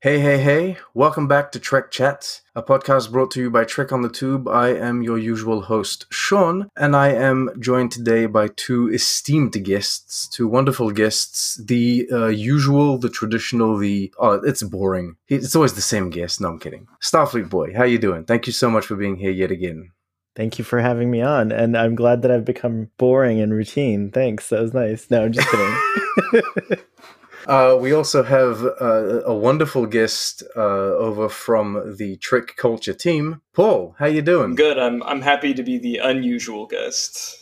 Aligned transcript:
Hey, 0.00 0.20
hey, 0.20 0.38
hey, 0.38 0.76
welcome 0.94 1.26
back 1.26 1.50
to 1.50 1.58
Trek 1.58 1.90
Chat, 1.90 2.42
a 2.54 2.62
podcast 2.62 3.10
brought 3.10 3.32
to 3.32 3.40
you 3.40 3.50
by 3.50 3.64
Trek 3.64 3.90
on 3.90 4.02
the 4.02 4.08
Tube. 4.08 4.46
I 4.46 4.68
am 4.68 5.02
your 5.02 5.18
usual 5.18 5.62
host, 5.62 6.06
Sean, 6.08 6.70
and 6.76 6.94
I 6.94 7.08
am 7.08 7.50
joined 7.58 7.90
today 7.90 8.26
by 8.26 8.46
two 8.54 8.88
esteemed 8.90 9.60
guests, 9.64 10.28
two 10.28 10.46
wonderful 10.46 10.92
guests. 10.92 11.56
The 11.56 12.08
uh, 12.12 12.26
usual, 12.26 12.98
the 12.98 13.08
traditional, 13.10 13.76
the. 13.76 14.14
Oh, 14.20 14.34
it's 14.34 14.62
boring. 14.62 15.16
It's 15.26 15.56
always 15.56 15.74
the 15.74 15.82
same 15.82 16.10
guest. 16.10 16.40
No, 16.40 16.50
I'm 16.50 16.60
kidding. 16.60 16.86
Starfleet 17.02 17.50
Boy, 17.50 17.74
how 17.74 17.82
you 17.82 17.98
doing? 17.98 18.22
Thank 18.22 18.46
you 18.46 18.52
so 18.52 18.70
much 18.70 18.86
for 18.86 18.94
being 18.94 19.16
here 19.16 19.32
yet 19.32 19.50
again. 19.50 19.90
Thank 20.36 20.60
you 20.60 20.64
for 20.64 20.78
having 20.78 21.10
me 21.10 21.22
on, 21.22 21.50
and 21.50 21.76
I'm 21.76 21.96
glad 21.96 22.22
that 22.22 22.30
I've 22.30 22.44
become 22.44 22.92
boring 22.98 23.40
and 23.40 23.52
routine. 23.52 24.12
Thanks, 24.12 24.50
that 24.50 24.62
was 24.62 24.72
nice. 24.72 25.10
No, 25.10 25.24
I'm 25.24 25.32
just 25.32 25.48
kidding. 25.50 26.84
Uh, 27.48 27.78
we 27.80 27.92
also 27.92 28.22
have 28.22 28.62
uh, 28.62 29.22
a 29.24 29.34
wonderful 29.34 29.86
guest 29.86 30.42
uh, 30.54 30.60
over 30.60 31.30
from 31.30 31.96
the 31.96 32.18
Trek 32.18 32.56
Culture 32.56 32.92
team. 32.92 33.40
Paul, 33.54 33.96
how 33.98 34.04
you 34.04 34.20
doing? 34.20 34.54
Good. 34.54 34.78
I'm 34.78 35.02
I'm 35.02 35.22
happy 35.22 35.54
to 35.54 35.62
be 35.62 35.78
the 35.78 35.96
unusual 35.96 36.66
guest. 36.66 37.36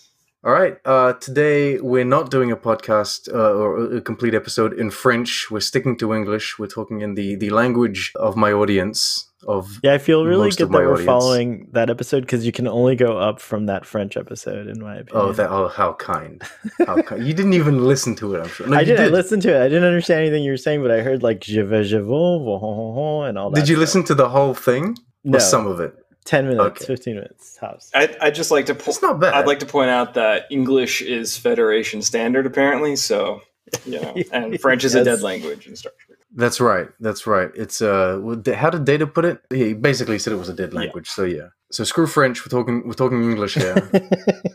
All 0.45 0.53
right. 0.53 0.77
Uh, 0.85 1.15
today 1.15 1.81
we're 1.81 2.05
not 2.05 2.31
doing 2.31 2.53
a 2.53 2.57
podcast 2.57 3.29
uh, 3.35 3.53
or 3.53 3.97
a 3.97 4.01
complete 4.01 4.33
episode 4.33 4.73
in 4.75 4.93
French. 4.93 5.51
We're 5.51 5.59
sticking 5.59 5.99
to 5.99 6.15
English. 6.15 6.57
We're 6.57 6.69
talking 6.69 7.01
in 7.01 7.17
the 7.17 7.35
the 7.35 7.51
language 7.51 8.13
of 8.15 8.37
my 8.37 8.53
audience 8.53 9.29
of 9.47 9.79
yeah 9.83 9.93
i 9.93 9.99
feel 9.99 10.25
really 10.25 10.51
good 10.51 10.69
that 10.69 10.69
we're 10.69 10.93
audience. 10.93 11.07
following 11.07 11.69
that 11.73 11.89
episode 11.89 12.21
because 12.21 12.45
you 12.45 12.53
can 12.53 12.67
only 12.67 12.97
go 12.97 13.19
up 13.19 13.41
from 13.41 13.67
that 13.67 13.85
french 13.85 14.17
episode 14.17 14.67
in 14.67 14.81
my 14.81 14.97
oh, 14.97 15.01
opinion 15.01 15.29
oh 15.29 15.33
that 15.33 15.51
oh 15.51 15.69
how 15.69 15.93
kind 15.95 16.43
how 16.87 17.01
kind 17.03 17.27
you 17.27 17.33
didn't 17.33 17.53
even 17.53 17.85
listen 17.85 18.15
to 18.15 18.35
it 18.35 18.41
i'm 18.41 18.49
sure 18.49 18.67
no, 18.67 18.77
i 18.77 18.85
did, 18.85 18.97
did. 18.97 19.07
I 19.07 19.09
listened 19.09 19.43
to 19.43 19.55
it 19.55 19.61
i 19.61 19.69
didn't 19.69 19.85
understand 19.85 20.21
anything 20.21 20.43
you 20.43 20.51
were 20.51 20.57
saying 20.57 20.83
but 20.83 20.91
i 20.91 21.01
heard 21.01 21.23
like 21.23 21.41
je 21.41 21.63
vais 21.63 21.85
je 21.85 21.99
vais 21.99 23.29
and 23.29 23.39
all 23.39 23.51
that 23.51 23.61
did 23.61 23.69
you 23.69 23.77
stuff. 23.77 23.81
listen 23.81 24.05
to 24.05 24.15
the 24.15 24.29
whole 24.29 24.55
thing 24.55 24.97
no 25.25 25.37
or 25.37 25.41
some 25.41 25.67
of 25.67 25.81
it 25.81 25.95
10 26.25 26.49
minutes 26.49 26.83
okay. 26.83 26.87
15 26.87 27.15
minutes 27.15 27.57
tops. 27.61 27.91
I, 27.95 28.15
I 28.21 28.31
just 28.33 28.51
like 28.51 28.67
to 28.67 28.75
po- 28.75 28.91
it's 28.91 29.03
not 29.03 29.21
bad 29.21 29.35
i'd 29.35 29.47
like 29.47 29.61
to 29.61 29.67
point 29.67 29.91
out 29.91 30.15
that 30.15 30.47
english 30.51 31.03
is 31.03 31.37
federation 31.37 32.03
standard 32.03 32.47
apparently 32.47 32.97
so 32.97 33.41
you 33.85 34.01
know 34.01 34.15
and 34.33 34.61
french 34.61 34.85
is 34.85 34.95
yes. 34.95 35.03
a 35.03 35.05
dead 35.05 35.23
language 35.23 35.67
in 35.67 35.77
star 35.77 35.93
trek 35.99 36.06
that's 36.37 36.61
right. 36.61 36.89
That's 37.01 37.27
right. 37.27 37.51
It's 37.55 37.81
uh, 37.81 38.21
how 38.55 38.71
did 38.71 38.85
Data 38.85 39.07
put 39.07 39.25
it? 39.25 39.41
He 39.51 39.73
basically 39.73 40.19
said 40.19 40.33
it 40.35 40.37
was 40.37 40.51
a 40.51 40.55
dead 40.55 40.75
language. 40.75 41.09
Yeah. 41.09 41.15
So 41.15 41.25
yeah. 41.25 41.49
So 41.73 41.83
screw 41.85 42.07
French. 42.07 42.45
We're 42.45 42.57
talking. 42.57 42.87
We're 42.87 42.93
talking 42.93 43.23
English 43.23 43.55
here. 43.55 43.91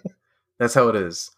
That's 0.59 0.75
how 0.75 0.88
it 0.89 0.95
is. 0.95 1.29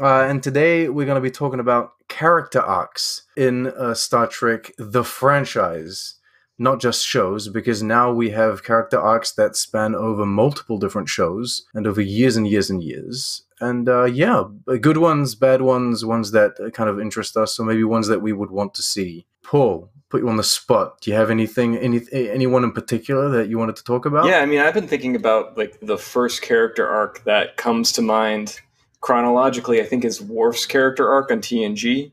Uh, 0.00 0.22
and 0.22 0.42
today 0.42 0.88
we're 0.88 1.04
going 1.04 1.16
to 1.16 1.20
be 1.20 1.30
talking 1.30 1.60
about 1.60 1.92
character 2.08 2.60
arcs 2.60 3.24
in 3.36 3.66
uh, 3.66 3.92
Star 3.92 4.26
Trek, 4.26 4.72
the 4.78 5.04
franchise, 5.04 6.14
not 6.62 6.80
just 6.80 7.06
shows, 7.06 7.48
because 7.48 7.82
now 7.82 8.12
we 8.12 8.30
have 8.30 8.64
character 8.64 8.98
arcs 8.98 9.32
that 9.32 9.56
span 9.56 9.94
over 9.94 10.24
multiple 10.24 10.78
different 10.78 11.08
shows 11.08 11.64
and 11.74 11.86
over 11.86 12.00
years 12.00 12.36
and 12.36 12.46
years 12.46 12.70
and 12.70 12.82
years. 12.82 13.42
And 13.60 13.88
uh, 13.88 14.04
yeah, 14.04 14.44
good 14.80 14.96
ones, 14.96 15.34
bad 15.34 15.62
ones, 15.62 16.04
ones 16.04 16.30
that 16.32 16.72
kind 16.74 16.88
of 16.88 17.00
interest 17.00 17.36
us, 17.36 17.58
or 17.58 17.66
maybe 17.66 17.84
ones 17.84 18.08
that 18.08 18.22
we 18.22 18.32
would 18.32 18.50
want 18.50 18.74
to 18.74 18.82
see. 18.82 19.26
Paul, 19.42 19.90
put 20.08 20.22
you 20.22 20.28
on 20.28 20.36
the 20.36 20.44
spot. 20.44 21.00
Do 21.00 21.10
you 21.10 21.16
have 21.16 21.30
anything, 21.30 21.76
any 21.76 22.00
anyone 22.12 22.64
in 22.64 22.72
particular 22.72 23.28
that 23.30 23.48
you 23.48 23.58
wanted 23.58 23.76
to 23.76 23.84
talk 23.84 24.06
about? 24.06 24.26
Yeah, 24.26 24.38
I 24.38 24.46
mean, 24.46 24.60
I've 24.60 24.74
been 24.74 24.86
thinking 24.86 25.16
about 25.16 25.56
like 25.56 25.78
the 25.80 25.98
first 25.98 26.42
character 26.42 26.86
arc 26.86 27.24
that 27.24 27.56
comes 27.56 27.92
to 27.92 28.02
mind 28.02 28.60
chronologically. 29.00 29.80
I 29.80 29.84
think 29.84 30.04
is 30.04 30.20
Worf's 30.20 30.66
character 30.66 31.10
arc 31.10 31.30
on 31.30 31.40
TNG. 31.40 32.12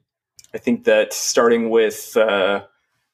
I 0.54 0.58
think 0.58 0.86
that 0.86 1.14
starting 1.14 1.70
with 1.70 2.18
uh, 2.18 2.64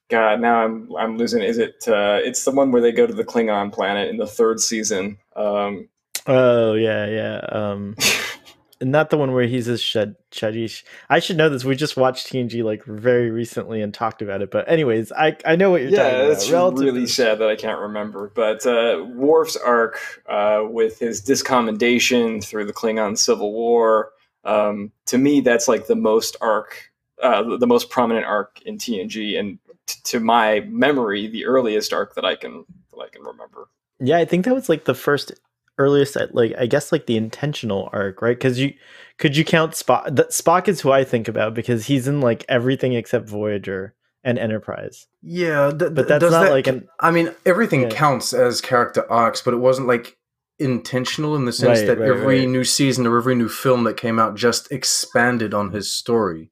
God, 0.08 0.40
now 0.40 0.64
I'm 0.64 0.94
I'm 0.96 1.18
losing. 1.18 1.42
Is 1.42 1.58
it? 1.58 1.84
Uh, 1.88 2.20
it's 2.22 2.44
the 2.44 2.52
one 2.52 2.70
where 2.70 2.82
they 2.82 2.92
go 2.92 3.06
to 3.06 3.12
the 3.12 3.24
Klingon 3.24 3.72
planet 3.72 4.08
in 4.08 4.16
the 4.16 4.26
third 4.26 4.60
season. 4.60 5.18
Um, 5.34 5.88
oh 6.26 6.74
yeah, 6.74 7.06
yeah. 7.06 7.38
Um, 7.50 7.96
not 8.80 9.10
the 9.10 9.16
one 9.16 9.32
where 9.32 9.46
he's 9.46 9.68
a 9.68 9.78
Shad 9.78 10.16
Shadish. 10.30 10.84
I 11.08 11.18
should 11.18 11.36
know 11.36 11.48
this. 11.48 11.64
We 11.64 11.76
just 11.76 11.96
watched 11.96 12.28
TNG 12.28 12.62
like 12.62 12.84
very 12.84 13.30
recently 13.30 13.80
and 13.80 13.92
talked 13.92 14.22
about 14.22 14.42
it. 14.42 14.50
But 14.50 14.70
anyways, 14.70 15.12
I 15.12 15.36
I 15.44 15.56
know 15.56 15.70
what 15.70 15.82
you're 15.82 15.90
yeah, 15.90 15.96
talking 15.96 16.14
about. 16.14 16.26
Yeah, 16.26 16.68
it's 16.68 16.80
really 16.80 17.06
sad 17.06 17.38
that 17.38 17.48
I 17.48 17.56
can't 17.56 17.80
remember. 17.80 18.30
But 18.34 18.66
uh, 18.66 19.04
Worf's 19.08 19.56
arc 19.56 19.98
uh, 20.28 20.62
with 20.68 20.98
his 20.98 21.22
discommendation 21.22 22.44
through 22.44 22.66
the 22.66 22.72
Klingon 22.72 23.16
Civil 23.16 23.52
War. 23.52 24.10
Um, 24.44 24.92
to 25.06 25.18
me, 25.18 25.40
that's 25.40 25.66
like 25.66 25.88
the 25.88 25.96
most 25.96 26.36
arc, 26.40 26.92
uh, 27.22 27.56
the 27.56 27.66
most 27.66 27.90
prominent 27.90 28.26
arc 28.26 28.60
in 28.62 28.78
TNG, 28.78 29.38
and 29.38 29.58
t- 29.86 30.00
to 30.04 30.20
my 30.20 30.60
memory, 30.68 31.26
the 31.26 31.46
earliest 31.46 31.92
arc 31.92 32.14
that 32.14 32.24
I 32.24 32.36
can 32.36 32.64
that 32.90 33.00
I 33.00 33.08
can 33.08 33.22
remember. 33.22 33.68
Yeah, 34.00 34.18
I 34.18 34.24
think 34.24 34.44
that 34.44 34.54
was 34.54 34.68
like 34.68 34.84
the 34.84 34.94
first 34.94 35.32
earliest 35.78 36.16
like 36.32 36.54
I 36.58 36.66
guess 36.66 36.92
like 36.92 37.06
the 37.06 37.16
intentional 37.16 37.88
arc, 37.92 38.22
right? 38.22 38.36
Because 38.36 38.58
you 38.58 38.74
could 39.18 39.36
you 39.36 39.44
count 39.44 39.72
Spock? 39.72 40.14
That 40.14 40.30
Spock 40.30 40.68
is 40.68 40.80
who 40.80 40.90
I 40.92 41.04
think 41.04 41.28
about 41.28 41.54
because 41.54 41.86
he's 41.86 42.08
in 42.08 42.20
like 42.20 42.44
everything 42.48 42.92
except 42.92 43.28
Voyager 43.28 43.94
and 44.24 44.38
Enterprise. 44.38 45.06
Yeah, 45.22 45.70
th- 45.70 45.94
but 45.94 46.08
that's 46.08 46.22
not 46.22 46.44
that, 46.44 46.50
like 46.50 46.66
an. 46.66 46.88
I 47.00 47.10
mean, 47.10 47.34
everything 47.46 47.82
yeah. 47.82 47.90
counts 47.90 48.32
as 48.32 48.60
character 48.60 49.10
arcs, 49.10 49.40
but 49.40 49.54
it 49.54 49.58
wasn't 49.58 49.88
like 49.88 50.16
intentional 50.58 51.36
in 51.36 51.44
the 51.44 51.52
sense 51.52 51.80
right, 51.80 51.86
that 51.86 51.98
right, 51.98 52.08
every 52.08 52.40
right. 52.40 52.48
new 52.48 52.64
season 52.64 53.06
or 53.06 53.18
every 53.18 53.34
new 53.34 53.48
film 53.48 53.84
that 53.84 53.96
came 53.96 54.18
out 54.18 54.36
just 54.36 54.70
expanded 54.72 55.54
on 55.54 55.70
his 55.70 55.90
story. 55.90 56.50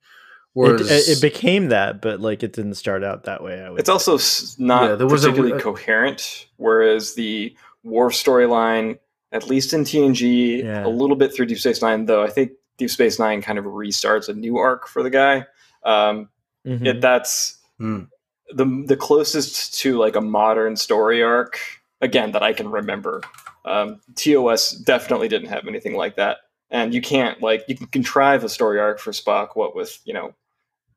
Whereas, 0.55 0.89
it, 0.89 1.19
it, 1.19 1.21
became 1.21 1.69
that, 1.69 2.01
but 2.01 2.21
like 2.21 2.43
it 2.43 2.53
didn't 2.53 2.75
start 2.75 3.03
out 3.03 3.25
that 3.25 3.43
way. 3.43 3.69
it's 3.77 3.89
also 3.89 4.19
not 4.57 4.91
yeah, 4.91 4.95
there 4.95 5.07
was 5.07 5.23
particularly 5.23 5.57
a, 5.59 5.61
coherent. 5.61 6.47
Whereas 6.57 7.15
the 7.15 7.55
Worf 7.83 8.15
storyline 8.15 8.99
at 9.35 9.49
least 9.49 9.73
in 9.73 9.83
TNG, 9.83 10.63
yeah. 10.63 10.87
a 10.87 10.89
little 10.89 11.17
bit 11.17 11.35
through 11.35 11.47
Deep 11.47 11.59
Space 11.59 11.83
Nine, 11.83 12.07
though. 12.07 12.23
I 12.23 12.31
think 12.31 12.53
Deep 12.79 12.89
Space 12.89 13.19
Nine 13.19 13.43
kind 13.43 13.59
of 13.59 13.65
restarts 13.65 14.29
a 14.29 14.33
new 14.33 14.57
arc 14.57 14.87
for 14.87 15.03
the 15.03 15.11
guy. 15.11 15.45
Um, 15.85 16.31
mm-hmm. 16.65 16.87
it, 16.87 17.01
that's 17.01 17.59
mm. 17.81 18.09
the 18.51 18.85
the 18.87 18.97
closest 18.97 19.75
to 19.81 19.99
like 19.99 20.15
a 20.15 20.21
modern 20.21 20.77
story 20.77 21.23
arc 21.23 21.59
again 22.01 22.31
that 22.33 22.45
I 22.45 22.53
can 22.53 22.71
remember. 22.71 23.23
Um, 23.65 24.01
TOS 24.15 24.71
definitely 24.71 25.29
didn't 25.29 25.49
have 25.49 25.67
anything 25.67 25.97
like 25.97 26.15
that, 26.17 26.39
and 26.71 26.95
you 26.95 27.03
can't 27.03 27.43
like 27.43 27.65
you 27.67 27.77
can 27.77 27.89
contrive 27.89 28.45
a 28.45 28.49
story 28.49 28.79
arc 28.79 29.01
for 29.01 29.11
Spock. 29.11 29.51
What 29.55 29.75
with 29.75 29.99
you 30.05 30.15
know 30.15 30.33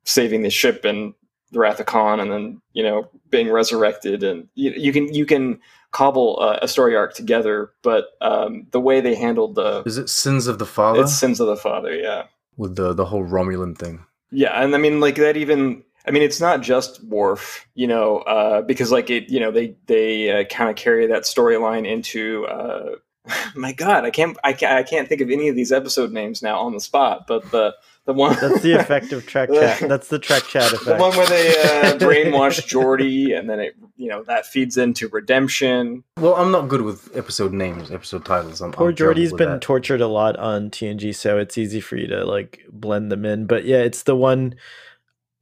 saving 0.08 0.42
the 0.42 0.50
ship 0.50 0.84
and 0.84 1.14
the 1.52 1.58
Wrath 1.60 1.80
of 1.80 1.86
Khan, 1.86 2.20
and 2.20 2.30
then 2.30 2.60
you 2.72 2.82
know 2.82 3.08
being 3.30 3.50
resurrected, 3.50 4.22
and 4.22 4.48
you, 4.54 4.72
you 4.76 4.92
can 4.92 5.12
you 5.12 5.26
can 5.26 5.60
cobble 5.90 6.38
uh, 6.40 6.58
a 6.60 6.68
story 6.68 6.96
arc 6.96 7.14
together. 7.14 7.70
But 7.82 8.06
um, 8.20 8.66
the 8.70 8.80
way 8.80 9.00
they 9.00 9.14
handled 9.14 9.54
the 9.54 9.82
is 9.84 9.98
it 9.98 10.08
Sins 10.08 10.46
of 10.46 10.58
the 10.58 10.66
Father? 10.66 11.02
It's 11.02 11.14
Sins 11.14 11.40
of 11.40 11.46
the 11.46 11.56
Father, 11.56 11.94
yeah. 11.94 12.24
With 12.56 12.76
the 12.76 12.92
the 12.92 13.06
whole 13.06 13.24
Romulan 13.24 13.76
thing. 13.76 14.04
Yeah, 14.30 14.62
and 14.62 14.74
I 14.74 14.78
mean 14.78 15.00
like 15.00 15.16
that 15.16 15.36
even. 15.36 15.84
I 16.06 16.10
mean, 16.10 16.22
it's 16.22 16.40
not 16.40 16.62
just 16.62 17.04
Worf, 17.04 17.68
you 17.74 17.86
know, 17.86 18.20
uh, 18.20 18.62
because 18.62 18.90
like 18.90 19.10
it, 19.10 19.28
you 19.28 19.38
know, 19.40 19.50
they 19.50 19.76
they 19.86 20.30
uh, 20.30 20.44
kind 20.44 20.70
of 20.70 20.76
carry 20.76 21.06
that 21.06 21.24
storyline 21.24 21.86
into. 21.86 22.46
Uh, 22.46 22.94
my 23.54 23.72
God, 23.72 24.04
I 24.04 24.10
can't, 24.10 24.38
I 24.42 24.54
can't, 24.54 24.72
I 24.72 24.82
can't 24.82 25.06
think 25.06 25.20
of 25.20 25.30
any 25.30 25.48
of 25.48 25.56
these 25.56 25.72
episode 25.72 26.12
names 26.12 26.42
now 26.42 26.58
on 26.60 26.72
the 26.72 26.80
spot. 26.80 27.26
But 27.26 27.50
the 27.50 27.74
the 28.08 28.14
one 28.14 28.34
that's 28.40 28.62
the 28.62 28.72
effect 28.80 29.12
of 29.12 29.26
Trek 29.26 29.50
Chat. 29.52 29.86
That's 29.86 30.08
the 30.08 30.18
Trek 30.18 30.44
Chat 30.44 30.72
effect. 30.72 30.86
The 30.86 30.96
one 30.96 31.14
where 31.14 31.26
they 31.26 31.50
uh, 31.50 31.94
brainwash 31.98 32.66
Geordi, 32.66 33.38
and 33.38 33.50
then 33.50 33.60
it, 33.60 33.76
you 33.98 34.08
know, 34.08 34.24
that 34.24 34.46
feeds 34.46 34.78
into 34.78 35.08
redemption. 35.08 36.02
Well, 36.16 36.34
I'm 36.34 36.50
not 36.50 36.68
good 36.68 36.80
with 36.80 37.14
episode 37.14 37.52
names, 37.52 37.90
episode 37.90 38.24
titles. 38.24 38.62
I'm, 38.62 38.72
Poor 38.72 38.88
I'm 38.88 38.96
Geordi's 38.96 39.34
been 39.34 39.50
that. 39.50 39.60
tortured 39.60 40.00
a 40.00 40.06
lot 40.06 40.36
on 40.36 40.70
TNG, 40.70 41.14
so 41.14 41.36
it's 41.36 41.58
easy 41.58 41.80
for 41.80 41.96
you 41.96 42.06
to 42.06 42.24
like 42.24 42.64
blend 42.72 43.12
them 43.12 43.26
in. 43.26 43.44
But 43.44 43.66
yeah, 43.66 43.80
it's 43.80 44.04
the 44.04 44.16
one. 44.16 44.54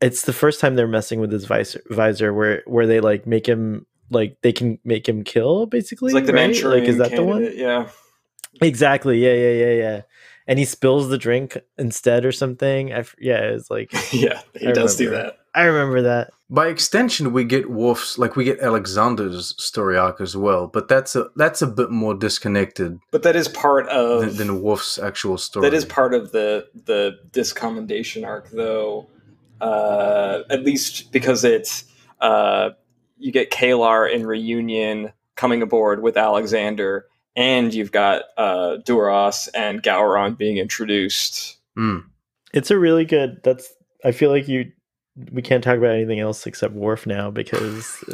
It's 0.01 0.23
the 0.23 0.33
first 0.33 0.61
time 0.61 0.75
they're 0.75 0.89
messing 0.89 1.21
with 1.21 1.31
his 1.31 1.45
visor, 1.45 1.81
visor 1.91 2.35
where 2.35 2.65
where 2.67 2.89
they 2.89 2.99
like 2.99 3.29
make 3.29 3.47
him 3.47 3.87
like 4.11 4.39
they 4.43 4.53
can 4.53 4.81
make 4.83 5.09
him 5.09 5.23
kill 5.23 5.67
basically. 5.67 6.09
It's 6.09 6.15
like 6.15 6.27
the 6.27 6.33
right? 6.33 6.49
Manchurian 6.49 6.81
like 6.81 6.89
is 6.89 6.99
that 6.99 7.11
candidate, 7.11 7.55
the 7.55 7.63
one? 7.63 7.87
Yeah. 7.87 7.89
Exactly. 8.61 9.25
Yeah. 9.25 9.35
Yeah. 9.35 9.67
Yeah. 9.67 9.75
Yeah 9.75 10.03
and 10.47 10.59
he 10.59 10.65
spills 10.65 11.09
the 11.09 11.19
drink 11.19 11.59
instead 11.79 12.25
or 12.25 12.33
something. 12.33 12.93
I, 12.93 13.05
yeah, 13.19 13.41
it's 13.41 13.71
like 13.71 13.93
yeah, 14.13 14.41
he 14.59 14.69
I 14.69 14.73
does 14.73 14.99
remember. 14.99 15.19
do 15.19 15.23
that. 15.23 15.39
I 15.55 15.65
remember 15.65 16.03
that. 16.03 16.31
By 16.51 16.69
extension, 16.69 17.33
we 17.33 17.45
get 17.45 17.71
Worf's 17.71 18.19
like 18.19 18.37
we 18.37 18.45
get 18.45 18.61
Alexander's 18.61 19.55
story 19.63 19.97
arc 19.97 20.21
as 20.21 20.37
well, 20.37 20.67
but 20.67 20.87
that's 20.89 21.17
a 21.17 21.31
that's 21.35 21.63
a 21.63 21.67
bit 21.67 21.91
more 21.91 22.15
disconnected. 22.15 22.99
But 23.11 23.23
that 23.25 23.35
is 23.35 23.49
part 23.49 23.89
of 23.89 24.21
than, 24.21 24.37
than 24.37 24.63
Worf's 24.63 24.99
actual 24.99 25.39
story. 25.39 25.69
That 25.69 25.75
is 25.75 25.85
part 25.85 26.15
of 26.15 26.33
the 26.33 26.69
the 26.85 27.19
discommendation 27.31 28.25
arc, 28.25 28.51
though. 28.51 29.09
Uh, 29.61 30.43
at 30.51 30.63
least 30.63 31.11
because 31.11 31.43
it's 31.43 31.85
uh, 32.21 32.71
you 33.19 33.33
get 33.33 33.51
K'Ehleyr 33.51 34.13
in 34.13 34.27
reunion 34.27 35.13
coming 35.35 35.63
aboard 35.63 36.03
with 36.03 36.17
Alexander 36.17 37.07
and 37.37 37.73
you've 37.73 37.93
got 37.93 38.23
uh, 38.37 38.79
Duras 38.85 39.49
and 39.55 39.83
Gowron 39.83 40.37
being 40.37 40.57
introduced. 40.57 41.59
Mm. 41.79 42.05
It's 42.53 42.71
a 42.71 42.79
really 42.79 43.05
good. 43.05 43.41
That's. 43.45 43.73
I 44.05 44.13
feel 44.13 44.31
like 44.31 44.49
you 44.49 44.73
we 45.33 45.41
can't 45.41 45.65
talk 45.65 45.79
about 45.79 45.95
anything 45.95 46.21
else 46.21 46.47
except 46.47 46.75
Worf 46.75 47.07
now 47.07 47.31
because 47.31 48.05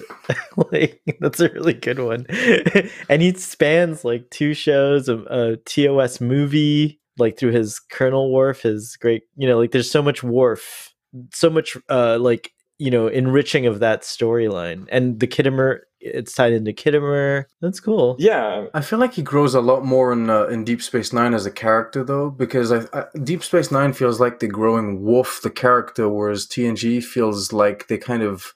like 0.73 1.01
that's 1.21 1.41
a 1.41 1.51
really 1.51 1.75
good 1.75 1.99
one. 1.99 2.27
and 3.09 3.23
he 3.23 3.35
spans 3.35 4.05
like 4.05 4.31
two 4.31 4.55
shows, 4.55 5.09
a, 5.09 5.19
a 5.29 5.57
TOS 5.57 6.21
movie, 6.21 7.01
like 7.19 7.39
through 7.39 7.53
his 7.53 7.81
Colonel 7.81 8.33
Worf, 8.33 8.63
his 8.63 8.97
great, 8.97 9.25
you 9.37 9.49
know, 9.49 9.59
like 9.59 9.73
there's 9.73 9.91
so 9.91 10.03
much 10.03 10.23
Worf, 10.23 10.95
so 11.33 11.51
much 11.51 11.77
uh 11.89 12.19
like 12.19 12.53
you 12.79 12.91
know 12.91 13.07
enriching 13.07 13.67
of 13.67 13.81
that 13.81 14.03
storyline 14.03 14.87
and 14.91 15.21
the 15.21 15.27
Khitomer 15.27 15.81
it's 16.03 16.35
tied 16.35 16.53
into 16.53 16.73
Khitomer. 16.73 17.45
That's 17.61 17.81
cool. 17.81 18.17
Yeah, 18.19 18.67
I 18.75 18.81
feel 18.81 18.99
like 18.99 19.15
he 19.15 19.23
grows 19.23 19.55
a 19.55 19.61
lot 19.61 19.85
more 19.85 20.13
in 20.13 20.29
uh, 20.29 20.47
in 20.47 20.65
Deep 20.65 20.83
Space 20.83 21.13
Nine 21.13 21.35
as 21.35 21.47
a 21.47 21.51
character, 21.51 22.03
though, 22.05 22.31
because 22.31 22.73
I, 22.73 22.83
I, 22.93 23.05
Deep 23.23 23.43
Space 23.45 23.71
Nine 23.71 23.93
feels 23.93 24.21
like 24.21 24.41
they're 24.41 24.49
growing 24.49 25.03
Worf 25.03 25.41
the 25.43 25.51
character, 25.51 26.09
whereas 26.09 26.47
TNG 26.47 27.03
feels 27.03 27.53
like 27.53 27.89
they 27.89 27.99
kind 27.99 28.23
of, 28.23 28.53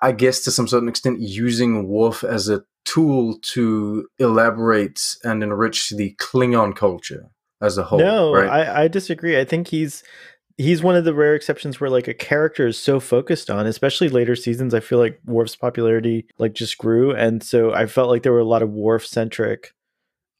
I 0.00 0.12
guess, 0.12 0.40
to 0.44 0.50
some 0.50 0.68
certain 0.68 0.88
extent, 0.88 1.20
using 1.20 1.86
Worf 1.86 2.24
as 2.24 2.48
a 2.48 2.64
tool 2.84 3.38
to 3.40 4.08
elaborate 4.18 5.16
and 5.24 5.42
enrich 5.42 5.90
the 5.90 6.14
Klingon 6.18 6.74
culture 6.74 7.30
as 7.60 7.78
a 7.78 7.84
whole. 7.84 7.98
No, 7.98 8.32
right? 8.32 8.48
I, 8.48 8.84
I 8.84 8.88
disagree. 8.88 9.38
I 9.38 9.44
think 9.44 9.68
he's 9.68 10.02
he's 10.56 10.82
one 10.82 10.96
of 10.96 11.04
the 11.04 11.14
rare 11.14 11.34
exceptions 11.34 11.80
where 11.80 11.90
like 11.90 12.08
a 12.08 12.14
character 12.14 12.66
is 12.66 12.78
so 12.78 13.00
focused 13.00 13.50
on 13.50 13.66
especially 13.66 14.08
later 14.08 14.36
seasons 14.36 14.74
i 14.74 14.80
feel 14.80 14.98
like 14.98 15.20
Worf's 15.24 15.56
popularity 15.56 16.26
like 16.38 16.52
just 16.52 16.78
grew. 16.78 17.12
And 17.12 17.42
so 17.42 17.72
i 17.74 17.86
felt 17.86 18.08
like 18.08 18.22
there 18.22 18.32
were 18.32 18.38
a 18.38 18.44
lot 18.44 18.62
of 18.62 18.70
Worf 18.70 19.06
centric 19.06 19.74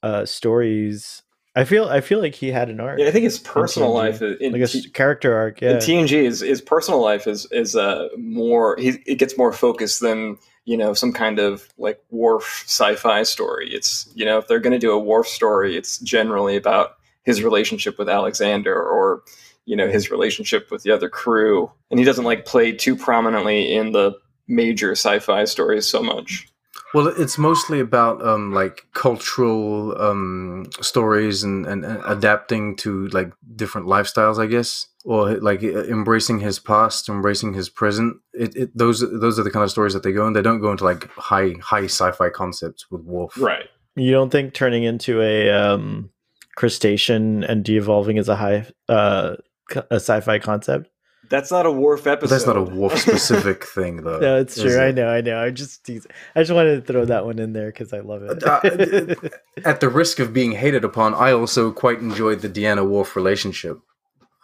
uh 0.03 0.25
stories. 0.27 1.23
I 1.57 1.65
feel 1.65 1.89
i 1.89 2.01
feel 2.01 2.21
like 2.21 2.35
he 2.35 2.51
had 2.51 2.69
an 2.69 2.81
arc 2.81 2.99
yeah 2.99 3.07
i 3.07 3.11
think 3.11 3.25
his 3.25 3.39
personal 3.39 3.93
life 3.93 4.21
in 4.23 4.53
like 4.53 4.63
a 4.63 4.67
T- 4.67 4.89
character 4.91 5.35
arc 5.35 5.61
yeah. 5.61 5.77
tng 5.77 6.11
is 6.11 6.41
his 6.41 6.61
personal 6.61 7.01
life 7.01 7.27
is 7.27 7.47
is 7.53 7.77
uh 7.77 8.09
more 8.19 8.77
he 8.77 8.95
it 9.07 9.17
gets 9.17 9.39
more 9.39 9.53
focused 9.53 10.01
than 10.01 10.37
you 10.65 10.77
know 10.77 10.95
some 10.95 11.13
kind 11.13 11.39
of 11.39 11.69
like 11.79 12.03
Worf 12.11 12.65
sci-fi 12.67 13.23
story. 13.23 13.69
It's 13.73 14.11
you 14.15 14.25
know 14.25 14.39
if 14.39 14.49
they're 14.49 14.61
going 14.61 14.73
to 14.73 14.79
do 14.79 14.93
a 14.93 14.99
Worf 14.99 15.29
story 15.29 15.77
it's 15.77 15.99
generally 15.99 16.57
about 16.57 16.97
his 17.25 17.43
relationship 17.43 17.99
with 17.99 18.09
alexander 18.09 18.75
or 18.75 19.23
you 19.67 19.77
know 19.77 19.89
his 19.89 20.11
relationship 20.11 20.71
with 20.71 20.83
the 20.83 20.91
other 20.91 21.09
crew. 21.09 21.71
And 21.91 21.99
he 21.99 22.05
doesn't 22.05 22.25
like 22.25 22.45
play 22.45 22.73
too 22.73 22.97
prominently 22.97 23.75
in 23.75 23.93
the 23.93 24.13
major 24.49 24.93
sci-fi 24.93 25.45
stories 25.45 25.87
so 25.87 26.03
much. 26.03 26.47
Well 26.93 27.09
it's 27.09 27.39
mostly 27.39 27.81
about 27.81 28.25
um 28.25 28.53
like 28.53 28.87
cultural 28.93 30.01
um 30.01 30.67
stories 30.81 31.43
and, 31.43 31.67
and, 31.67 31.85
and 31.85 32.03
adapting 32.07 32.77
to 32.77 33.09
like 33.09 33.33
different 33.57 33.87
lifestyles 33.87 34.39
i 34.39 34.47
guess. 34.47 34.87
Or 35.07 35.35
like 35.35 35.63
embracing 35.63 36.41
his 36.41 36.59
past 36.59 37.11
embracing 37.11 37.53
his 37.53 37.69
present. 37.69 38.17
It, 38.33 38.57
it 38.57 38.71
those 38.75 39.01
those 39.01 39.39
are 39.39 39.43
the 39.43 39.51
kind 39.51 39.63
of 39.63 39.71
stories 39.71 39.93
that 39.93 40.03
they 40.03 40.13
go 40.13 40.27
in. 40.27 40.33
They 40.33 40.41
don't 40.41 40.61
go 40.61 40.71
into 40.71 40.85
like 40.85 41.11
high 41.11 41.55
high 41.61 41.85
sci-fi 41.85 42.31
concepts 42.31 42.91
with 42.91 43.03
Worf 43.03 43.37
right. 43.39 43.69
You 43.97 44.13
don't 44.13 44.31
think 44.31 44.55
turning 44.55 44.85
into 44.85 45.21
a 45.21 45.51
um 45.51 46.11
crustacean 46.57 47.45
and 47.45 47.65
de-evolving 47.65 48.17
is 48.17 48.29
a 48.29 48.37
high 48.37 48.67
uh 48.89 49.35
a 49.75 49.95
sci-fi 49.95 50.39
concept. 50.39 50.89
That's 51.31 51.51
not 51.51 51.67
a 51.67 51.73
Worf 51.73 52.07
episode. 52.07 52.35
That's 52.35 52.47
not 52.47 52.57
a 52.57 52.63
Worf 52.63 52.99
specific 52.99 53.65
thing, 53.65 54.03
though. 54.03 54.19
No, 54.19 54.39
it's 54.39 54.61
true. 54.61 54.79
It? 54.79 54.81
I 54.81 54.91
know, 54.91 55.09
I 55.09 55.21
know. 55.21 55.43
I 55.43 55.51
just, 55.51 55.89
I 55.89 56.41
just 56.41 56.53
wanted 56.53 56.87
to 56.87 56.93
throw 56.93 57.05
that 57.07 57.25
one 57.25 57.39
in 57.39 57.53
there 57.53 57.67
because 57.67 57.93
I 57.93 58.01
love 58.01 58.23
it. 58.23 58.43
uh, 58.43 59.29
at 59.65 59.81
the 59.81 59.89
risk 59.89 60.19
of 60.19 60.33
being 60.33 60.53
hated 60.53 60.85
upon, 60.85 61.15
I 61.15 61.33
also 61.33 61.73
quite 61.73 62.01
enjoyed 62.01 62.41
the 62.41 62.49
Deanna 62.49 62.87
Worf 62.87 63.17
relationship. 63.17 63.79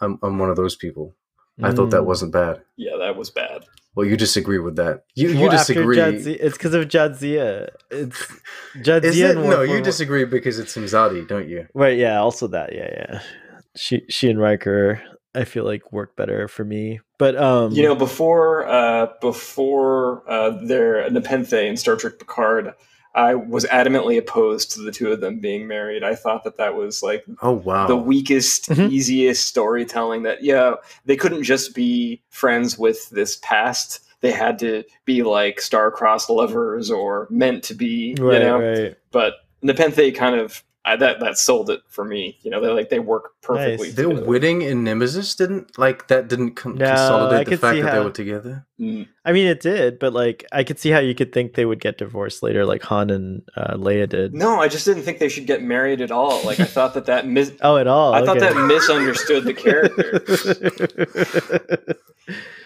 I'm, 0.00 0.18
I'm 0.22 0.38
one 0.38 0.50
of 0.50 0.56
those 0.56 0.76
people. 0.76 1.14
I 1.62 1.72
thought 1.72 1.90
that 1.90 2.00
mm. 2.00 2.06
wasn't 2.06 2.32
bad. 2.32 2.62
Yeah, 2.76 2.96
that 2.98 3.16
was 3.16 3.28
bad. 3.28 3.66
Well, 3.94 4.06
you 4.06 4.16
disagree 4.16 4.58
with 4.58 4.76
that. 4.76 5.04
You 5.14 5.28
well, 5.28 5.36
you 5.36 5.50
disagree. 5.50 5.98
Jadzia, 5.98 6.38
it's 6.40 6.56
because 6.56 6.72
of 6.72 6.88
Jadzia. 6.88 7.68
It's 7.90 8.26
Jadzia. 8.76 9.04
Is 9.04 9.20
it? 9.20 9.36
No, 9.36 9.60
you 9.60 9.82
disagree 9.82 10.24
because 10.24 10.58
it's 10.58 10.74
Imzadi, 10.74 11.28
don't 11.28 11.50
you? 11.50 11.66
Right. 11.74 11.98
Yeah. 11.98 12.18
Also 12.20 12.46
that. 12.46 12.74
Yeah. 12.74 12.88
Yeah 12.90 13.20
she 13.76 14.02
she 14.08 14.28
and 14.30 14.40
Riker 14.40 15.02
I 15.34 15.44
feel 15.44 15.64
like 15.64 15.92
work 15.92 16.16
better 16.16 16.48
for 16.48 16.64
me. 16.64 17.00
But 17.18 17.36
um 17.36 17.72
you 17.72 17.82
know 17.82 17.94
before 17.94 18.66
uh 18.66 19.08
before 19.20 20.28
uh 20.28 20.50
their 20.62 21.08
Nepenthe 21.10 21.52
and 21.52 21.78
Star 21.78 21.96
Trek 21.96 22.18
Picard 22.18 22.74
I 23.14 23.34
was 23.34 23.64
adamantly 23.66 24.18
opposed 24.18 24.70
to 24.72 24.82
the 24.82 24.92
two 24.92 25.10
of 25.10 25.20
them 25.20 25.40
being 25.40 25.66
married. 25.66 26.04
I 26.04 26.14
thought 26.14 26.44
that 26.44 26.58
that 26.58 26.76
was 26.76 27.02
like 27.02 27.24
oh 27.42 27.52
wow 27.52 27.86
the 27.86 27.96
weakest, 27.96 28.68
mm-hmm. 28.68 28.92
easiest 28.92 29.48
storytelling. 29.48 30.22
That 30.22 30.42
yeah, 30.44 30.74
they 31.06 31.16
couldn't 31.16 31.42
just 31.42 31.74
be 31.74 32.22
friends 32.28 32.78
with 32.78 33.10
this 33.10 33.38
past. 33.42 34.00
They 34.20 34.32
had 34.32 34.58
to 34.60 34.84
be 35.06 35.22
like 35.22 35.60
star-crossed 35.60 36.28
lovers 36.30 36.90
or 36.90 37.26
meant 37.30 37.64
to 37.64 37.74
be. 37.74 38.14
Right, 38.18 38.34
you 38.34 38.38
know, 38.40 38.60
right. 38.60 38.96
but 39.10 39.34
Nepenthe 39.62 40.14
kind 40.14 40.36
of 40.36 40.62
I, 40.82 40.96
that 40.96 41.20
that 41.20 41.36
sold 41.36 41.68
it 41.68 41.82
for 41.88 42.06
me. 42.06 42.38
You 42.42 42.50
know, 42.50 42.60
they 42.60 42.68
like 42.68 42.88
they 42.88 43.00
work 43.00 43.34
perfectly. 43.42 43.88
Nice. 43.88 43.96
Their 43.96 44.08
wedding 44.08 44.62
in 44.62 44.82
Nemesis 44.82 45.34
didn't 45.34 45.76
like 45.78 46.08
that 46.08 46.28
didn't 46.28 46.52
con- 46.52 46.76
no, 46.76 46.86
consolidate 46.86 47.48
the 47.48 47.58
fact 47.58 47.76
that 47.76 47.86
how, 47.86 47.98
they 47.98 48.04
were 48.04 48.10
together. 48.10 48.66
Mm. 48.80 49.06
I 49.26 49.32
mean, 49.32 49.46
it 49.46 49.60
did, 49.60 49.98
but 49.98 50.14
like 50.14 50.46
I 50.52 50.64
could 50.64 50.78
see 50.78 50.88
how 50.88 50.98
you 50.98 51.14
could 51.14 51.34
think 51.34 51.52
they 51.54 51.66
would 51.66 51.80
get 51.80 51.98
divorced 51.98 52.42
later, 52.42 52.64
like 52.64 52.82
Han 52.84 53.10
and 53.10 53.42
uh, 53.58 53.74
Leia 53.74 54.08
did. 54.08 54.32
No, 54.32 54.58
I 54.58 54.68
just 54.68 54.86
didn't 54.86 55.02
think 55.02 55.18
they 55.18 55.28
should 55.28 55.46
get 55.46 55.62
married 55.62 56.00
at 56.00 56.10
all. 56.10 56.42
Like 56.44 56.60
I 56.60 56.64
thought 56.64 56.94
that 56.94 57.04
that 57.06 57.26
mis- 57.26 57.52
oh 57.60 57.76
at 57.76 57.86
all. 57.86 58.14
I 58.14 58.20
okay. 58.20 58.26
thought 58.26 58.40
that 58.40 58.66
misunderstood 58.66 59.44
the 59.44 59.52
character. 59.52 60.22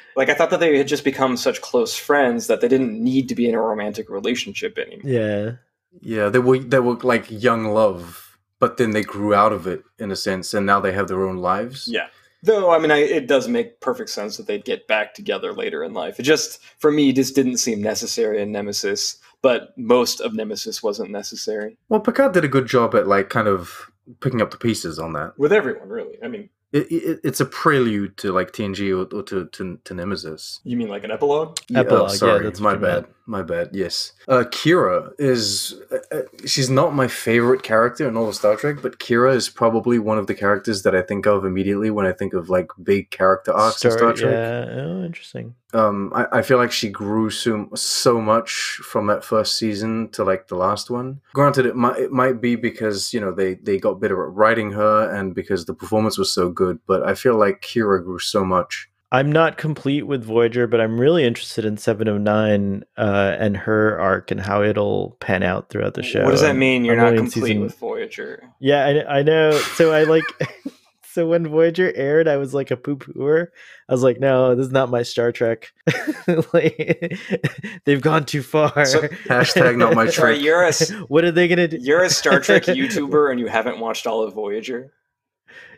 like 0.17 0.28
I 0.28 0.34
thought 0.34 0.50
that 0.50 0.60
they 0.60 0.78
had 0.78 0.87
just 0.87 1.02
become 1.02 1.37
such 1.37 1.60
close 1.60 1.96
friends 1.96 2.46
that 2.46 2.60
they 2.60 2.69
didn't 2.69 3.02
need 3.02 3.28
to 3.31 3.34
be 3.34 3.49
in 3.49 3.56
a 3.56 3.60
romantic 3.60 4.08
relationship 4.08 4.78
anymore. 4.78 5.10
Yeah. 5.10 5.52
Yeah, 6.00 6.29
they 6.29 6.38
were 6.38 6.58
they 6.58 6.81
were 6.81 6.96
like 6.96 7.31
young 7.31 7.67
love, 7.67 8.38
but 8.58 8.76
then 8.76 8.91
they 8.91 9.02
grew 9.02 9.35
out 9.35 9.52
of 9.52 9.67
it 9.67 9.85
in 9.99 10.11
a 10.11 10.17
sense, 10.17 10.55
and 10.55 10.67
now 10.67 10.81
they 10.81 10.93
have 10.93 11.08
their 11.08 11.26
own 11.26 11.38
lives. 11.38 11.88
Yeah. 11.88 12.08
Though 12.43 12.70
I 12.70 12.79
mean, 12.79 12.91
I, 12.91 12.99
it 12.99 13.26
does 13.26 13.49
make 13.49 13.81
perfect 13.81 14.11
sense 14.11 14.37
that 14.37 14.46
they'd 14.46 14.64
get 14.64 14.87
back 14.87 15.14
together 15.14 15.52
later 15.52 15.82
in 15.82 15.94
life. 15.94 16.20
It 16.20 16.25
just, 16.25 16.61
for 16.79 16.93
me, 16.93 17.12
just 17.12 17.35
didn't 17.35 17.56
seem 17.56 17.81
necessary 17.81 18.43
in 18.43 18.52
Nemesis. 18.52 19.17
But 19.41 19.76
most 19.76 20.20
of 20.20 20.32
Nemesis 20.32 20.82
wasn't 20.82 21.11
necessary. 21.11 21.76
Well, 21.91 22.00
Picard 22.00 22.32
did 22.32 22.44
a 22.44 22.49
good 22.49 22.67
job 22.67 22.94
at 22.94 23.06
like 23.06 23.29
kind 23.29 23.46
of 23.46 23.91
picking 24.20 24.41
up 24.41 24.50
the 24.50 24.56
pieces 24.56 24.99
on 24.99 25.12
that 25.14 25.38
with 25.38 25.52
everyone, 25.52 25.91
really. 25.91 26.17
I 26.23 26.29
mean, 26.29 26.49
it, 26.75 26.91
it, 26.91 27.21
it's 27.23 27.41
a 27.41 27.44
prelude 27.47 28.17
to 28.17 28.32
like 28.32 28.50
TNG 28.50 28.91
or, 28.91 29.17
or 29.17 29.23
to, 29.23 29.47
to, 29.47 29.79
to 29.85 29.94
Nemesis. 29.94 30.61
You 30.65 30.76
mean 30.76 30.88
like 30.88 31.05
an 31.05 31.12
epilogue? 31.12 31.56
Yeah, 31.69 31.81
epilogue. 31.81 32.11
Oh, 32.11 32.15
sorry, 32.15 32.38
yeah, 32.38 32.43
that's 32.43 32.59
my 32.59 32.75
bad. 32.75 33.03
Meant. 33.03 33.09
My 33.26 33.43
bad. 33.43 33.71
Yes. 33.73 34.12
Uh, 34.29 34.44
Kira 34.49 35.13
is 35.19 35.81
uh, 35.91 35.98
uh, 36.15 36.22
she's 36.44 36.69
not 36.69 36.94
my 36.94 37.06
favorite 37.06 37.63
character 37.63 38.06
in 38.08 38.17
all 38.17 38.29
of 38.29 38.34
Star 38.34 38.56
Trek, 38.56 38.79
but 38.82 38.98
Kira 38.98 39.34
is 39.34 39.48
probably 39.48 39.98
one 40.01 40.19
of 40.19 40.27
the 40.27 40.34
characters 40.34 40.82
that 40.82 40.96
I 40.96 41.01
think 41.01 41.27
of 41.27 41.44
immediately 41.44 41.91
when 41.91 42.06
I 42.06 42.13
think 42.13 42.34
of 42.34 42.51
like 42.51 42.70
big 42.82 43.10
character 43.10 43.53
arcs 43.53 43.79
Story, 43.79 43.94
in 43.94 43.98
Star 43.98 44.13
Trek. 44.13 44.32
Yeah. 44.32 44.82
Oh, 44.82 45.05
interesting. 45.05 45.55
Um, 45.74 46.12
I, 46.14 46.38
I 46.38 46.43
feel 46.43 46.58
like 46.58 46.72
she 46.72 46.88
grew 46.88 47.31
so 47.31 47.69
so 47.74 48.20
much 48.20 48.78
from 48.82 49.06
that 49.08 49.24
first 49.24 49.58
season 49.58 50.08
to 50.10 50.24
like 50.24 50.48
the 50.48 50.56
last 50.56 50.90
one. 50.90 51.20
Granted, 51.32 51.66
it 51.66 51.76
might 51.76 51.98
it 51.98 52.12
might 52.12 52.40
be 52.40 52.56
because 52.56 53.12
you 53.12 53.20
know 53.20 53.32
they 53.32 53.54
they 53.54 53.78
got 53.78 54.00
better 54.00 54.24
at 54.24 54.32
writing 54.32 54.72
her 54.72 55.10
and 55.10 55.34
because 55.34 55.64
the 55.64 55.74
performance 55.74 56.16
was 56.16 56.32
so 56.32 56.50
good, 56.50 56.78
but 56.86 57.02
I 57.02 57.14
feel 57.14 57.36
like 57.36 57.60
Kira 57.60 58.02
grew 58.04 58.19
so 58.19 58.44
much 58.44 58.88
I'm 59.14 59.31
not 59.31 59.58
complete 59.58 60.08
with 60.08 60.24
Voyager, 60.24 60.66
but 60.66 60.81
I'm 60.81 61.00
really 61.00 61.24
interested 61.24 61.64
in 61.64 61.76
Seven 61.76 62.08
of 62.08 62.20
Nine 62.20 62.82
uh, 62.96 63.36
and 63.38 63.56
her 63.56 63.96
arc 64.00 64.32
and 64.32 64.40
how 64.40 64.64
it'll 64.64 65.16
pan 65.20 65.44
out 65.44 65.70
throughout 65.70 65.94
the 65.94 66.02
show. 66.02 66.24
What 66.24 66.32
does 66.32 66.40
that 66.40 66.56
mean? 66.56 66.84
You're 66.84 66.98
I'm 66.98 67.14
not 67.14 67.16
complete 67.16 67.50
season... 67.50 67.60
with 67.60 67.78
Voyager. 67.78 68.43
Yeah, 68.58 68.84
I, 68.84 69.19
I 69.19 69.22
know. 69.22 69.52
So 69.52 69.93
I 69.93 70.02
like. 70.02 70.24
so 71.15 71.29
when 71.29 71.47
Voyager 71.47 71.93
aired, 71.94 72.27
I 72.27 72.39
was 72.39 72.55
like 72.55 72.73
a 72.73 72.77
poo 72.77 72.97
pooer. 72.97 73.47
I 73.89 73.93
was 73.93 74.03
like, 74.03 74.19
no, 74.19 74.56
this 74.56 74.67
is 74.67 74.73
not 74.73 74.91
my 74.91 75.05
Star 75.05 75.31
Trek. 75.31 75.73
like, 76.53 77.17
they've 77.85 78.01
gone 78.01 78.27
too 78.27 78.43
far. 78.43 78.85
So, 78.85 79.03
hashtag 79.03 79.77
not 79.77 79.94
my 79.94 80.06
Trek. 80.11 80.41
You're 80.41 80.65
a, 80.65 80.73
what 81.06 81.23
are 81.23 81.31
they 81.31 81.47
gonna 81.47 81.69
do? 81.69 81.79
You're 81.81 82.03
a 82.03 82.11
Star 82.11 82.41
Trek 82.41 82.65
YouTuber 82.65 83.31
and 83.31 83.39
you 83.39 83.47
haven't 83.47 83.79
watched 83.79 84.09
all 84.09 84.25
of 84.25 84.35
Voyager. 84.35 84.93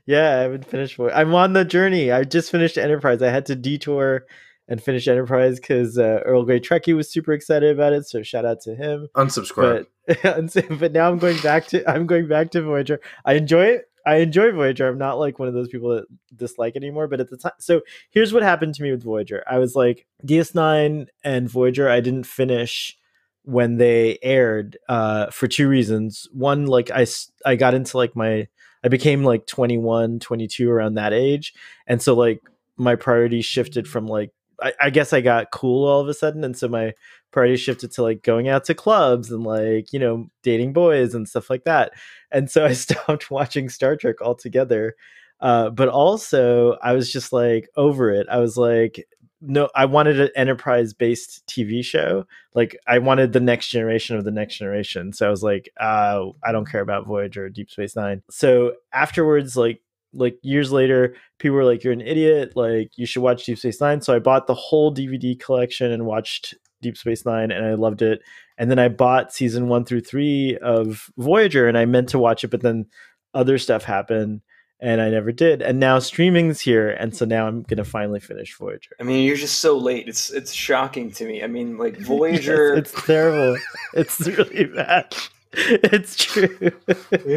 Yeah, 0.07 0.38
I 0.38 0.40
haven't 0.40 0.64
finished. 0.64 0.97
Voyager. 0.97 1.14
I'm 1.14 1.35
on 1.35 1.52
the 1.52 1.66
journey. 1.66 2.11
I 2.11 2.25
just 2.25 2.50
finished 2.50 2.78
Enterprise. 2.78 3.21
I 3.21 3.28
had 3.28 3.45
to 3.47 3.55
detour 3.55 4.25
and 4.69 4.83
finish 4.83 5.07
Enterprise 5.07 5.61
because 5.61 5.99
uh, 5.99 6.21
Earl 6.25 6.45
Grey 6.47 6.61
Trekkie 6.61 6.97
was 6.97 7.12
super 7.12 7.35
excited 7.35 7.71
about 7.71 7.93
it. 7.93 8.09
So 8.09 8.23
shout 8.23 8.47
out 8.47 8.62
to 8.62 8.75
him. 8.75 9.09
Unsubscribe. 9.14 9.85
But, 10.07 10.78
but 10.78 10.93
now 10.93 11.11
I'm 11.11 11.19
going 11.19 11.38
back 11.43 11.66
to 11.66 11.87
I'm 11.87 12.07
going 12.07 12.26
back 12.26 12.52
to 12.52 12.62
Voyager. 12.62 13.02
I 13.26 13.35
enjoy 13.35 13.66
it. 13.66 13.90
I 14.06 14.16
enjoy 14.16 14.52
Voyager. 14.52 14.86
I'm 14.86 14.98
not 14.98 15.18
like 15.18 15.38
one 15.38 15.48
of 15.48 15.54
those 15.54 15.68
people 15.68 15.90
that 15.90 16.06
dislike 16.34 16.76
anymore. 16.76 17.08
But 17.08 17.20
at 17.20 17.28
the 17.28 17.36
time, 17.36 17.52
so 17.58 17.82
here's 18.10 18.32
what 18.32 18.44
happened 18.44 18.75
to 18.76 18.82
me 18.82 18.92
with 18.92 19.02
Voyager. 19.02 19.42
I 19.48 19.58
was 19.58 19.75
like 19.75 20.06
DS9 20.25 21.08
and 21.25 21.50
Voyager. 21.50 21.88
I 21.88 22.00
didn't 22.00 22.26
finish 22.26 22.96
when 23.42 23.78
they 23.78 24.18
aired 24.22 24.78
uh, 24.88 25.30
for 25.30 25.48
two 25.48 25.68
reasons. 25.68 26.28
One, 26.32 26.66
like 26.66 26.90
I 26.90 27.06
I 27.44 27.56
got 27.56 27.75
into 27.75 27.96
like 27.96 28.14
my 28.14 28.46
I 28.84 28.88
became 28.88 29.25
like 29.25 29.46
21, 29.46 30.20
22 30.20 30.70
around 30.70 30.94
that 30.94 31.12
age. 31.12 31.52
And 31.88 32.00
so 32.00 32.14
like 32.14 32.40
my 32.76 32.94
priorities 32.94 33.44
shifted 33.44 33.88
from 33.88 34.06
like 34.06 34.30
I, 34.62 34.72
I, 34.80 34.90
guess 34.90 35.12
I 35.12 35.20
got 35.20 35.50
cool 35.50 35.86
all 35.86 36.00
of 36.00 36.08
a 36.08 36.14
sudden, 36.14 36.44
and 36.44 36.56
so 36.56 36.68
my 36.68 36.94
priorities 37.30 37.60
shifted 37.60 37.92
to 37.92 38.02
like 38.02 38.22
going 38.22 38.48
out 38.48 38.64
to 38.64 38.75
clubs 38.75 39.30
and 39.30 39.44
like 39.44 39.92
you 39.92 39.98
know 39.98 40.28
dating 40.42 40.72
boys 40.72 41.14
and 41.14 41.28
stuff 41.28 41.50
like 41.50 41.64
that. 41.64 41.92
And 42.30 42.50
so 42.50 42.64
I 42.64 42.72
stopped 42.75 43.30
watching 43.30 43.68
Star 43.68 43.96
Trek 43.96 44.20
altogether. 44.20 44.96
Uh, 45.40 45.68
but 45.70 45.88
also, 45.88 46.78
I 46.82 46.92
was 46.92 47.12
just 47.12 47.32
like 47.32 47.68
over 47.76 48.10
it. 48.10 48.26
I 48.30 48.38
was 48.38 48.56
like, 48.56 49.06
no, 49.40 49.68
I 49.75 49.84
wanted 49.84 50.18
an 50.18 50.30
enterprise 50.34 50.94
based 50.94 51.46
TV 51.46 51.84
show. 51.84 52.26
Like 52.54 52.76
I 52.86 52.98
wanted 52.98 53.32
the 53.32 53.40
next 53.40 53.68
generation 53.68 54.16
of 54.16 54.25
the 54.25 54.30
next 54.30 54.56
generation. 54.56 55.12
So 55.12 55.26
I 55.26 55.30
was 55.30 55.42
like, 55.42 55.70
uh, 55.78 56.26
I 56.42 56.52
don't 56.52 56.68
care 56.68 56.80
about 56.80 57.06
Voyager, 57.06 57.44
or 57.44 57.48
Deep 57.50 57.70
Space 57.70 57.94
Nine. 57.96 58.22
So 58.30 58.72
afterwards, 58.92 59.56
like 59.56 59.82
like 60.12 60.38
years 60.42 60.72
later, 60.72 61.14
people 61.38 61.56
were 61.56 61.64
like, 61.64 61.84
"You're 61.84 61.92
an 61.92 62.00
idiot! 62.00 62.52
Like 62.56 62.90
you 62.96 63.06
should 63.06 63.22
watch 63.22 63.44
Deep 63.44 63.58
Space 63.58 63.80
Nine." 63.80 64.00
So 64.00 64.14
I 64.14 64.18
bought 64.18 64.46
the 64.46 64.54
whole 64.54 64.94
DVD 64.94 65.38
collection 65.38 65.90
and 65.92 66.06
watched 66.06 66.54
Deep 66.82 66.96
Space 66.96 67.25
Nine, 67.26 67.50
and 67.50 67.64
I 67.66 67.75
loved 67.75 68.02
it. 68.02 68.20
And 68.58 68.70
then 68.70 68.78
I 68.78 68.88
bought 68.88 69.32
season 69.32 69.68
one 69.68 69.84
through 69.84 70.00
three 70.02 70.56
of 70.62 71.10
Voyager, 71.18 71.68
and 71.68 71.76
I 71.76 71.84
meant 71.84 72.08
to 72.10 72.18
watch 72.18 72.44
it, 72.44 72.48
but 72.48 72.62
then 72.62 72.86
other 73.34 73.58
stuff 73.58 73.84
happened, 73.84 74.40
and 74.80 75.00
I 75.00 75.10
never 75.10 75.32
did. 75.32 75.60
And 75.60 75.78
now 75.78 75.98
streaming's 75.98 76.60
here, 76.60 76.88
and 76.90 77.14
so 77.14 77.25
now 77.26 77.46
I'm 77.48 77.62
gonna 77.62 77.84
finally 77.84 78.20
finish 78.20 78.56
Voyager. 78.56 78.90
I 78.98 79.02
mean, 79.02 79.26
you're 79.26 79.36
just 79.36 79.58
so 79.58 79.76
late. 79.76 80.08
It's 80.08 80.30
it's 80.30 80.52
shocking 80.52 81.10
to 81.12 81.26
me. 81.26 81.42
I 81.42 81.46
mean, 81.48 81.76
like 81.76 81.96
Voyager. 82.00 82.76
yes, 82.76 82.92
it's 82.94 83.06
terrible. 83.06 83.58
it's 83.94 84.20
really 84.26 84.64
bad. 84.75 85.14
it's 85.84 86.16
true. 86.16 86.70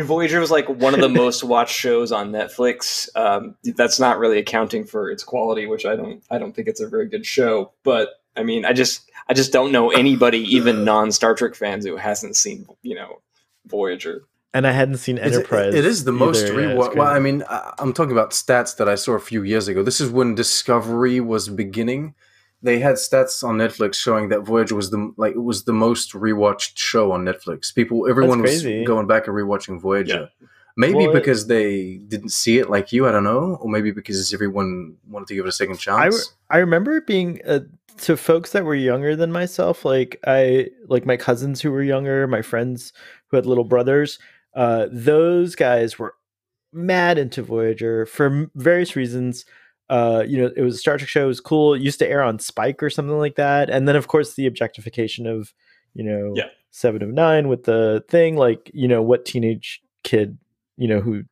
Voyager 0.04 0.42
was 0.42 0.52
like 0.52 0.68
one 0.68 0.94
of 0.94 1.00
the 1.00 1.08
most 1.08 1.42
watched 1.44 1.74
shows 1.74 2.12
on 2.12 2.32
Netflix. 2.32 3.08
Um, 3.16 3.56
that's 3.64 3.98
not 4.00 4.20
really 4.20 4.40
accounting 4.40 4.84
for 4.84 5.10
its 5.10 5.24
quality, 5.24 5.68
which 5.68 5.86
I 5.86 5.96
don't. 5.96 6.22
I 6.30 6.38
don't 6.38 6.54
think 6.54 6.68
it's 6.68 6.82
a 6.82 6.88
very 6.88 7.08
good 7.08 7.26
show. 7.26 7.72
But 7.84 8.10
I 8.36 8.44
mean, 8.44 8.66
I 8.66 8.74
just, 8.74 9.10
I 9.30 9.34
just 9.34 9.54
don't 9.54 9.72
know 9.72 9.92
anybody, 9.92 10.40
even 10.54 10.84
non 10.86 11.14
Star 11.14 11.34
Trek 11.34 11.56
fans, 11.56 11.86
who 11.86 11.96
hasn't 11.96 12.36
seen, 12.36 12.68
you 12.82 12.96
know, 12.96 13.22
Voyager. 13.68 14.24
And 14.54 14.68
I 14.68 14.72
hadn't 14.72 14.98
seen 14.98 15.18
Enterprise. 15.18 15.74
it 15.74 15.86
is 15.86 16.04
the 16.04 16.12
most 16.12 16.48
rewatched. 16.48 16.96
Yeah, 16.96 17.00
well, 17.00 17.08
I 17.08 17.20
mean, 17.20 17.44
I'm 17.50 17.94
talking 17.94 18.12
about 18.12 18.32
stats 18.32 18.76
that 18.78 18.90
I 18.90 18.96
saw 18.96 19.14
a 19.14 19.20
few 19.20 19.44
years 19.44 19.68
ago. 19.68 19.84
This 19.84 20.02
is 20.02 20.10
when 20.10 20.36
Discovery 20.36 21.20
was 21.20 21.48
beginning 21.48 22.16
they 22.62 22.80
had 22.80 22.96
stats 22.96 23.44
on 23.44 23.58
Netflix 23.58 23.96
showing 23.96 24.30
that 24.30 24.42
Voyager 24.42 24.76
was 24.76 24.90
the 24.92 25.14
like 25.18 25.36
it 25.36 25.44
was 25.44 25.64
the 25.64 25.74
most 25.74 26.14
rewatched 26.14 26.78
show 26.78 27.12
on 27.12 27.24
Netflix. 27.24 27.74
People, 27.74 28.08
everyone 28.10 28.42
was 28.42 28.64
going 28.64 29.08
back 29.08 29.28
and 29.28 29.36
rewatching 29.36 29.80
Voyager. 29.80 30.30
Yeah. 30.40 30.48
Maybe 30.78 31.08
well, 31.08 31.14
because 31.14 31.48
they 31.48 31.98
didn't 32.08 32.30
see 32.30 32.58
it 32.58 32.70
like 32.70 32.94
you, 32.94 33.06
I 33.06 33.12
don't 33.12 33.26
know, 33.26 33.58
or 33.60 33.70
maybe 33.70 33.92
because 33.92 34.34
everyone 34.34 34.96
wanted 35.10 35.28
to 35.28 35.36
give 35.36 35.46
it 35.46 35.50
a 35.50 35.52
second 35.52 35.78
chance. 35.78 36.34
I, 36.50 36.56
I 36.56 36.60
remember 36.60 36.96
it 36.96 37.06
being 37.06 37.42
uh, 37.46 37.62
to 37.98 38.16
folks 38.16 38.54
that 38.54 38.64
were 38.64 38.76
younger 38.76 39.16
than 39.16 39.32
myself, 39.32 39.84
like 39.84 40.20
I 40.26 40.68
like 40.88 41.06
my 41.06 41.18
cousins 41.18 41.60
who 41.60 41.72
were 41.72 41.84
younger, 41.84 42.28
my 42.28 42.42
friends 42.42 42.94
who 43.28 43.36
had 43.36 43.46
little 43.46 43.66
brothers. 43.66 44.20
Uh, 44.56 44.88
those 44.92 45.56
guys 45.56 46.00
were 46.00 46.16
mad 46.72 47.18
into 47.18 47.44
Voyager 47.44 48.06
for 48.06 48.50
various 48.56 48.96
reasons 48.96 49.46
uh, 49.90 50.24
you 50.28 50.38
know, 50.38 50.52
it 50.56 50.62
was 50.62 50.76
a 50.76 50.78
Star 50.78 50.98
Trek 50.98 51.10
show. 51.10 51.24
It 51.24 51.28
was 51.28 51.42
cool. 51.42 51.74
It 51.74 51.82
used 51.82 52.00
to 52.00 52.08
air 52.08 52.22
on 52.22 52.40
Spike 52.40 52.84
or 52.84 52.90
something 52.90 53.18
like 53.18 53.36
that. 53.36 53.70
And 53.70 53.88
then, 53.88 53.96
of 53.96 54.08
course, 54.08 54.36
the 54.36 54.46
objectification 54.46 55.26
of, 55.26 55.54
you 55.94 56.04
know, 56.04 56.34
yeah. 56.36 56.50
Seven 56.72 57.02
of 57.02 57.10
Nine 57.10 57.48
with 57.48 57.64
the 57.64 58.04
thing. 58.08 58.38
Like, 58.38 58.70
you 58.74 58.88
know, 58.88 59.02
what 59.02 59.26
teenage 59.26 59.82
kid, 60.04 60.38
you 60.78 60.88
know, 60.88 61.02
who 61.02 61.24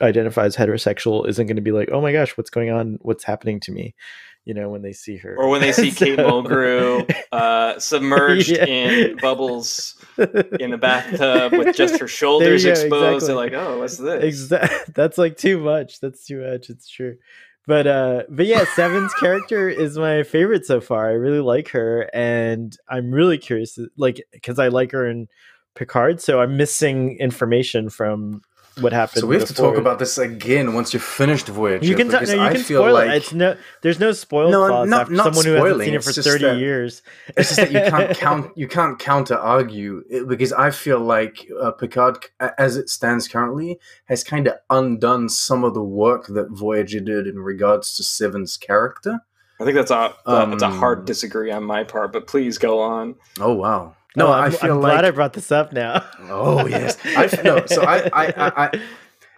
identifies 0.00 0.56
heterosexual 0.56 1.28
isn't 1.28 1.46
going 1.46 1.56
to 1.56 1.62
be 1.62 1.72
like, 1.72 1.90
oh 1.90 2.00
my 2.00 2.12
gosh, 2.12 2.36
what's 2.36 2.50
going 2.50 2.70
on? 2.70 2.98
What's 3.02 3.24
happening 3.24 3.58
to 3.60 3.72
me? 3.72 3.96
You 4.44 4.54
know, 4.54 4.70
when 4.70 4.80
they 4.80 4.94
see 4.94 5.18
her, 5.18 5.36
or 5.36 5.48
when 5.48 5.60
they 5.60 5.72
see 5.72 5.90
so... 5.90 6.06
Kate 6.06 6.18
Mulgrew 6.18 7.14
uh, 7.32 7.78
submerged 7.78 8.48
yeah. 8.48 8.64
in 8.64 9.16
bubbles 9.16 10.02
in 10.16 10.70
the 10.70 10.78
bathtub 10.78 11.52
with 11.52 11.76
just 11.76 11.98
her 11.98 12.08
shoulders 12.08 12.64
exposed, 12.64 13.24
exactly. 13.24 13.26
they're 13.26 13.36
like, 13.36 13.52
"Oh, 13.52 13.80
what's 13.80 13.98
this?" 13.98 14.24
Exactly. 14.24 14.92
That's 14.94 15.18
like 15.18 15.36
too 15.36 15.58
much. 15.58 16.00
That's 16.00 16.24
too 16.24 16.50
much. 16.50 16.70
It's 16.70 16.88
true 16.88 17.18
but 17.68 17.86
uh 17.86 18.22
but 18.30 18.46
yeah 18.46 18.64
seven's 18.74 19.12
character 19.14 19.68
is 19.68 19.98
my 19.98 20.22
favorite 20.22 20.64
so 20.64 20.80
far. 20.80 21.10
I 21.10 21.12
really 21.12 21.40
like 21.40 21.68
her 21.68 22.08
and 22.14 22.76
i'm 22.88 23.12
really 23.12 23.36
curious 23.36 23.78
like 23.96 24.20
because 24.32 24.58
i 24.58 24.68
like 24.68 24.90
her 24.92 25.06
in 25.06 25.28
picard 25.76 26.20
so 26.20 26.40
i'm 26.40 26.56
missing 26.56 27.18
information 27.18 27.90
from 27.90 28.40
what 28.80 28.92
happened. 28.92 29.20
So 29.20 29.26
we 29.26 29.36
have 29.36 29.48
to 29.48 29.54
talk 29.54 29.76
about 29.76 29.98
this 29.98 30.18
again 30.18 30.74
once 30.74 30.92
you've 30.92 31.02
finished 31.02 31.48
Voyager. 31.48 31.84
You 31.84 31.94
can, 31.94 32.08
t- 32.08 32.12
no, 32.12 32.44
you 32.44 32.50
can 32.50 32.64
spoil 32.64 32.92
like... 32.92 33.08
it. 33.08 33.16
It's 33.16 33.32
no, 33.32 33.56
there's 33.82 34.00
no 34.00 34.12
spoil 34.12 34.50
no, 34.50 34.66
clause 34.66 34.88
not, 34.88 35.10
not 35.10 35.24
someone 35.24 35.42
spoiling. 35.42 35.58
who 35.58 35.64
hasn't 35.64 35.84
seen 35.84 35.94
it 35.94 36.04
for 36.04 36.22
thirty 36.22 36.44
that, 36.44 36.58
years. 36.58 37.02
It's 37.36 37.54
just 37.54 37.56
that 37.56 37.72
you 37.72 37.90
can't 37.90 38.16
count. 38.16 38.56
You 38.56 38.68
can't 38.68 38.98
counter 38.98 39.36
argue 39.36 40.04
because 40.26 40.52
I 40.52 40.70
feel 40.70 41.00
like 41.00 41.48
uh, 41.60 41.72
Picard, 41.72 42.26
as 42.58 42.76
it 42.76 42.88
stands 42.88 43.28
currently, 43.28 43.78
has 44.06 44.24
kind 44.24 44.46
of 44.46 44.54
undone 44.70 45.28
some 45.28 45.64
of 45.64 45.74
the 45.74 45.82
work 45.82 46.26
that 46.28 46.50
Voyager 46.50 47.00
did 47.00 47.26
in 47.26 47.38
regards 47.38 47.94
to 47.96 48.02
Seven's 48.02 48.56
character. 48.56 49.20
I 49.60 49.64
think 49.64 49.74
that's 49.74 49.90
a 49.90 50.14
um, 50.26 50.50
that's 50.50 50.62
a 50.62 50.70
hard 50.70 51.04
disagree 51.04 51.50
on 51.50 51.64
my 51.64 51.82
part, 51.82 52.12
but 52.12 52.26
please 52.26 52.58
go 52.58 52.80
on. 52.80 53.16
Oh 53.40 53.54
wow. 53.54 53.94
No, 54.16 54.28
oh, 54.28 54.32
I 54.32 54.50
feel 54.50 54.72
I'm 54.72 54.80
like, 54.80 54.92
glad 54.92 55.04
I 55.04 55.10
brought 55.10 55.32
this 55.32 55.52
up 55.52 55.72
now. 55.72 56.04
oh 56.22 56.66
yes, 56.66 56.96
I 57.04 57.28
no. 57.42 57.64
So 57.66 57.82
I, 57.82 58.08
I, 58.12 58.26
I, 58.26 58.64
I, 58.64 58.80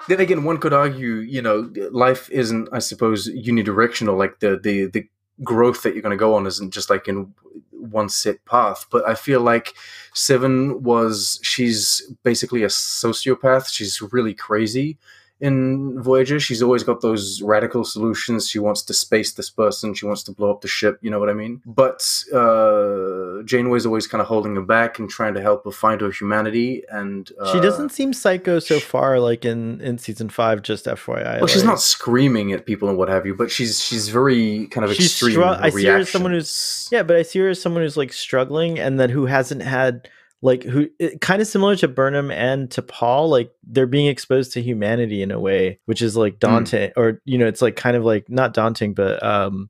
then 0.09 0.21
again, 0.21 0.45
one 0.45 0.59
could 0.59 0.73
argue, 0.73 1.17
you 1.17 1.43
know, 1.43 1.73
life 1.91 2.31
isn't, 2.31 2.69
I 2.73 2.79
suppose, 2.79 3.29
unidirectional. 3.29 4.17
Like 4.17 4.41
the 4.41 4.59
the 4.63 4.87
the 4.87 5.09
growth 5.43 5.83
that 5.83 5.95
you're 5.95 6.03
going 6.03 6.17
to 6.17 6.21
go 6.21 6.35
on 6.35 6.47
isn't 6.47 6.73
just 6.73 6.91
like 6.91 7.09
in 7.09 7.33
one 7.71 8.09
set 8.09 8.45
path. 8.45 8.87
But 8.91 9.09
I 9.09 9.15
feel 9.15 9.41
like 9.41 9.75
Seven 10.15 10.83
was 10.83 11.41
she's 11.43 12.03
basically 12.23 12.63
a 12.63 12.69
sociopath. 12.69 13.73
She's 13.73 14.01
really 14.13 14.35
crazy 14.35 14.99
in 15.41 16.01
Voyager. 16.03 16.39
She's 16.39 16.63
always 16.63 16.83
got 16.83 17.01
those 17.01 17.41
radical 17.43 17.85
solutions. 17.85 18.49
She 18.49 18.59
wants 18.59 18.83
to 18.83 18.95
space 18.95 19.33
this 19.33 19.49
person. 19.49 19.95
She 19.95 20.05
wants 20.05 20.23
to 20.25 20.33
blow 20.33 20.51
up 20.51 20.61
the 20.61 20.69
ship. 20.69 20.99
You 21.01 21.11
know 21.11 21.19
what 21.19 21.31
I 21.31 21.33
mean? 21.33 21.63
But 21.65 22.03
uh, 22.33 23.43
Janeway's 23.45 23.87
always 23.87 24.07
kind 24.07 24.21
of 24.21 24.29
holding 24.29 24.55
her 24.57 24.63
back 24.63 24.99
and 24.99 25.09
trying 25.09 25.35
to 25.35 25.41
help 25.41 25.65
her 25.65 25.71
find 25.71 26.01
her 26.03 26.11
humanity. 26.11 26.83
And 26.91 27.31
uh, 27.41 27.53
she 27.53 27.61
doesn't 27.61 27.91
seem 27.91 28.13
psycho 28.13 28.59
so 28.59 28.79
far. 28.81 29.19
Like 29.19 29.45
in 29.45 29.81
in 29.81 29.99
season 29.99 30.29
five, 30.29 30.63
just 30.63 30.85
FYI. 30.85 31.25
Well, 31.25 31.41
like, 31.41 31.51
she's 31.51 31.65
not 31.65 31.81
screaming 31.81 32.53
at 32.53 32.67
people 32.67 32.89
and 32.89 32.99
what 32.99 33.09
have 33.09 33.25
you, 33.25 33.35
but 33.35 33.51
she's 33.51 33.83
she's 33.83 34.09
very 34.09 34.67
kind 34.67 34.85
of 34.85 34.95
she's 34.95 35.07
extreme. 35.07 35.37
Stru- 35.37 35.61
I 35.61 35.71
see 35.71 35.87
her 35.87 35.99
as 35.99 36.11
someone 36.11 36.33
who's 36.33 36.89
yeah, 36.93 37.03
but 37.03 37.17
I 37.17 37.23
see 37.23 37.39
her 37.39 37.49
as 37.49 37.61
someone 37.61 37.83
who's 37.83 37.97
like 37.97 38.13
struggling 38.13 38.79
and 38.79 39.01
then 39.01 39.09
who 39.11 39.27
hasn't 39.27 39.63
had 39.63 40.09
like 40.43 40.63
who 40.63 40.89
kind 41.21 41.43
of 41.43 41.49
similar 41.49 41.77
to 41.77 41.89
Burnham 41.89 42.31
and 42.31 42.71
to 42.71 42.83
Paul, 42.83 43.29
like 43.29 43.51
they're 43.63 43.87
being 43.87 44.07
exposed 44.07 44.53
to 44.53 44.63
humanity 44.63 45.23
in 45.23 45.31
a 45.31 45.41
way, 45.41 45.79
which 45.85 46.03
is 46.03 46.17
like 46.17 46.35
hmm. 46.35 46.39
daunting, 46.39 46.91
mm. 46.91 46.93
or 46.97 47.21
you 47.25 47.39
know, 47.39 47.47
it's 47.47 47.63
like 47.63 47.77
kind 47.77 47.97
of 47.97 48.05
like 48.05 48.29
not 48.29 48.55
daunting, 48.55 48.95
but 48.95 49.23
um, 49.23 49.69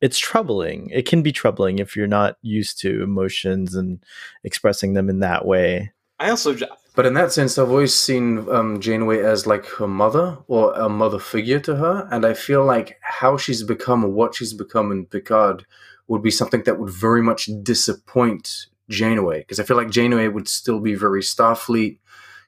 it's 0.00 0.18
troubling. 0.18 0.88
It 0.90 1.06
can 1.06 1.22
be 1.22 1.32
troubling 1.32 1.78
if 1.78 1.96
you're 1.96 2.06
not 2.06 2.36
used 2.42 2.80
to 2.80 3.02
emotions 3.02 3.74
and 3.74 4.02
expressing 4.44 4.94
them 4.94 5.10
in 5.10 5.20
that 5.20 5.44
way. 5.44 5.92
I 6.18 6.30
also, 6.30 6.56
but 6.94 7.04
in 7.04 7.12
that 7.14 7.32
sense, 7.32 7.58
I've 7.58 7.70
always 7.70 7.94
seen 7.94 8.48
um, 8.48 8.80
Janeway 8.80 9.22
as 9.22 9.46
like 9.46 9.66
her 9.66 9.86
mother 9.86 10.38
or 10.46 10.72
a 10.72 10.88
mother 10.88 11.18
figure 11.18 11.60
to 11.60 11.76
her, 11.76 12.08
and 12.10 12.24
I 12.24 12.32
feel 12.32 12.64
like 12.64 12.98
how 13.02 13.36
she's 13.36 13.62
become 13.62 14.02
or 14.02 14.10
what 14.10 14.34
she's 14.34 14.54
become 14.54 14.92
in 14.92 15.04
Picard 15.04 15.66
would 16.08 16.22
be 16.22 16.30
something 16.30 16.62
that 16.62 16.78
would 16.78 16.90
very 16.90 17.22
much 17.22 17.50
disappoint 17.62 18.66
Janeway 18.88 19.40
because 19.40 19.60
I 19.60 19.64
feel 19.64 19.76
like 19.76 19.90
Janeway 19.90 20.28
would 20.28 20.48
still 20.48 20.80
be 20.80 20.94
very 20.94 21.22
Starfleet. 21.22 21.98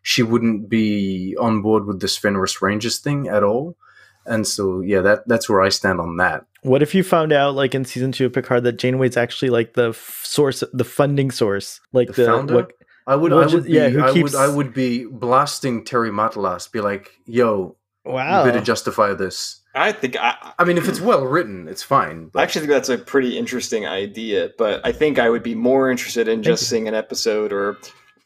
She 0.03 0.23
wouldn't 0.23 0.69
be 0.69 1.37
on 1.39 1.63
board 1.63 1.87
with 1.87 2.01
this 2.01 2.17
Fenris 2.17 2.63
Rangers 2.63 2.99
thing 2.99 3.29
at 3.29 3.43
all. 3.43 3.77
And 4.25 4.47
so, 4.47 4.81
yeah, 4.81 5.01
that 5.01 5.27
that's 5.27 5.49
where 5.49 5.63
I 5.63 5.71
stand 5.71 6.01
on 6.01 6.19
that. 6.19 6.45
What 6.63 6.83
if 6.83 6.95
you 6.95 7.03
found 7.03 7.33
out, 7.33 7.55
like 7.55 7.75
in 7.75 7.85
season 7.85 8.13
two 8.13 8.27
of 8.27 8.33
Picard, 8.33 8.65
that 8.65 8.79
Janeway's 8.79 9.17
actually 9.17 9.51
like 9.51 9.75
the 9.75 9.91
f- 9.91 10.23
source, 10.25 10.63
the 10.73 10.85
funding 10.85 11.31
source, 11.31 11.81
like 11.93 12.09
the, 12.09 12.13
the 12.15 12.27
founder? 12.27 12.55
What, 12.55 12.73
I 13.07 13.17
would, 13.17 13.33
I 13.33 13.47
would, 13.47 13.65
be, 13.65 13.73
yeah, 13.73 14.05
I 14.05 14.13
keeps... 14.13 14.33
would, 14.33 14.35
I 14.35 14.49
would 14.49 14.75
be 14.75 15.07
blasting 15.07 15.85
Terry 15.85 16.11
Matalas, 16.11 16.71
be 16.71 16.83
like, 16.83 17.11
"Yo, 17.25 17.77
wow, 18.05 18.45
you 18.45 18.51
better 18.51 18.65
justify 18.65 19.15
this." 19.15 19.63
I 19.81 19.93
think 19.93 20.17
I, 20.17 20.53
I 20.59 20.65
mean, 20.65 20.79
if 20.79 20.89
it's 20.89 21.01
well 21.01 21.25
written, 21.25 21.69
it's 21.69 21.83
fine. 21.83 22.27
But. 22.27 22.41
I 22.41 22.43
actually 22.43 22.63
think 22.63 22.73
that's 22.73 22.89
a 22.89 22.99
pretty 22.99 23.39
interesting 23.39 23.87
idea. 23.87 24.51
But 24.59 24.85
I 24.85 24.93
think 24.93 25.19
I 25.19 25.31
would 25.31 25.43
be 25.43 25.55
more 25.55 25.91
interested 25.91 26.29
in 26.29 26.43
just 26.43 26.69
seeing 26.69 26.89
an 26.89 26.95
episode 26.95 27.53
or, 27.53 27.77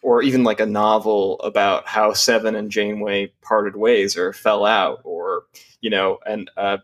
or 0.02 0.22
even 0.22 0.44
like 0.44 0.60
a 0.60 0.66
novel 0.66 1.40
about 1.40 1.86
how 1.86 2.12
Seven 2.12 2.54
and 2.54 2.70
Janeway 2.70 3.32
parted 3.42 3.76
ways 3.76 4.16
or 4.16 4.32
fell 4.32 4.64
out, 4.64 5.00
or 5.04 5.44
you 5.80 5.90
know, 5.90 6.18
and 6.26 6.50
uh, 6.56 6.78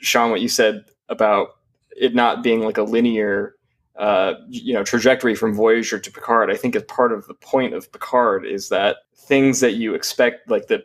Sean, 0.00 0.30
what 0.30 0.40
you 0.40 0.48
said 0.48 0.84
about 1.08 1.56
it 1.96 2.14
not 2.14 2.42
being 2.42 2.60
like 2.60 2.78
a 2.78 2.82
linear, 2.82 3.54
uh, 3.98 4.34
you 4.48 4.72
know, 4.72 4.82
trajectory 4.82 5.34
from 5.34 5.54
Voyager 5.54 5.98
to 5.98 6.10
Picard. 6.10 6.50
I 6.50 6.56
think 6.56 6.74
is 6.74 6.82
part 6.84 7.12
of 7.12 7.26
the 7.26 7.34
point 7.34 7.74
of 7.74 7.90
Picard 7.92 8.46
is 8.46 8.68
that 8.70 8.96
things 9.14 9.60
that 9.60 9.74
you 9.74 9.94
expect, 9.94 10.50
like 10.50 10.66
the 10.66 10.84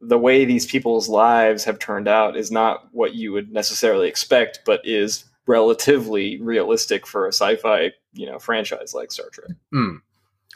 the 0.00 0.18
way 0.18 0.44
these 0.44 0.66
people's 0.66 1.08
lives 1.08 1.64
have 1.64 1.78
turned 1.78 2.08
out 2.08 2.36
is 2.36 2.50
not 2.50 2.88
what 2.92 3.14
you 3.14 3.32
would 3.32 3.52
necessarily 3.52 4.08
expect, 4.08 4.60
but 4.64 4.80
is 4.84 5.24
relatively 5.46 6.40
realistic 6.40 7.06
for 7.06 7.26
a 7.26 7.32
sci-fi, 7.32 7.92
you 8.12 8.26
know, 8.26 8.38
franchise 8.38 8.94
like 8.94 9.10
Star 9.10 9.28
Trek. 9.30 9.50
Mm. 9.72 10.00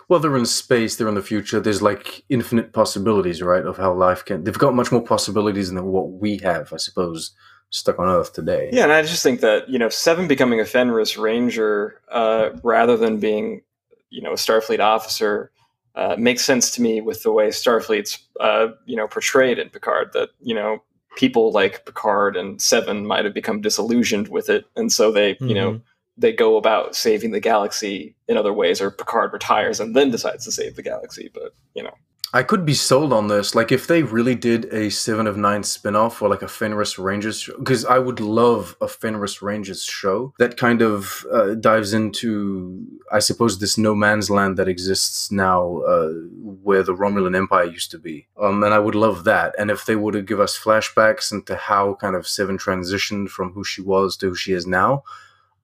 Well, 0.08 0.20
they're 0.20 0.36
in 0.36 0.46
space, 0.46 0.96
they're 0.96 1.08
in 1.08 1.14
the 1.14 1.22
future. 1.22 1.58
There's 1.58 1.82
like 1.82 2.22
infinite 2.28 2.72
possibilities, 2.72 3.42
right, 3.42 3.64
of 3.64 3.78
how 3.78 3.92
life 3.94 4.24
can. 4.24 4.44
They've 4.44 4.56
got 4.56 4.74
much 4.74 4.92
more 4.92 5.02
possibilities 5.02 5.70
than 5.70 5.84
what 5.86 6.10
we 6.10 6.38
have, 6.38 6.72
I 6.72 6.76
suppose, 6.76 7.32
stuck 7.70 7.98
on 7.98 8.08
Earth 8.08 8.32
today. 8.32 8.68
Yeah, 8.72 8.84
and 8.84 8.92
I 8.92 9.02
just 9.02 9.22
think 9.22 9.40
that 9.40 9.68
you 9.68 9.78
know, 9.78 9.88
Seven 9.88 10.28
becoming 10.28 10.60
a 10.60 10.64
Fenris 10.64 11.16
Ranger 11.16 12.00
uh, 12.10 12.50
rather 12.62 12.96
than 12.96 13.18
being, 13.18 13.62
you 14.10 14.22
know, 14.22 14.32
a 14.32 14.36
Starfleet 14.36 14.80
officer 14.80 15.50
uh, 15.94 16.16
makes 16.18 16.44
sense 16.44 16.70
to 16.72 16.82
me 16.82 17.00
with 17.00 17.22
the 17.22 17.32
way 17.32 17.48
Starfleet's 17.48 18.18
uh, 18.40 18.68
you 18.86 18.96
know 18.96 19.06
portrayed 19.06 19.58
in 19.58 19.68
Picard. 19.70 20.12
That 20.12 20.30
you 20.40 20.54
know 20.54 20.82
people 21.16 21.52
like 21.52 21.84
Picard 21.84 22.36
and 22.36 22.60
Seven 22.60 23.06
might 23.06 23.24
have 23.24 23.34
become 23.34 23.60
disillusioned 23.60 24.28
with 24.28 24.48
it, 24.48 24.64
and 24.76 24.90
so 24.92 25.12
they 25.12 25.34
mm-hmm. 25.34 25.48
you 25.48 25.54
know 25.54 25.72
mm-hmm. 25.72 25.82
they 26.16 26.32
go 26.32 26.56
about 26.56 26.96
saving 26.96 27.32
the 27.32 27.40
galaxy 27.40 28.14
in 28.28 28.36
other 28.36 28.52
ways, 28.52 28.80
or 28.80 28.90
Picard 28.90 29.32
retires 29.32 29.80
and 29.80 29.94
then 29.94 30.10
decides 30.10 30.44
to 30.44 30.52
save 30.52 30.76
the 30.76 30.82
galaxy. 30.82 31.30
But 31.32 31.54
you 31.74 31.82
know 31.82 31.94
I 32.34 32.42
could 32.42 32.64
be 32.64 32.72
sold 32.72 33.12
on 33.12 33.28
this. 33.28 33.54
Like, 33.54 33.70
if 33.70 33.86
they 33.86 34.02
really 34.02 34.34
did 34.34 34.64
a 34.72 34.90
Seven 34.90 35.26
of 35.26 35.36
Nine 35.36 35.62
spinoff 35.62 36.22
or 36.22 36.30
like 36.30 36.40
a 36.40 36.48
Fenris 36.48 36.98
Rangers, 36.98 37.50
because 37.58 37.84
I 37.84 37.98
would 37.98 38.20
love 38.20 38.74
a 38.80 38.88
Fenris 38.88 39.42
Rangers 39.42 39.84
show 39.84 40.32
that 40.38 40.56
kind 40.56 40.80
of 40.80 41.26
uh, 41.30 41.54
dives 41.54 41.92
into, 41.92 42.86
I 43.12 43.18
suppose, 43.18 43.58
this 43.58 43.76
no 43.76 43.94
man's 43.94 44.30
land 44.30 44.56
that 44.56 44.66
exists 44.66 45.30
now, 45.30 45.82
uh, 45.82 46.12
where 46.62 46.82
the 46.82 46.94
Romulan 46.94 47.36
Empire 47.36 47.64
used 47.64 47.90
to 47.90 47.98
be. 47.98 48.26
Um, 48.40 48.64
and 48.64 48.72
I 48.72 48.78
would 48.78 48.94
love 48.94 49.24
that. 49.24 49.54
And 49.58 49.70
if 49.70 49.84
they 49.84 49.96
were 49.96 50.12
to 50.12 50.22
give 50.22 50.40
us 50.40 50.58
flashbacks 50.58 51.32
into 51.32 51.54
how 51.54 51.94
kind 52.00 52.16
of 52.16 52.26
Seven 52.26 52.56
transitioned 52.56 53.28
from 53.28 53.52
who 53.52 53.62
she 53.62 53.82
was 53.82 54.16
to 54.16 54.30
who 54.30 54.34
she 54.34 54.54
is 54.54 54.66
now, 54.66 55.04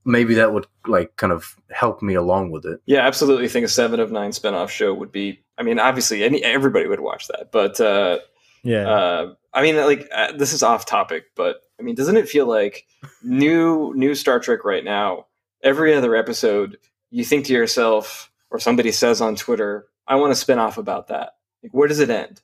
maybe 0.09 0.35
that 0.35 0.53
would 0.53 0.67
like 0.87 1.15
kind 1.17 1.33
of 1.33 1.57
help 1.71 2.03
me 2.03 2.15
along 2.15 2.51
with 2.51 2.65
it. 2.65 2.81
Yeah, 2.87 3.07
absolutely. 3.07 3.45
I 3.45 3.49
think 3.49 3.67
a 3.67 3.69
seven 3.69 4.01
of 4.01 4.11
nine 4.11 4.31
spinoff 4.31 4.71
show 4.71 4.93
would 4.95 5.13
be. 5.13 5.45
I 5.59 5.63
mean, 5.63 5.79
obviously, 5.79 6.25
any 6.25 6.43
everybody 6.43 6.89
would 6.89 7.01
watch 7.01 7.29
that, 7.29 7.53
but 7.53 7.81
uh, 7.81 8.19
yeah. 8.65 8.89
Uh, 8.89 9.35
I 9.53 9.63
mean, 9.63 9.77
like 9.77 10.09
uh, 10.13 10.33
this 10.33 10.53
is 10.53 10.63
off 10.63 10.87
topic, 10.87 11.27
but 11.37 11.63
I 11.79 11.83
mean, 11.83 11.95
doesn't 11.95 12.17
it 12.17 12.29
feel 12.29 12.47
like 12.47 12.87
new 13.23 13.93
new 13.95 14.15
Star 14.15 14.41
Trek 14.41 14.65
right 14.65 14.85
now? 14.85 15.27
Every 15.63 15.95
other 15.95 16.17
episode, 16.17 16.79
you 17.11 17.25
think 17.25 17.47
to 17.47 17.53
yourself, 17.53 18.31
or 18.51 18.59
somebody 18.59 18.93
says 18.93 19.21
on 19.21 19.37
Twitter, 19.37 19.87
"I 20.07 20.17
want 20.17 20.31
to 20.31 20.37
spin 20.37 20.59
off 20.59 20.79
about 20.79 21.09
that." 21.09 21.33
Like, 21.63 21.73
where 21.73 21.89
does 21.89 22.01
it 22.01 22.11
end? 22.11 22.41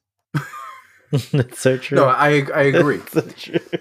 That's 1.33 1.61
so 1.61 1.76
true. 1.78 1.97
No, 1.97 2.06
I 2.06 2.44
I 2.54 2.62
agree. 2.75 3.00
so 3.09 3.23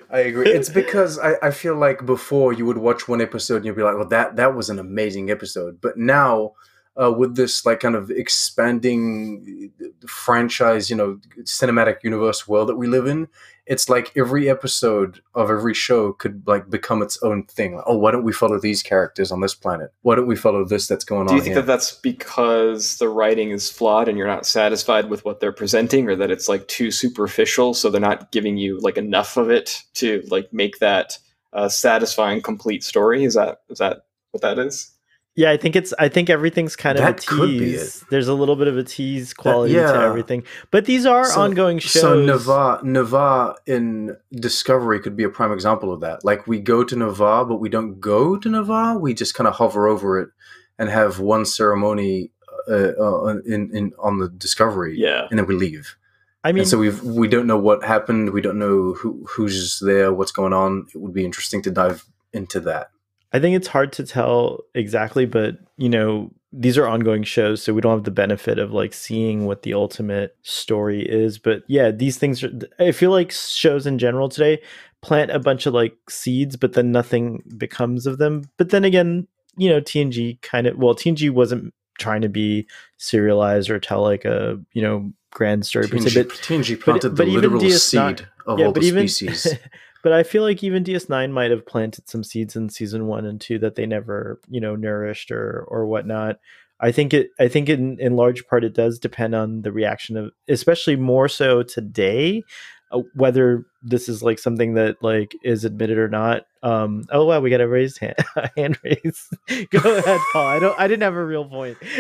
I 0.10 0.20
agree. 0.20 0.50
It's 0.52 0.70
because 0.70 1.18
I, 1.20 1.36
I 1.42 1.52
feel 1.52 1.76
like 1.76 2.06
before 2.06 2.54
you 2.54 2.66
would 2.66 2.78
watch 2.78 3.08
one 3.08 3.22
episode 3.22 3.58
and 3.58 3.66
you'd 3.66 3.76
be 3.76 3.84
like, 3.84 3.96
well, 3.96 4.08
that 4.10 4.36
that 4.36 4.56
was 4.56 4.70
an 4.70 4.80
amazing 4.80 5.32
episode. 5.32 5.80
But 5.82 5.98
now 5.98 6.54
uh, 7.02 7.12
with 7.12 7.36
this 7.36 7.66
like 7.66 7.80
kind 7.80 7.96
of 7.96 8.12
expanding 8.12 9.72
franchise, 10.08 10.90
you 10.90 10.96
know, 10.96 11.20
cinematic 11.42 12.04
universe 12.04 12.48
world 12.48 12.70
that 12.70 12.76
we 12.76 12.88
live 12.88 13.08
in, 13.08 13.28
it's 13.66 13.88
like 13.88 14.12
every 14.16 14.50
episode 14.50 15.22
of 15.36 15.50
every 15.50 15.74
show 15.74 16.14
could 16.14 16.46
like 16.46 16.70
become 16.70 17.02
its 17.02 17.22
own 17.24 17.46
thing. 17.46 17.76
Like, 17.76 17.86
oh, 17.88 17.98
why 17.98 18.12
don't 18.12 18.24
we 18.24 18.34
follow 18.34 18.60
these 18.60 18.84
characters 18.84 19.32
on 19.32 19.42
this 19.42 19.56
planet? 19.56 19.92
Why 20.02 20.16
don't 20.16 20.28
we 20.28 20.36
follow 20.36 20.66
this 20.66 20.88
that's 20.88 21.06
going 21.06 21.22
on? 21.22 21.28
Do 21.28 21.36
you 21.36 21.42
think 21.42 21.54
here? 21.54 21.62
that 21.62 21.68
that's 21.68 21.94
because 21.94 22.98
the 22.98 23.10
writing 23.10 23.52
is 23.52 23.72
flawed 23.72 24.08
and 24.08 24.18
you're 24.18 24.28
not 24.28 24.46
satisfied 24.46 25.10
with 25.10 25.24
what 25.26 25.40
they're 25.40 25.54
presenting, 25.54 26.10
or 26.10 26.16
that 26.18 26.30
it's 26.30 26.50
like 26.50 26.68
too 26.68 26.92
superficial, 26.92 27.74
so 27.74 27.90
they're 27.90 28.02
not 28.02 28.32
giving 28.32 28.58
you 28.58 28.80
like 28.82 28.98
enough 28.98 29.38
of 29.38 29.50
it 29.50 29.82
to 29.96 30.24
like 30.30 30.52
make 30.52 30.80
that 30.80 31.18
uh, 31.54 31.70
satisfying, 31.70 32.42
complete 32.42 32.84
story? 32.84 33.24
Is 33.24 33.36
that 33.36 33.62
is 33.70 33.80
that 33.80 34.06
what 34.32 34.42
that 34.42 34.60
is? 34.60 34.93
Yeah, 35.36 35.50
I 35.50 35.58
think 35.58 35.76
it's. 35.76 35.94
I 35.98 36.10
think 36.10 36.30
everything's 36.30 36.76
kind 36.76 36.98
of 36.98 37.04
that 37.04 37.24
a 37.24 37.48
tease. 37.48 38.06
There's 38.12 38.28
a 38.28 38.36
little 38.36 38.56
bit 38.56 38.68
of 38.68 38.78
a 38.78 38.84
tease 38.84 39.34
quality 39.34 39.74
that, 39.74 39.80
yeah. 39.80 39.92
to 39.94 40.00
everything, 40.00 40.44
but 40.70 40.86
these 40.86 41.08
are 41.08 41.26
so, 41.26 41.42
ongoing 41.42 41.80
shows. 41.80 42.02
So 42.02 42.22
Ni'Var, 42.24 42.84
Ni'Var 42.84 43.56
in 43.66 44.16
Discovery 44.32 45.00
could 45.00 45.16
be 45.16 45.24
a 45.24 45.30
prime 45.30 45.52
example 45.52 45.92
of 45.92 46.02
that. 46.02 46.24
Like 46.24 46.46
we 46.46 46.60
go 46.60 46.84
to 46.84 46.96
Ni'Var, 46.96 47.46
but 47.46 47.56
we 47.56 47.68
don't 47.68 48.00
go 48.00 48.38
to 48.38 48.48
Ni'Var. 48.48 49.00
We 49.00 49.16
just 49.16 49.34
kind 49.34 49.48
of 49.48 49.56
hover 49.56 49.88
over 49.88 50.20
it 50.20 50.30
and 50.78 50.90
have 50.90 51.20
one 51.20 51.46
ceremony 51.46 52.30
uh, 52.70 52.94
uh, 53.00 53.40
in, 53.46 53.76
in 53.76 53.92
on 53.98 54.20
the 54.20 54.30
Discovery. 54.30 55.00
Yeah, 55.00 55.28
and 55.32 55.40
then 55.40 55.48
we 55.48 55.56
leave. 55.56 55.96
I 56.44 56.52
mean, 56.52 56.62
and 56.62 56.68
so 56.68 56.78
we've 56.78 57.02
we 57.02 57.28
don't 57.28 57.48
know 57.48 57.58
what 57.58 57.84
happened. 57.84 58.34
We 58.34 58.42
don't 58.42 58.60
know 58.60 58.94
who 58.94 59.26
who's 59.28 59.80
there, 59.80 60.14
what's 60.14 60.32
going 60.32 60.54
on. 60.54 60.86
It 60.94 61.00
would 61.00 61.14
be 61.14 61.26
interesting 61.26 61.64
to 61.64 61.72
dive 61.72 62.06
into 62.34 62.60
that. 62.62 62.92
I 63.34 63.40
think 63.40 63.56
it's 63.56 63.68
hard 63.68 63.92
to 63.94 64.06
tell 64.06 64.60
exactly, 64.76 65.26
but 65.26 65.58
you 65.78 65.90
know, 65.90 66.32
these 66.52 66.78
are 66.78 66.88
ongoing 66.88 67.24
shows, 67.24 67.64
so 67.64 67.74
we 67.74 67.82
don't 67.82 67.98
have 67.98 68.04
the 68.04 68.12
benefit 68.12 68.60
of 68.60 68.72
like 68.72 68.94
seeing 68.94 69.46
what 69.46 69.64
the 69.64 69.74
ultimate 69.74 70.38
story 70.44 71.02
is. 71.02 71.40
But 71.40 71.64
yeah, 71.68 71.90
these 71.90 72.18
things 72.18 72.44
are. 72.44 72.52
I 72.80 72.92
feel 72.92 73.10
like 73.10 73.32
shows 73.32 73.88
in 73.88 73.98
general 73.98 74.30
today 74.30 74.62
plant 75.02 75.32
a 75.32 75.40
bunch 75.40 75.66
of 75.66 75.74
like 75.74 75.98
seeds, 76.10 76.56
but 76.56 76.74
then 76.74 76.92
nothing 76.92 77.42
becomes 77.58 78.06
of 78.06 78.20
them. 78.20 78.44
But 78.58 78.70
then 78.70 78.84
again, 78.84 79.28
you 79.58 79.68
know, 79.68 79.82
TNG 79.82 80.40
kind 80.42 80.68
of 80.68 80.78
well, 80.78 80.94
TNG 80.94 81.32
wasn't 81.32 81.74
trying 81.98 82.22
to 82.22 82.30
be 82.30 82.68
serialized 82.98 83.70
or 83.70 83.80
tell 83.80 84.04
like 84.04 84.26
a 84.26 84.60
you 84.74 84.82
know 84.84 85.12
grand 85.32 85.66
story. 85.66 85.88
TNG, 85.88 86.14
but 86.14 86.30
TNG 86.30 86.80
planted 86.80 87.10
but, 87.10 87.26
the 87.26 87.32
but 87.34 87.42
literal 87.42 87.70
seed 87.72 88.28
of 88.46 88.60
yeah, 88.60 88.66
all 88.68 88.72
the 88.72 88.82
even, 88.82 89.08
species. 89.08 89.58
But 90.04 90.12
I 90.12 90.24
feel 90.24 90.44
like 90.44 90.64
even 90.64 90.84
DS9 90.84 91.32
might 91.32 91.52
have 91.52 91.66
planted 91.66 92.10
some 92.10 92.24
seeds 92.24 92.56
in 92.56 92.70
season 92.70 93.08
one 93.08 93.26
and 93.26 93.40
two 93.40 93.58
that 93.60 93.76
they 93.76 93.86
never, 93.86 94.40
you 94.50 94.62
know, 94.62 94.76
nourished 94.76 95.32
or 95.32 95.66
or 95.68 95.88
whatnot. 95.88 96.38
I 96.80 96.92
think 96.92 97.14
it. 97.14 97.30
I 97.40 97.48
think 97.48 97.70
in 97.70 97.98
in 98.00 98.18
large 98.18 98.46
part 98.48 98.66
it 98.66 98.74
does 98.74 99.00
depend 99.00 99.34
on 99.34 99.62
the 99.62 99.72
reaction 99.72 100.18
of, 100.18 100.32
especially 100.50 100.98
more 100.98 101.30
so 101.30 101.64
today, 101.64 102.44
uh, 102.92 103.02
whether 103.16 103.66
this 103.82 104.08
is 104.10 104.22
like 104.22 104.38
something 104.38 104.74
that 104.74 105.02
like 105.02 105.34
is 105.44 105.64
admitted 105.66 105.98
or 105.98 106.10
not. 106.10 106.44
Um, 106.62 107.06
oh 107.12 107.26
wow, 107.26 107.40
we 107.40 107.50
got 107.50 107.62
a 107.62 107.68
raised 107.68 108.00
hand, 108.00 108.16
hand 108.58 108.78
raise. 108.84 109.30
Go 109.70 109.98
ahead, 109.98 110.20
Paul. 110.34 110.48
I 110.48 110.60
don't. 110.60 110.80
I 110.80 110.88
didn't 110.88 111.04
have 111.04 111.16
a 111.16 111.26
real 111.26 111.46
point. 111.46 111.78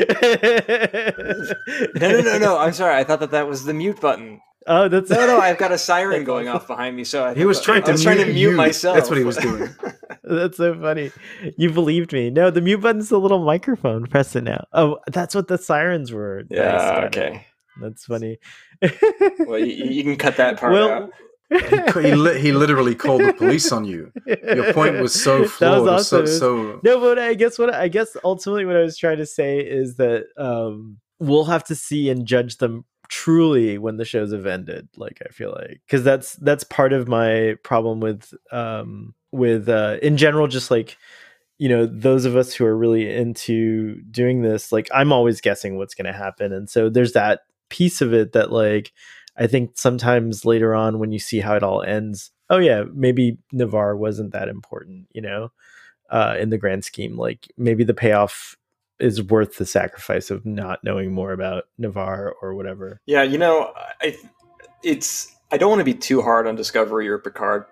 no, 1.96 2.10
no, 2.12 2.22
no, 2.22 2.38
no. 2.38 2.58
I'm 2.58 2.74
sorry. 2.74 2.96
I 2.98 3.04
thought 3.04 3.22
that 3.22 3.32
that 3.32 3.48
was 3.48 3.63
the 3.66 3.74
mute 3.74 4.02
button. 4.02 4.42
Oh, 4.67 4.88
that's 4.88 5.10
no, 5.10 5.28
no. 5.28 5.39
I've 5.39 5.58
got 5.58 5.71
a 5.71 5.78
siren 5.89 6.23
going 6.23 6.47
off 6.47 6.67
behind 6.67 6.95
me, 6.95 7.04
so 7.04 7.26
I 7.26 7.34
he 7.34 7.45
was 7.45 7.62
trying 7.62 7.84
to. 7.84 7.89
I 7.89 7.91
was 7.93 8.04
trying 8.04 8.17
to 8.17 8.26
mute 8.26 8.36
you. 8.36 8.52
myself. 8.52 8.95
That's 8.95 9.10
what 9.10 9.17
he 9.17 9.23
was 9.23 9.38
doing. 9.38 9.69
that's 10.23 10.58
so 10.58 10.80
funny. 10.80 11.12
You 11.58 11.71
believed 11.71 12.13
me. 12.13 12.30
No, 12.30 12.49
the 12.49 12.62
mute 12.62 12.82
button's 12.82 13.10
the 13.10 13.19
little 13.19 13.43
microphone. 13.43 14.06
Press 14.06 14.36
it 14.36 14.43
now. 14.43 14.65
Oh, 14.73 14.99
that's 15.08 15.36
what 15.36 15.47
the 15.47 15.58
sirens 15.58 16.12
were. 16.12 16.43
Yeah. 16.49 17.04
Okay. 17.06 17.45
That's 17.82 18.06
funny. 18.06 18.38
well, 19.39 19.60
you, 19.60 19.86
you, 19.86 20.04
can 20.04 20.15
cut 20.15 20.38
that 20.38 20.60
part 20.60 20.73
well, 20.73 20.91
out. 20.91 21.12
he, 21.49 22.10
he, 22.10 22.15
li- 22.15 22.39
he, 22.39 22.52
literally 22.52 22.93
called 22.93 23.21
the 23.21 23.34
police 23.34 23.71
on 23.71 23.84
you. 23.84 24.12
Your 24.28 24.73
point 24.73 24.99
was 24.99 25.13
so 25.21 25.47
flawed. 25.47 25.82
Was 25.82 26.13
awesome. 26.13 26.28
so, 26.28 26.39
so, 26.39 26.80
no, 26.84 26.99
but 26.99 27.17
I 27.17 27.34
guess 27.34 27.58
what 27.58 27.73
I 27.73 27.88
guess 27.88 28.15
ultimately 28.23 28.65
what 28.65 28.76
I 28.76 28.82
was 28.82 28.97
trying 28.97 29.17
to 29.17 29.26
say 29.26 29.60
is 29.60 29.95
that 29.95 30.26
um, 30.38 30.99
we'll 31.19 31.45
have 31.45 31.63
to 31.65 31.76
see 31.76 32.10
and 32.10 32.26
judge 32.26 32.58
them 32.58 32.86
truly 33.10 33.78
when 33.78 33.98
the 33.98 34.06
shows 34.06 34.32
have 34.32 34.46
ended 34.46 34.88
like 34.98 35.22
i 35.26 35.30
feel 35.30 35.52
like 35.52 35.82
because 35.86 36.04
that's 36.04 36.36
that's 36.38 36.63
part 36.63 36.94
of 36.94 37.08
my 37.08 37.56
problem 37.63 38.00
with 38.00 38.34
um 38.52 39.13
with 39.32 39.68
uh 39.70 39.98
in 40.02 40.18
general 40.18 40.48
just 40.48 40.72
like 40.72 40.98
you 41.58 41.70
know 41.70 41.86
those 41.86 42.26
of 42.26 42.36
us 42.36 42.54
who 42.54 42.66
are 42.66 42.76
really 42.76 43.13
into 43.13 44.02
doing 44.10 44.42
this 44.42 44.72
like 44.72 44.88
i'm 44.94 45.12
always 45.12 45.42
guessing 45.42 45.78
what's 45.78 45.96
going 45.96 46.06
to 46.06 46.18
happen 46.18 46.52
and 46.52 46.70
so 46.70 46.89
there's 46.89 47.13
that 47.13 47.42
piece 47.70 48.02
of 48.02 48.13
it 48.13 48.32
that 48.32 48.52
like 48.52 48.92
i 49.38 49.48
think 49.48 49.72
sometimes 49.76 50.46
later 50.46 50.74
on 50.74 51.00
when 51.00 51.12
you 51.12 51.20
see 51.20 51.39
how 51.39 51.56
it 51.56 51.63
all 51.63 51.82
ends 51.84 52.32
oh 52.50 52.58
yeah 52.58 52.84
maybe 52.94 53.38
Ni'Var 53.52 53.96
wasn't 53.96 54.32
that 54.32 54.50
important 54.50 55.08
you 55.13 55.22
know 55.22 55.52
uh 56.10 56.36
in 56.39 56.50
the 56.50 56.58
grand 56.58 56.84
scheme 56.84 57.18
like 57.18 57.48
maybe 57.58 57.84
the 57.84 57.94
payoff 57.94 58.56
is 59.04 59.22
worth 59.22 59.58
the 59.58 59.66
sacrifice 59.66 60.32
of 60.32 60.46
not 60.46 60.82
knowing 60.82 61.12
more 61.12 61.34
about 61.34 61.66
Ni'Var 61.78 62.34
or 62.42 62.56
whatever. 62.56 63.02
Yeah, 63.06 63.22
you 63.22 63.38
know, 63.38 63.74
I 64.02 64.16
it's 64.82 65.36
I 65.52 65.58
don't 65.58 65.70
want 65.70 65.82
to 65.82 65.86
be 65.86 65.94
too 65.94 66.22
hard 66.22 66.48
on 66.48 66.56
Discovery 66.56 67.10
or 67.10 67.20
Picard 67.20 67.66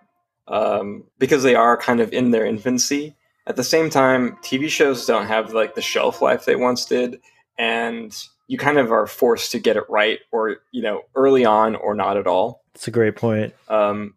um, 0.50 1.06
because 1.20 1.42
they 1.42 1.56
are 1.56 1.78
kind 1.78 2.02
of 2.02 2.12
in 2.12 2.32
their 2.32 2.46
infancy. 2.46 3.16
At 3.48 3.56
the 3.56 3.64
same 3.64 3.90
time, 3.90 4.38
TV 4.44 4.70
shows 4.70 5.06
don't 5.06 5.26
have 5.28 5.54
like 5.54 5.74
the 5.74 5.82
shelf 5.82 6.22
life 6.22 6.44
they 6.44 6.58
once 6.58 6.86
did, 6.86 7.22
and 7.58 8.16
you 8.48 8.58
kind 8.58 8.78
of 8.78 8.92
are 8.92 9.08
forced 9.08 9.52
to 9.54 9.60
get 9.60 9.78
it 9.78 9.90
right, 9.90 10.20
or 10.34 10.58
you 10.72 10.82
know, 10.82 11.04
early 11.16 11.46
on 11.46 11.76
or 11.78 11.96
not 11.96 12.18
at 12.18 12.28
all. 12.28 12.62
It's 12.76 12.90
a 12.90 12.92
great 12.92 13.16
point. 13.16 13.54
Um, 13.70 14.16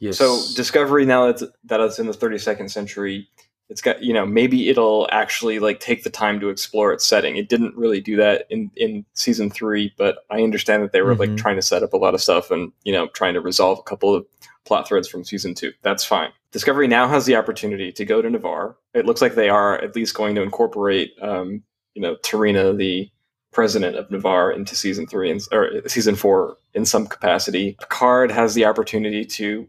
yes. 0.00 0.18
So 0.18 0.42
Discovery 0.56 1.06
now 1.06 1.32
that 1.32 1.52
that 1.64 1.78
it's 1.78 2.00
in 2.00 2.06
the 2.06 2.12
32nd 2.12 2.70
century, 2.70 3.28
it's 3.68 3.80
got 3.80 4.02
you 4.02 4.12
know 4.12 4.24
maybe 4.24 4.68
it'll 4.68 5.08
actually 5.10 5.58
like 5.58 5.80
take 5.80 6.04
the 6.04 6.10
time 6.10 6.40
to 6.40 6.48
explore 6.48 6.92
its 6.92 7.04
setting. 7.04 7.36
It 7.36 7.48
didn't 7.48 7.76
really 7.76 8.00
do 8.00 8.16
that 8.16 8.46
in 8.50 8.70
in 8.76 9.04
season 9.14 9.50
three 9.50 9.92
but 9.96 10.18
i 10.30 10.42
understand 10.42 10.82
that 10.82 10.92
they 10.92 11.02
were 11.02 11.14
mm-hmm. 11.14 11.32
like 11.32 11.36
trying 11.36 11.56
to 11.56 11.62
set 11.62 11.82
up 11.82 11.92
a 11.92 11.96
lot 11.96 12.14
of 12.14 12.20
stuff 12.20 12.50
and 12.50 12.72
you 12.84 12.92
know 12.92 13.08
trying 13.08 13.34
to 13.34 13.40
resolve 13.40 13.78
a 13.78 13.82
couple 13.82 14.14
of 14.14 14.26
plot 14.64 14.88
threads 14.88 15.08
from 15.08 15.24
season 15.24 15.54
two. 15.54 15.72
That's 15.82 16.04
fine. 16.04 16.30
Discovery 16.50 16.88
now 16.88 17.06
has 17.08 17.24
the 17.24 17.36
opportunity 17.36 17.92
to 17.92 18.04
go 18.04 18.20
to 18.20 18.28
Ni'Var 18.28 18.76
it 18.94 19.06
looks 19.06 19.20
like 19.20 19.34
they 19.34 19.48
are 19.48 19.78
at 19.82 19.94
least 19.94 20.14
going 20.14 20.34
to 20.34 20.42
incorporate 20.42 21.12
um 21.20 21.62
you 21.94 22.02
know 22.02 22.16
T'Rina 22.16 22.76
the 22.76 23.10
president 23.52 23.96
of 23.96 24.10
Ni'Var 24.10 24.52
into 24.52 24.74
season 24.74 25.06
three 25.06 25.30
and 25.30 25.40
or 25.52 25.86
season 25.86 26.16
four 26.16 26.56
in 26.74 26.84
some 26.84 27.06
capacity. 27.06 27.76
Picard 27.80 28.30
has 28.30 28.54
the 28.54 28.64
opportunity 28.64 29.24
to 29.24 29.66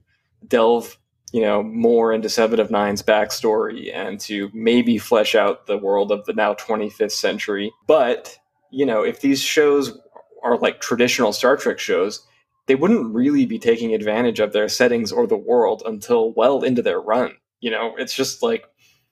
delve 0.48 0.98
you 1.32 1.42
know 1.42 1.62
more 1.62 2.14
into 2.14 2.30
Seven 2.30 2.60
of 2.60 2.72
Nine's 2.72 3.04
backstory 3.04 3.94
and 3.94 4.20
to 4.22 4.50
maybe 4.54 4.98
flesh 4.98 5.36
out 5.36 5.68
the 5.68 5.78
world 5.78 6.12
of 6.12 6.26
the 6.26 6.34
now 6.34 6.54
25th 6.54 7.12
century. 7.12 7.72
But 7.88 8.38
you 8.72 8.86
know, 8.86 9.04
if 9.04 9.22
these 9.22 9.42
shows 9.42 9.98
are 10.44 10.58
like 10.58 10.82
traditional 10.82 11.34
Star 11.34 11.58
Trek 11.58 11.80
shows, 11.80 12.26
they 12.68 12.76
wouldn't 12.76 13.14
really 13.14 13.46
be 13.46 13.60
taking 13.60 13.94
advantage 13.94 14.40
of 14.40 14.54
their 14.54 14.70
settings 14.70 15.12
or 15.12 15.28
the 15.28 15.38
world 15.38 15.84
until 15.86 16.34
well 16.34 16.64
into 16.64 16.82
their 16.82 17.00
run. 17.00 17.32
You 17.60 17.72
know, 17.72 17.96
it's 17.98 18.14
just 18.14 18.44
like 18.44 18.66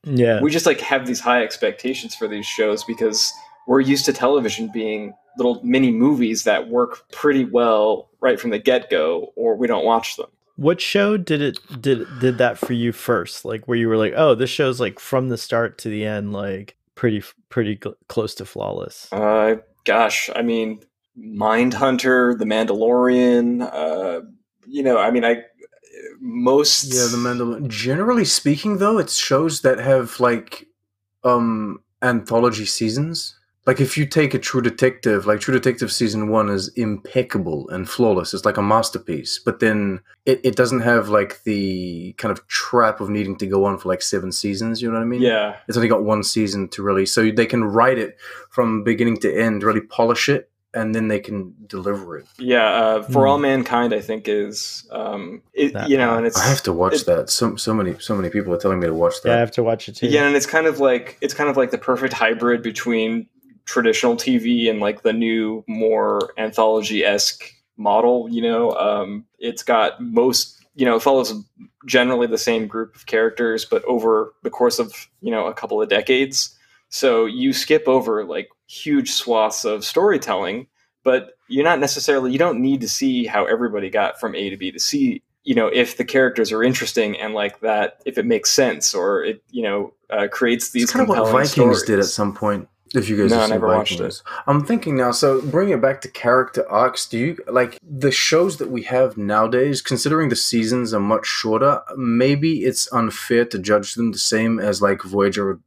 yeah, 0.03 0.41
we 0.41 0.51
just 0.51 0.65
like 0.65 0.79
have 0.81 1.07
these 1.07 1.19
high 1.19 1.43
expectations 1.43 2.15
for 2.15 2.27
these 2.27 2.45
shows 2.45 2.83
because 2.83 3.31
we're 3.67 3.81
used 3.81 4.05
to 4.05 4.13
television 4.13 4.69
being 4.71 5.13
little 5.37 5.61
mini 5.63 5.91
movies 5.91 6.43
that 6.43 6.69
work 6.69 7.11
pretty 7.11 7.43
well 7.43 8.09
right 8.21 8.39
from 8.39 8.51
the 8.51 8.59
get 8.59 8.89
go, 8.89 9.33
or 9.35 9.55
we 9.55 9.67
don't 9.67 9.85
watch 9.85 10.15
them. 10.15 10.27
What 10.55 10.79
show 10.79 11.17
did 11.17 11.41
it 11.41 11.59
did 11.81 12.07
did 12.19 12.37
that 12.37 12.57
for 12.57 12.73
you 12.73 12.91
first? 12.91 13.43
Like 13.43 13.67
where 13.67 13.77
you 13.77 13.89
were 13.89 13.97
like, 13.97 14.13
"Oh, 14.15 14.35
this 14.35 14.49
show's 14.49 14.79
like 14.79 14.99
from 14.99 15.29
the 15.29 15.37
start 15.37 15.77
to 15.79 15.89
the 15.89 16.05
end 16.05 16.31
like 16.33 16.77
pretty 16.95 17.23
pretty 17.49 17.77
cl- 17.81 17.97
close 18.07 18.33
to 18.35 18.45
flawless." 18.45 19.11
Uh 19.11 19.57
gosh, 19.83 20.29
I 20.35 20.41
mean, 20.41 20.81
Mindhunter 21.19 22.37
The 22.37 22.45
Mandalorian, 22.45 23.69
uh 23.71 24.21
you 24.67 24.81
know, 24.81 24.97
I 24.97 25.11
mean, 25.11 25.25
I 25.25 25.43
most 26.19 26.85
Yeah, 26.85 27.07
The 27.11 27.17
Mandalorian. 27.17 27.67
Generally 27.67 28.25
speaking 28.25 28.77
though, 28.77 28.97
it's 28.97 29.17
shows 29.17 29.61
that 29.61 29.79
have 29.79 30.19
like 30.19 30.67
um 31.25 31.81
anthology 32.01 32.65
seasons 32.65 33.35
like 33.65 33.81
if 33.81 33.97
you 33.97 34.05
take 34.05 34.33
a 34.33 34.39
True 34.39 34.61
Detective, 34.61 35.25
like 35.25 35.39
True 35.39 35.53
Detective 35.53 35.91
season 35.91 36.29
one 36.29 36.49
is 36.49 36.67
impeccable 36.69 37.67
and 37.69 37.89
flawless. 37.89 38.33
It's 38.33 38.45
like 38.45 38.57
a 38.57 38.61
masterpiece. 38.61 39.39
But 39.39 39.59
then 39.59 40.01
it, 40.25 40.39
it 40.43 40.55
doesn't 40.55 40.81
have 40.81 41.09
like 41.09 41.41
the 41.43 42.13
kind 42.17 42.31
of 42.31 42.47
trap 42.47 43.01
of 43.01 43.09
needing 43.09 43.37
to 43.37 43.47
go 43.47 43.65
on 43.65 43.77
for 43.79 43.89
like 43.89 44.03
seven 44.03 44.31
seasons. 44.31 44.81
You 44.81 44.89
know 44.89 44.95
what 44.95 45.01
I 45.01 45.05
mean? 45.05 45.21
Yeah. 45.21 45.55
It's 45.67 45.77
only 45.77 45.89
got 45.89 46.03
one 46.03 46.23
season 46.23 46.67
to 46.69 46.83
really, 46.83 47.07
so 47.07 47.31
they 47.31 47.47
can 47.47 47.63
write 47.63 47.97
it 47.97 48.17
from 48.51 48.83
beginning 48.83 49.17
to 49.21 49.35
end, 49.35 49.63
really 49.63 49.81
polish 49.81 50.29
it, 50.29 50.51
and 50.75 50.93
then 50.93 51.07
they 51.07 51.19
can 51.19 51.55
deliver 51.67 52.17
it. 52.17 52.27
Yeah, 52.37 52.67
uh, 52.67 53.03
for 53.03 53.23
mm. 53.23 53.29
all 53.29 53.37
mankind, 53.39 53.93
I 53.93 54.01
think 54.01 54.27
is 54.27 54.87
um, 54.91 55.41
it, 55.53 55.71
you 55.89 55.97
know, 55.97 56.17
and 56.17 56.27
it's 56.27 56.37
I 56.37 56.45
have 56.47 56.61
to 56.63 56.73
watch 56.73 56.95
it, 56.95 57.05
that. 57.05 57.29
So 57.29 57.55
so 57.55 57.73
many 57.73 57.97
so 57.99 58.13
many 58.13 58.29
people 58.29 58.53
are 58.53 58.57
telling 58.57 58.79
me 58.79 58.87
to 58.87 58.93
watch 58.93 59.15
that. 59.23 59.29
Yeah, 59.29 59.35
I 59.35 59.39
have 59.39 59.51
to 59.51 59.63
watch 59.63 59.87
it 59.87 59.95
too. 59.95 60.07
Yeah, 60.07 60.27
and 60.27 60.35
it's 60.35 60.45
kind 60.45 60.67
of 60.67 60.79
like 60.79 61.17
it's 61.21 61.33
kind 61.33 61.49
of 61.49 61.55
like 61.55 61.71
the 61.71 61.77
perfect 61.77 62.13
hybrid 62.13 62.61
between 62.61 63.27
traditional 63.65 64.15
TV 64.15 64.69
and 64.69 64.79
like 64.79 65.01
the 65.01 65.13
new, 65.13 65.63
more 65.67 66.33
anthology 66.37 67.03
esque 67.03 67.51
model. 67.77 68.27
You 68.29 68.41
know, 68.41 68.71
um, 68.71 69.25
it's 69.39 69.63
got 69.63 70.01
most, 70.01 70.65
you 70.75 70.85
know, 70.85 70.95
it 70.95 71.01
follows 71.01 71.33
generally 71.85 72.27
the 72.27 72.37
same 72.37 72.67
group 72.67 72.95
of 72.95 73.05
characters, 73.05 73.65
but 73.65 73.83
over 73.85 74.33
the 74.43 74.49
course 74.49 74.79
of, 74.79 74.93
you 75.21 75.31
know, 75.31 75.47
a 75.47 75.53
couple 75.53 75.81
of 75.81 75.89
decades. 75.89 76.57
So 76.89 77.25
you 77.25 77.53
skip 77.53 77.87
over 77.87 78.23
like 78.23 78.49
huge 78.67 79.11
swaths 79.11 79.65
of 79.65 79.83
storytelling, 79.83 80.67
but 81.03 81.37
you're 81.47 81.63
not 81.63 81.79
necessarily, 81.79 82.31
you 82.31 82.39
don't 82.39 82.61
need 82.61 82.81
to 82.81 82.89
see 82.89 83.25
how 83.25 83.45
everybody 83.45 83.89
got 83.89 84.19
from 84.19 84.35
A 84.35 84.49
to 84.49 84.57
B 84.57 84.71
to 84.71 84.79
C 84.79 85.21
you 85.45 85.55
know 85.55 85.67
if 85.67 85.95
the 85.95 86.03
characters 86.03 86.51
are 86.51 86.63
interesting 86.63 87.17
and 87.19 87.33
like 87.33 87.59
that 87.61 88.01
if 88.05 88.17
it 88.17 88.25
makes 88.25 88.49
sense 88.49 88.93
or 88.93 89.23
it 89.23 89.41
you 89.51 89.61
know 89.61 89.93
uh, 90.09 90.27
creates 90.27 90.71
these 90.71 90.83
it's 90.83 90.91
kind 90.91 91.03
of 91.03 91.09
what 91.09 91.31
vikings 91.31 91.51
stories. 91.51 91.83
did 91.83 91.99
at 91.99 92.05
some 92.05 92.33
point 92.33 92.67
if 92.93 93.09
you 93.09 93.17
guys 93.17 93.31
no, 93.31 93.41
I 93.41 93.47
never 93.47 93.67
Vikings. 93.67 93.99
watched 93.99 94.19
it. 94.19 94.21
I'm 94.47 94.63
thinking 94.63 94.95
now. 94.95 95.11
So 95.11 95.41
bring 95.41 95.69
it 95.69 95.81
back 95.81 96.01
to 96.01 96.09
character 96.09 96.69
arcs. 96.69 97.07
Do 97.07 97.17
you 97.17 97.37
like 97.47 97.79
the 97.81 98.11
shows 98.11 98.57
that 98.57 98.69
we 98.69 98.83
have 98.83 99.17
nowadays? 99.17 99.81
Considering 99.81 100.29
the 100.29 100.35
seasons 100.35 100.93
are 100.93 100.99
much 100.99 101.25
shorter, 101.25 101.81
maybe 101.97 102.63
it's 102.63 102.91
unfair 102.93 103.45
to 103.45 103.59
judge 103.59 103.95
them 103.95 104.11
the 104.11 104.19
same 104.19 104.59
as 104.59 104.81
like 104.81 105.01
Voyager 105.01 105.51
or 105.51 105.59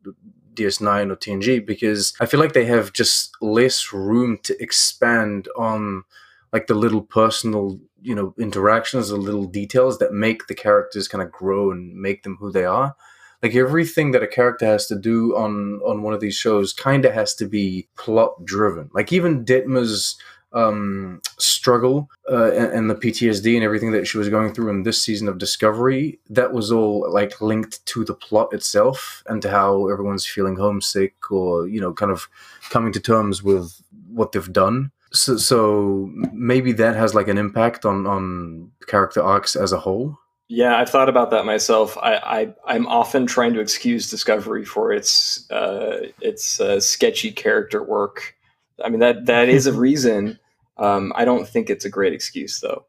DS9 0.54 1.10
or 1.10 1.16
TNG 1.16 1.64
because 1.64 2.14
I 2.20 2.26
feel 2.26 2.40
like 2.40 2.52
they 2.52 2.66
have 2.66 2.92
just 2.92 3.36
less 3.40 3.92
room 3.92 4.38
to 4.44 4.60
expand 4.62 5.48
on 5.56 6.04
like 6.52 6.66
the 6.66 6.74
little 6.74 7.02
personal 7.02 7.78
you 8.00 8.14
know 8.14 8.34
interactions 8.38 9.08
the 9.08 9.16
little 9.16 9.44
details 9.44 9.98
that 9.98 10.12
make 10.12 10.46
the 10.46 10.54
characters 10.54 11.08
kind 11.08 11.22
of 11.22 11.32
grow 11.32 11.70
and 11.70 11.94
make 11.94 12.22
them 12.22 12.36
who 12.40 12.52
they 12.52 12.64
are 12.64 12.94
like 13.42 13.54
everything 13.54 14.10
that 14.12 14.22
a 14.22 14.26
character 14.26 14.66
has 14.66 14.86
to 14.86 14.96
do 14.96 15.36
on 15.36 15.80
on 15.84 16.02
one 16.02 16.14
of 16.14 16.20
these 16.20 16.36
shows 16.36 16.72
kind 16.72 17.04
of 17.04 17.12
has 17.12 17.34
to 17.34 17.46
be 17.46 17.86
plot 17.96 18.44
driven 18.44 18.90
like 18.94 19.12
even 19.12 19.44
detmer's 19.44 20.18
um, 20.52 21.20
struggle 21.38 22.08
uh, 22.30 22.50
and, 22.52 22.72
and, 22.72 22.90
the 22.90 22.94
PTSD 22.94 23.54
and 23.54 23.64
everything 23.64 23.92
that 23.92 24.06
she 24.06 24.16
was 24.16 24.30
going 24.30 24.54
through 24.54 24.70
in 24.70 24.82
this 24.82 25.00
season 25.02 25.28
of 25.28 25.36
Discovery, 25.36 26.18
that 26.30 26.52
was 26.52 26.72
all 26.72 27.10
like 27.12 27.40
linked 27.40 27.84
to 27.86 28.04
the 28.04 28.14
plot 28.14 28.52
itself 28.52 29.22
and 29.26 29.42
to 29.42 29.50
how 29.50 29.88
everyone's 29.88 30.26
feeling 30.26 30.56
homesick 30.56 31.30
or 31.30 31.68
you 31.68 31.80
know 31.80 31.92
kind 31.92 32.10
of 32.10 32.28
coming 32.70 32.92
to 32.92 33.00
terms 33.00 33.42
with 33.42 33.82
what 34.10 34.32
they've 34.32 34.52
done. 34.52 34.90
So, 35.12 35.36
so 35.36 36.10
maybe 36.32 36.72
that 36.72 36.96
has 36.96 37.14
like 37.14 37.28
an 37.28 37.38
impact 37.38 37.84
on 37.84 38.06
on 38.06 38.70
character 38.86 39.22
arcs 39.22 39.54
as 39.54 39.72
a 39.72 39.78
whole. 39.78 40.18
Yeah, 40.48 40.78
I've 40.78 40.88
thought 40.88 41.10
about 41.10 41.30
that 41.30 41.44
myself. 41.44 41.96
I, 41.98 42.54
I 42.66 42.74
am 42.74 42.86
often 42.86 43.26
trying 43.26 43.52
to 43.52 43.60
excuse 43.60 44.10
Discovery 44.10 44.64
for 44.64 44.92
its 44.92 45.48
uh, 45.50 46.06
its 46.22 46.58
uh, 46.58 46.80
sketchy 46.80 47.30
character 47.30 47.82
work. 47.82 48.34
I 48.82 48.88
mean 48.88 49.00
that 49.00 49.26
that 49.26 49.50
is 49.50 49.66
a 49.66 49.72
reason. 49.78 50.38
Um, 50.78 51.12
I 51.16 51.26
don't 51.26 51.46
think 51.46 51.68
it's 51.68 51.84
a 51.84 51.90
great 51.90 52.14
excuse 52.14 52.60
though. 52.60 52.86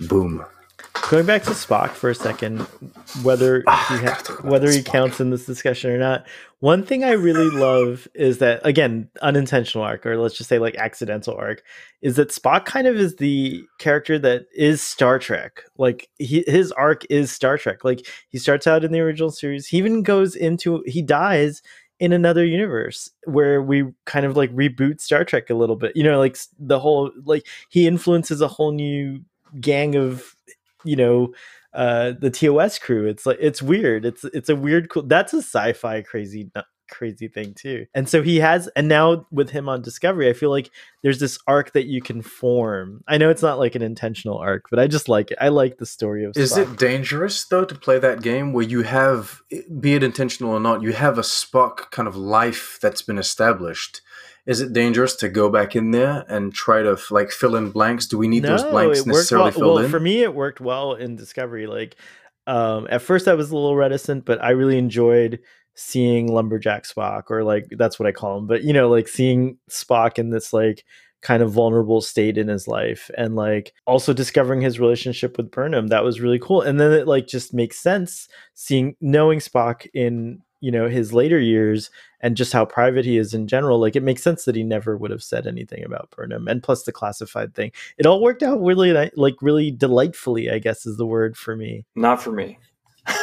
Boom. 0.00 0.44
Going 1.10 1.24
back 1.24 1.42
to 1.44 1.50
Spock 1.50 1.90
for 1.90 2.10
a 2.10 2.14
second, 2.14 2.60
whether 3.22 3.64
oh, 3.66 3.86
he 3.88 4.06
ha- 4.06 4.22
whether 4.42 4.70
he 4.70 4.82
counts 4.82 5.20
in 5.20 5.30
this 5.30 5.46
discussion 5.46 5.90
or 5.90 5.98
not, 5.98 6.26
one 6.60 6.84
thing 6.84 7.02
I 7.02 7.12
really 7.12 7.48
love 7.48 8.06
is 8.14 8.38
that 8.38 8.60
again, 8.64 9.08
unintentional 9.22 9.84
arc, 9.84 10.04
or 10.04 10.18
let's 10.18 10.36
just 10.36 10.50
say 10.50 10.58
like 10.58 10.74
accidental 10.76 11.34
arc, 11.34 11.62
is 12.02 12.16
that 12.16 12.28
Spock 12.28 12.66
kind 12.66 12.86
of 12.86 12.96
is 12.96 13.16
the 13.16 13.64
character 13.78 14.18
that 14.18 14.46
is 14.54 14.82
Star 14.82 15.18
Trek. 15.18 15.62
Like 15.78 16.08
he, 16.18 16.44
his 16.46 16.72
arc 16.72 17.04
is 17.08 17.30
Star 17.30 17.56
Trek. 17.56 17.84
Like 17.84 18.06
he 18.28 18.38
starts 18.38 18.66
out 18.66 18.84
in 18.84 18.92
the 18.92 19.00
original 19.00 19.30
series, 19.30 19.66
he 19.66 19.78
even 19.78 20.02
goes 20.02 20.36
into 20.36 20.82
he 20.86 21.00
dies 21.00 21.62
in 22.00 22.12
another 22.12 22.44
universe 22.44 23.10
where 23.24 23.62
we 23.62 23.84
kind 24.04 24.24
of 24.24 24.36
like 24.36 24.54
reboot 24.54 25.00
Star 25.00 25.24
Trek 25.24 25.50
a 25.50 25.54
little 25.54 25.76
bit. 25.76 25.96
You 25.96 26.04
know, 26.04 26.18
like 26.18 26.36
the 26.58 26.78
whole 26.78 27.10
like 27.24 27.46
he 27.70 27.86
influences 27.86 28.40
a 28.40 28.48
whole 28.48 28.72
new 28.72 29.22
gang 29.60 29.96
of 29.96 30.34
you 30.84 30.96
know 30.96 31.32
uh 31.74 32.12
the 32.20 32.30
TOS 32.30 32.78
crew. 32.78 33.06
It's 33.06 33.26
like 33.26 33.38
it's 33.40 33.62
weird. 33.62 34.04
It's 34.04 34.24
it's 34.24 34.48
a 34.48 34.56
weird 34.56 34.90
cool. 34.90 35.02
That's 35.04 35.32
a 35.34 35.38
sci-fi 35.38 36.02
crazy 36.02 36.50
crazy 36.88 37.28
thing 37.28 37.54
too. 37.54 37.86
And 37.94 38.08
so 38.08 38.22
he 38.22 38.40
has 38.40 38.68
and 38.68 38.88
now 38.88 39.26
with 39.30 39.50
him 39.50 39.68
on 39.68 39.82
Discovery, 39.82 40.28
I 40.28 40.32
feel 40.32 40.50
like 40.50 40.70
there's 41.02 41.20
this 41.20 41.38
arc 41.46 41.72
that 41.72 41.86
you 41.86 42.00
can 42.00 42.22
form. 42.22 43.02
I 43.06 43.18
know 43.18 43.30
it's 43.30 43.42
not 43.42 43.58
like 43.58 43.74
an 43.74 43.82
intentional 43.82 44.38
arc, 44.38 44.70
but 44.70 44.78
I 44.78 44.86
just 44.86 45.08
like 45.08 45.30
it. 45.30 45.38
I 45.40 45.48
like 45.48 45.78
the 45.78 45.86
story 45.86 46.24
of 46.24 46.36
Is 46.36 46.56
it 46.56 46.78
dangerous 46.78 47.44
though 47.44 47.64
to 47.64 47.74
play 47.74 47.98
that 47.98 48.22
game 48.22 48.52
where 48.52 48.64
you 48.64 48.82
have 48.82 49.40
be 49.80 49.94
it 49.94 50.02
intentional 50.02 50.52
or 50.52 50.60
not, 50.60 50.82
you 50.82 50.92
have 50.92 51.18
a 51.18 51.22
Spock 51.22 51.90
kind 51.90 52.08
of 52.08 52.16
life 52.16 52.78
that's 52.80 53.02
been 53.02 53.18
established 53.18 54.00
is 54.48 54.62
it 54.62 54.72
dangerous 54.72 55.14
to 55.16 55.28
go 55.28 55.50
back 55.50 55.76
in 55.76 55.90
there 55.90 56.24
and 56.26 56.54
try 56.54 56.80
to 56.80 56.98
like 57.10 57.30
fill 57.30 57.54
in 57.54 57.70
blanks? 57.70 58.06
Do 58.06 58.16
we 58.16 58.28
need 58.28 58.44
no, 58.44 58.56
those 58.56 58.64
blanks 58.64 59.04
necessarily 59.04 59.50
well. 59.50 59.52
filled 59.52 59.74
well, 59.74 59.84
in? 59.84 59.90
For 59.90 60.00
me, 60.00 60.22
it 60.22 60.34
worked 60.34 60.58
well 60.58 60.94
in 60.94 61.16
Discovery. 61.16 61.66
Like 61.66 61.96
um, 62.46 62.88
at 62.88 63.02
first, 63.02 63.28
I 63.28 63.34
was 63.34 63.50
a 63.50 63.54
little 63.54 63.76
reticent, 63.76 64.24
but 64.24 64.42
I 64.42 64.50
really 64.50 64.78
enjoyed 64.78 65.40
seeing 65.78 66.26
lumberjack 66.32 66.84
Spock, 66.84 67.30
or 67.30 67.44
like 67.44 67.68
that's 67.70 67.98
what 67.98 68.06
I 68.08 68.12
call 68.12 68.38
him. 68.38 68.46
But 68.46 68.64
you 68.64 68.72
know, 68.72 68.88
like 68.88 69.08
seeing 69.08 69.56
Spock 69.70 70.18
in 70.18 70.30
this 70.30 70.52
like 70.52 70.84
kind 71.20 71.42
of 71.42 71.52
vulnerable 71.52 72.00
state 72.00 72.38
in 72.38 72.48
his 72.48 72.68
life 72.68 73.10
and 73.16 73.34
like 73.34 73.72
also 73.86 74.12
discovering 74.12 74.60
his 74.60 74.78
relationship 74.78 75.36
with 75.36 75.50
Burnham 75.50 75.88
that 75.88 76.04
was 76.04 76.20
really 76.20 76.38
cool 76.38 76.60
and 76.60 76.78
then 76.78 76.92
it 76.92 77.08
like 77.08 77.26
just 77.26 77.52
makes 77.52 77.76
sense 77.76 78.28
seeing 78.54 78.94
knowing 79.00 79.40
Spock 79.40 79.88
in 79.94 80.40
you 80.60 80.70
know 80.70 80.88
his 80.88 81.12
later 81.12 81.40
years 81.40 81.90
and 82.20 82.36
just 82.36 82.52
how 82.52 82.64
private 82.64 83.04
he 83.04 83.16
is 83.16 83.34
in 83.34 83.48
general 83.48 83.80
like 83.80 83.96
it 83.96 84.02
makes 84.02 84.22
sense 84.22 84.44
that 84.44 84.54
he 84.54 84.62
never 84.62 84.96
would 84.96 85.10
have 85.10 85.22
said 85.22 85.46
anything 85.46 85.84
about 85.84 86.10
burnham 86.10 86.48
and 86.48 86.64
plus 86.64 86.82
the 86.82 86.92
classified 86.92 87.54
thing 87.54 87.70
it 87.96 88.06
all 88.06 88.20
worked 88.20 88.42
out 88.42 88.60
really 88.60 88.92
like 89.14 89.36
really 89.40 89.70
delightfully 89.70 90.50
i 90.50 90.58
guess 90.58 90.84
is 90.84 90.96
the 90.96 91.06
word 91.06 91.36
for 91.36 91.54
me 91.54 91.84
not 91.94 92.20
for 92.20 92.32
me 92.32 92.58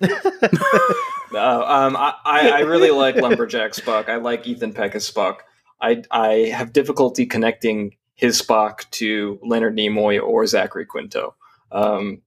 Uh, 1.32 1.64
um, 1.66 1.96
I, 1.96 2.14
I 2.24 2.60
really 2.60 2.90
like 2.90 3.16
Lumberjack 3.16 3.72
Spock. 3.72 4.08
I 4.08 4.16
like 4.16 4.46
Ethan 4.46 4.72
Peck 4.72 4.94
as 4.94 5.10
Spock. 5.10 5.38
I 5.80 6.02
I 6.10 6.50
have 6.54 6.72
difficulty 6.72 7.26
connecting 7.26 7.96
his 8.14 8.40
Spock 8.40 8.88
to 8.90 9.38
Leonard 9.42 9.76
Nimoy 9.76 10.22
or 10.22 10.46
Zachary 10.46 10.84
Quinto. 10.86 11.34
Um, 11.72 12.22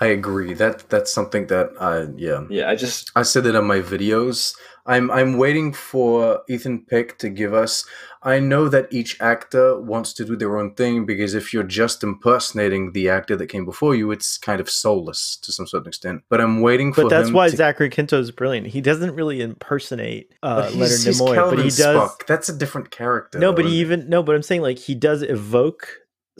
I 0.00 0.06
agree. 0.06 0.54
That 0.54 0.88
that's 0.88 1.12
something 1.12 1.46
that 1.48 1.70
I 1.80 2.06
yeah. 2.16 2.44
Yeah, 2.48 2.68
I 2.70 2.76
just 2.76 3.10
I 3.16 3.22
said 3.22 3.46
it 3.46 3.56
on 3.56 3.66
my 3.66 3.80
videos. 3.80 4.54
I'm 4.88 5.10
I'm 5.10 5.36
waiting 5.36 5.72
for 5.72 6.42
Ethan 6.48 6.86
Peck 6.86 7.18
to 7.18 7.28
give 7.28 7.52
us. 7.52 7.84
I 8.22 8.40
know 8.40 8.68
that 8.68 8.92
each 8.92 9.20
actor 9.20 9.78
wants 9.80 10.12
to 10.14 10.24
do 10.24 10.34
their 10.34 10.58
own 10.58 10.74
thing 10.74 11.06
because 11.06 11.34
if 11.34 11.52
you're 11.52 11.62
just 11.62 12.02
impersonating 12.02 12.92
the 12.92 13.08
actor 13.08 13.36
that 13.36 13.46
came 13.46 13.64
before 13.64 13.94
you, 13.94 14.10
it's 14.10 14.38
kind 14.38 14.60
of 14.60 14.68
soulless 14.68 15.36
to 15.36 15.52
some 15.52 15.66
certain 15.66 15.88
extent. 15.88 16.22
But 16.28 16.40
I'm 16.40 16.62
waiting 16.62 16.92
for. 16.92 17.02
But 17.02 17.10
that's 17.10 17.30
why 17.30 17.50
to... 17.50 17.56
Zachary 17.56 17.90
Quinto 17.90 18.18
is 18.18 18.30
brilliant. 18.30 18.66
He 18.66 18.80
doesn't 18.80 19.14
really 19.14 19.42
impersonate 19.42 20.32
uh, 20.42 20.70
Leonard 20.72 20.98
Nimoy, 20.98 21.50
but 21.50 21.58
he 21.58 21.70
does. 21.70 21.78
Spock. 21.78 22.26
That's 22.26 22.48
a 22.48 22.56
different 22.56 22.90
character. 22.90 23.38
No, 23.38 23.50
though, 23.50 23.56
but 23.56 23.66
he 23.66 23.80
even 23.80 24.08
no, 24.08 24.22
but 24.22 24.34
I'm 24.34 24.42
saying 24.42 24.62
like 24.62 24.78
he 24.78 24.94
does 24.94 25.22
evoke 25.22 25.88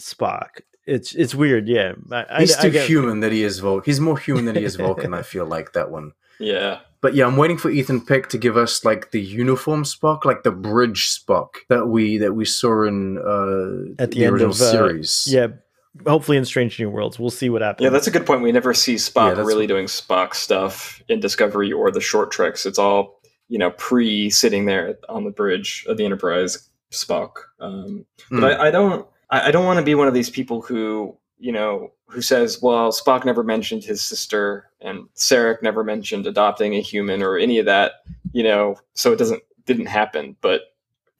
Spock 0.00 0.62
it's 0.88 1.14
it's 1.14 1.34
weird. 1.34 1.68
Yeah, 1.68 1.92
I, 2.11 2.40
he's 2.40 2.56
I, 2.56 2.70
too 2.70 2.78
I 2.78 2.82
human 2.82 3.20
that 3.20 3.30
he 3.30 3.44
is 3.44 3.58
Vulcan. 3.58 3.84
He's 3.84 4.00
more 4.00 4.18
human 4.18 4.46
than 4.46 4.56
he 4.56 4.64
is 4.64 4.76
Vulcan. 4.76 5.12
I 5.12 5.22
feel 5.22 5.44
like 5.44 5.74
that 5.74 5.90
one. 5.90 6.12
Yeah. 6.38 6.81
But 7.01 7.14
yeah, 7.14 7.27
I'm 7.27 7.37
waiting 7.37 7.59
for 7.59 7.70
Ethan 7.70 8.01
Peck 8.01 8.29
to 8.31 8.38
give 8.38 8.57
us 8.57 8.85
like 8.85 9.12
the 9.12 9.20
uniform 9.20 9.85
Spock, 9.85 10.24
like 10.24 10.42
the 10.42 10.51
bridge 10.51 11.09
Spock 11.09 11.51
that 11.68 11.87
we 11.87 12.18
that 12.18 12.35
we 12.35 12.44
saw 12.44 12.85
in 12.85 13.18
uh, 13.18 14.03
at 14.03 14.11
the, 14.11 14.18
the 14.18 14.24
end 14.24 14.40
of 14.40 14.51
uh, 14.51 14.55
series. 14.55 15.29
Yeah, 15.31 15.48
hopefully 16.07 16.37
in 16.37 16.44
Strange 16.44 16.79
New 16.81 16.90
Worlds, 16.90 17.18
we'll 17.18 17.31
see 17.31 17.51
what 17.51 17.62
happens. 17.62 17.85
Yeah, 17.85 17.90
that's 17.90 18.09
a 18.09 18.11
good 18.11 18.27
point. 18.27 18.42
We 18.42 18.51
never 18.51 18.74
see 18.74 18.96
Spock 18.96 19.37
yeah, 19.37 19.42
really 19.42 19.62
what... 19.62 19.68
doing 19.68 19.87
Spock 19.87 20.35
stuff 20.35 21.01
in 21.09 21.20
Discovery 21.20 21.72
or 21.72 21.92
the 21.92 22.01
short 22.01 22.33
treks. 22.33 22.66
It's 22.66 22.81
all 22.81 23.20
you 23.48 23.59
know 23.59 23.70
pre 23.72 24.29
sitting 24.29 24.66
there 24.66 24.98
on 25.09 25.22
the 25.22 25.31
bridge 25.31 25.87
of 25.88 25.98
the 25.98 26.05
Enterprise 26.05 26.68
Spock. 26.90 27.37
Um, 27.61 28.07
but 28.29 28.40
mm. 28.40 28.59
I, 28.59 28.68
I 28.68 28.70
don't. 28.72 29.07
I, 29.31 29.48
I 29.48 29.51
don't 29.53 29.66
want 29.66 29.79
to 29.79 29.85
be 29.85 29.94
one 29.94 30.09
of 30.09 30.14
these 30.14 30.31
people 30.31 30.62
who 30.62 31.16
you 31.38 31.53
know 31.53 31.92
who 32.08 32.22
says, 32.22 32.60
"Well, 32.62 32.90
Spock 32.90 33.24
never 33.24 33.42
mentioned 33.42 33.84
his 33.84 34.02
sister, 34.02 34.70
and 34.80 35.08
Sarek 35.14 35.62
never 35.62 35.84
mentioned 35.84 36.26
adopting 36.26 36.74
a 36.74 36.80
human 36.80 37.22
or 37.22 37.38
any 37.38 37.58
of 37.58 37.66
that," 37.66 37.92
you 38.32 38.42
know, 38.42 38.76
so 38.94 39.12
it 39.12 39.18
doesn't 39.18 39.42
didn't 39.66 39.86
happen. 39.86 40.36
But 40.40 40.62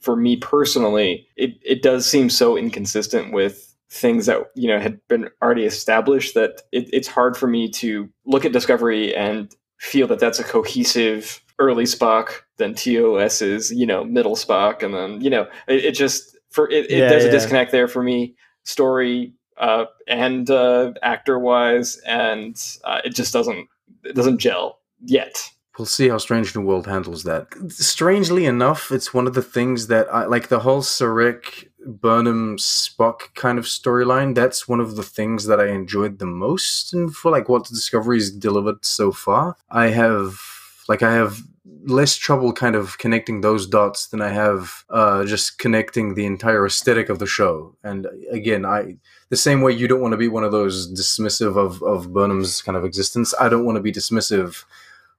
for 0.01 0.17
me 0.17 0.37
personally, 0.37 1.27
it 1.37 1.59
it 1.65 1.83
does 1.83 2.09
seem 2.09 2.31
so 2.31 2.57
inconsistent 2.57 3.33
with 3.33 3.75
things 3.91 4.27
that 4.27 4.51
you 4.55 4.69
know 4.69 4.79
had 4.79 5.01
been 5.09 5.29
already 5.43 5.65
established 5.65 6.35
that 6.35 6.63
it, 6.73 6.89
it's 6.93 7.09
hard 7.09 7.37
for 7.37 7.47
me 7.47 7.69
to 7.71 8.09
look 8.27 8.45
at 8.45 8.53
Discovery 8.53 9.15
and 9.15 9.55
feel 9.79 10.07
that 10.09 10.19
that's 10.19 10.39
a 10.39 10.45
cohesive 10.45 11.41
early 11.59 11.85
Spock, 11.85 12.43
then 12.57 12.75
TOS 12.75 13.43
is 13.43 13.73
you 13.73 13.87
know 13.87 14.05
middle 14.05 14.37
Spock, 14.37 14.83
and 14.83 14.95
then 14.95 15.21
you 15.21 15.31
know 15.31 15.49
it, 15.67 15.87
it 15.87 15.93
just 15.93 16.37
for 16.51 16.69
it, 16.71 16.91
it 16.91 16.99
yeah, 16.99 17.09
there's 17.09 17.25
yeah. 17.25 17.31
a 17.31 17.33
disconnect 17.33 17.73
there 17.73 17.89
for 17.89 18.03
me 18.03 18.35
story 18.65 19.33
uh, 19.59 19.87
and 20.07 20.51
uh, 20.51 20.93
actor 21.03 21.39
wise 21.39 21.97
and 22.07 22.79
uh, 22.85 23.01
it 23.05 23.15
just 23.15 23.33
doesn't 23.33 23.69
it 24.05 24.15
doesn't 24.15 24.39
gel 24.39 24.79
yet. 25.05 25.51
We'll 25.79 25.87
see 25.87 26.09
how 26.09 26.19
strange 26.19 26.57
new 26.57 26.63
world 26.63 26.87
handles 26.87 27.23
that. 27.25 27.47
Strangely 27.71 28.47
enough 28.47 28.91
it's 28.91 29.15
one 29.15 29.27
of 29.27 29.35
the 29.35 29.43
things 29.43 29.87
that 29.89 30.13
i 30.13 30.25
like 30.25 30.49
the 30.49 30.61
whole 30.61 30.83
sarek 30.83 31.69
burnham 31.87 32.57
spock 32.57 33.35
kind 33.35 33.59
of 33.59 33.65
storyline 33.65 34.35
that's 34.35 34.67
one 34.69 34.81
of 34.81 34.97
the 34.97 35.03
things 35.03 35.47
that 35.47 35.61
i 35.61 35.69
enjoyed 35.69 36.19
the 36.19 36.27
most 36.27 36.93
and 36.93 37.15
for 37.15 37.31
like 37.31 37.49
what 37.49 37.67
the 37.69 37.75
discoveries 37.75 38.31
delivered 38.31 38.85
so 38.85 39.13
far. 39.13 39.57
I 39.71 39.89
have 39.89 40.41
like 40.89 41.03
i 41.03 41.13
have 41.13 41.43
less 41.85 42.17
trouble 42.17 42.53
kind 42.53 42.75
of 42.75 42.99
connecting 42.99 43.41
those 43.41 43.67
dots 43.67 44.09
than 44.09 44.21
I 44.21 44.29
have 44.29 44.85
uh, 44.91 45.25
just 45.25 45.59
connecting 45.59 46.15
the 46.15 46.27
entire 46.27 46.67
aesthetic 46.67 47.09
of 47.09 47.19
the 47.19 47.27
show. 47.27 47.77
And 47.83 48.07
again, 48.31 48.65
I 48.65 48.97
the 49.31 49.37
same 49.37 49.61
way 49.61 49.73
you 49.73 49.89
don't 49.89 50.01
want 50.01 50.13
to 50.13 50.19
be 50.19 50.29
one 50.29 50.45
of 50.45 50.53
those 50.53 50.91
dismissive 50.93 51.57
of 51.57 51.83
of 51.83 52.13
Burnham's 52.13 52.63
kind 52.63 52.77
of 52.77 52.85
existence. 52.85 53.35
I 53.41 53.49
don't 53.49 53.65
want 53.65 53.77
to 53.77 53.83
be 53.83 53.93
dismissive 53.93 54.65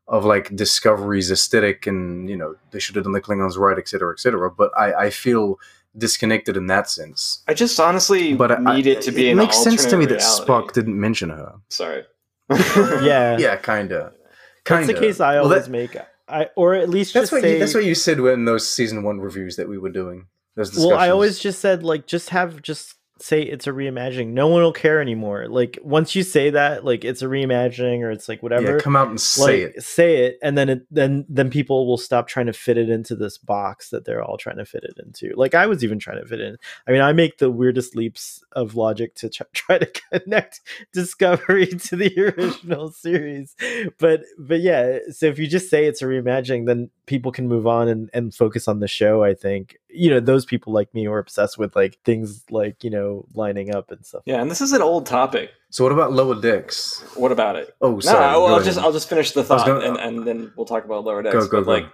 of 0.07 0.25
like 0.25 0.55
Discovery's 0.55 1.31
aesthetic, 1.31 1.87
and 1.87 2.29
you 2.29 2.35
know 2.35 2.55
they 2.71 2.79
should 2.79 2.95
have 2.95 3.03
done 3.03 3.13
the 3.13 3.21
Klingons 3.21 3.57
right, 3.57 3.77
etc., 3.77 4.13
etc. 4.13 4.51
But 4.51 4.71
I 4.77 4.93
I 4.93 5.09
feel 5.09 5.59
disconnected 5.97 6.57
in 6.57 6.67
that 6.67 6.89
sense. 6.89 7.43
I 7.47 7.53
just 7.53 7.79
honestly 7.79 8.33
but 8.33 8.61
need 8.61 8.87
I, 8.87 8.91
it 8.91 9.01
to 9.03 9.11
be. 9.11 9.29
It 9.29 9.35
makes 9.35 9.61
sense 9.61 9.85
to 9.85 9.97
me 9.97 10.05
reality. 10.05 10.15
that 10.15 10.47
Spock 10.47 10.73
didn't 10.73 10.99
mention 10.99 11.29
her. 11.29 11.55
Sorry. 11.69 12.03
yeah. 12.49 13.37
Yeah. 13.39 13.55
Kinda. 13.57 14.13
Kinda. 14.65 14.87
That's 14.87 14.87
the 14.87 14.93
case 14.93 15.19
I 15.19 15.37
always 15.37 15.49
well, 15.49 15.61
that, 15.61 15.69
make. 15.69 15.97
I 16.27 16.49
or 16.55 16.75
at 16.75 16.89
least 16.89 17.13
that's 17.13 17.31
what 17.31 17.41
say, 17.41 17.53
you, 17.53 17.59
that's 17.59 17.73
what 17.73 17.85
you 17.85 17.95
said 17.95 18.19
when 18.19 18.45
those 18.45 18.69
season 18.69 19.03
one 19.03 19.19
reviews 19.19 19.55
that 19.55 19.67
we 19.67 19.77
were 19.77 19.89
doing. 19.89 20.27
well, 20.55 20.95
I 20.95 21.09
always 21.09 21.39
just 21.39 21.59
said 21.59 21.83
like 21.83 22.05
just 22.05 22.29
have 22.29 22.61
just 22.61 22.95
say 23.21 23.41
it's 23.41 23.67
a 23.67 23.71
reimagining. 23.71 24.29
No 24.29 24.47
one 24.47 24.61
will 24.61 24.73
care 24.73 25.01
anymore. 25.01 25.47
Like 25.47 25.77
once 25.81 26.15
you 26.15 26.23
say 26.23 26.49
that, 26.51 26.85
like 26.85 27.03
it's 27.03 27.21
a 27.21 27.25
reimagining 27.25 28.01
or 28.01 28.11
it's 28.11 28.29
like 28.29 28.41
whatever. 28.41 28.75
Yeah, 28.75 28.79
come 28.79 28.95
out 28.95 29.09
and 29.09 29.19
say 29.19 29.65
like, 29.65 29.75
it. 29.75 29.83
Say 29.83 30.25
it, 30.25 30.39
and 30.41 30.57
then 30.57 30.69
it 30.69 30.85
then 30.91 31.25
then 31.29 31.49
people 31.49 31.87
will 31.87 31.97
stop 31.97 32.27
trying 32.27 32.47
to 32.47 32.53
fit 32.53 32.77
it 32.77 32.89
into 32.89 33.15
this 33.15 33.37
box 33.37 33.89
that 33.89 34.05
they're 34.05 34.23
all 34.23 34.37
trying 34.37 34.57
to 34.57 34.65
fit 34.65 34.83
it 34.83 34.99
into. 35.03 35.33
Like 35.35 35.55
I 35.55 35.65
was 35.65 35.83
even 35.83 35.99
trying 35.99 36.21
to 36.21 36.27
fit 36.27 36.41
in. 36.41 36.57
I 36.87 36.91
mean, 36.91 37.01
I 37.01 37.13
make 37.13 37.37
the 37.37 37.51
weirdest 37.51 37.95
leaps 37.95 38.43
of 38.53 38.75
logic 38.75 39.15
to 39.15 39.29
try, 39.29 39.47
try 39.53 39.77
to 39.79 39.91
connect 40.11 40.61
Discovery 40.93 41.67
to 41.67 41.95
the 41.95 42.33
original 42.37 42.91
series, 42.91 43.55
but 43.97 44.23
but 44.37 44.61
yeah. 44.61 44.99
So 45.11 45.27
if 45.27 45.39
you 45.39 45.47
just 45.47 45.69
say 45.69 45.85
it's 45.85 46.01
a 46.01 46.05
reimagining, 46.05 46.65
then 46.65 46.89
people 47.09 47.31
can 47.31 47.47
move 47.47 47.65
on 47.65 47.87
and, 47.87 48.07
and 48.13 48.35
focus 48.35 48.67
on 48.67 48.79
the 48.79 48.87
show 48.87 49.23
i 49.23 49.33
think 49.33 49.77
you 49.89 50.11
know 50.11 50.19
those 50.19 50.45
people 50.45 50.71
like 50.71 50.93
me 50.93 51.05
who 51.05 51.11
are 51.11 51.17
obsessed 51.17 51.57
with 51.57 51.75
like 51.75 51.97
things 52.05 52.45
like 52.51 52.83
you 52.83 52.89
know 52.91 53.08
lining 53.33 53.73
up 53.73 53.91
and 53.91 54.05
stuff 54.05 54.23
yeah 54.25 54.41
and 54.41 54.49
this 54.49 54.61
is 54.61 54.71
an 54.73 54.81
old 54.81 55.05
topic. 55.05 55.51
So 55.71 55.83
what 55.83 55.93
about 55.93 56.11
lower 56.13 56.39
decks? 56.39 57.03
What 57.15 57.31
about 57.31 57.55
it? 57.55 57.75
Oh 57.81 57.99
sorry 57.99 58.19
no, 58.19 58.43
well, 58.43 58.55
i'll 58.55 58.63
just 58.63 58.79
i'll 58.79 58.91
just 58.91 59.07
finish 59.07 59.31
the 59.31 59.43
thought 59.43 59.65
gonna, 59.65 59.85
and, 59.85 59.97
and 59.97 60.27
then 60.27 60.51
we'll 60.55 60.65
talk 60.65 60.83
about 60.85 61.03
lower 61.03 61.21
decks 61.21 61.35
go, 61.35 61.47
go, 61.47 61.59
but 61.59 61.65
go. 61.65 61.71
like 61.71 61.85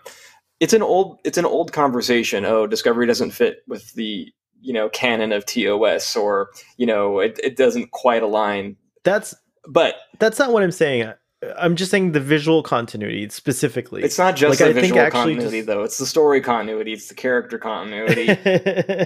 it's 0.59 0.73
an 0.73 0.81
old 0.81 1.19
it's 1.23 1.37
an 1.37 1.45
old 1.45 1.73
conversation. 1.73 2.45
Oh 2.45 2.67
discovery 2.67 3.05
doesn't 3.05 3.31
fit 3.31 3.63
with 3.67 3.93
the 3.93 4.31
you 4.61 4.73
know 4.73 4.89
canon 4.89 5.31
of 5.31 5.45
tos 5.45 6.15
or 6.15 6.49
you 6.77 6.85
know 6.85 7.19
it, 7.19 7.39
it 7.43 7.55
doesn't 7.55 7.91
quite 7.91 8.23
align. 8.23 8.77
That's 9.03 9.35
but 9.67 9.95
that's 10.19 10.39
not 10.39 10.51
what 10.51 10.63
i'm 10.63 10.71
saying 10.71 11.11
I'm 11.57 11.75
just 11.75 11.91
saying 11.91 12.11
the 12.11 12.19
visual 12.19 12.63
continuity 12.63 13.29
specifically. 13.29 14.03
It's 14.03 14.17
not 14.17 14.35
just 14.35 14.59
like, 14.59 14.73
the 14.73 14.77
I 14.77 14.81
visual 14.81 15.09
continuity 15.11 15.59
just... 15.59 15.67
though. 15.67 15.83
It's 15.83 15.97
the 15.97 16.05
story 16.05 16.41
continuity. 16.41 16.93
It's 16.93 17.07
the 17.07 17.15
character 17.15 17.57
continuity. 17.57 18.29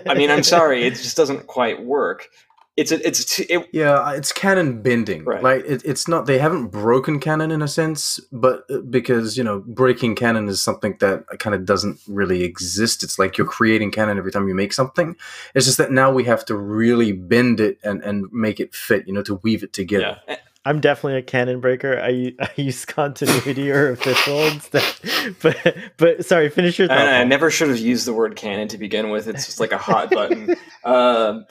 I 0.07 0.13
mean, 0.15 0.29
I'm 0.31 0.43
sorry, 0.43 0.83
it 0.83 0.91
just 0.91 1.17
doesn't 1.17 1.47
quite 1.47 1.83
work. 1.83 2.29
It's 2.77 2.93
a, 2.93 3.05
it's 3.05 3.39
it, 3.41 3.67
yeah, 3.73 4.13
it's 4.13 4.31
canon 4.31 4.81
bending. 4.81 5.25
Right. 5.25 5.43
Like 5.43 5.65
it, 5.65 5.83
it's 5.83 6.07
not 6.07 6.27
they 6.27 6.37
haven't 6.37 6.67
broken 6.67 7.19
canon 7.19 7.51
in 7.51 7.61
a 7.61 7.67
sense, 7.67 8.21
but 8.31 8.63
uh, 8.69 8.77
because 8.89 9.37
you 9.37 9.43
know 9.43 9.59
breaking 9.67 10.15
canon 10.15 10.47
is 10.47 10.61
something 10.61 10.95
that 11.01 11.25
kind 11.39 11.53
of 11.53 11.65
doesn't 11.65 11.99
really 12.07 12.43
exist. 12.43 13.03
It's 13.03 13.19
like 13.19 13.37
you're 13.37 13.47
creating 13.47 13.91
canon 13.91 14.17
every 14.17 14.31
time 14.31 14.47
you 14.47 14.55
make 14.55 14.71
something. 14.71 15.17
It's 15.55 15.65
just 15.65 15.77
that 15.77 15.91
now 15.91 16.09
we 16.09 16.23
have 16.23 16.45
to 16.45 16.55
really 16.55 17.11
bend 17.11 17.59
it 17.59 17.79
and 17.83 18.01
and 18.01 18.31
make 18.31 18.61
it 18.61 18.73
fit. 18.73 19.05
You 19.07 19.13
know, 19.13 19.23
to 19.23 19.35
weave 19.43 19.61
it 19.61 19.73
together. 19.73 20.21
Yeah. 20.25 20.37
I'm 20.69 20.79
definitely 20.79 21.17
a 21.17 21.23
canon 21.23 21.61
breaker. 21.61 21.99
I, 21.99 22.35
I 22.39 22.49
use 22.55 22.85
continuity 22.85 23.71
or 23.71 23.89
official 23.91 24.43
instead. 24.43 24.83
But 25.41 25.75
but 25.97 26.25
sorry, 26.25 26.49
finish 26.49 26.77
your 26.79 26.87
thought. 26.87 26.97
I, 26.97 27.21
I, 27.21 27.23
never 27.23 27.49
should 27.49 27.69
have 27.69 27.79
used 27.79 28.05
the 28.05 28.13
word 28.13 28.35
canon 28.35 28.67
to 28.69 28.77
begin 28.77 29.09
with. 29.09 29.27
It's 29.27 29.45
just 29.45 29.59
like 29.59 29.71
a 29.71 29.77
hot 29.77 30.11
button. 30.11 30.55
Um, 30.85 31.45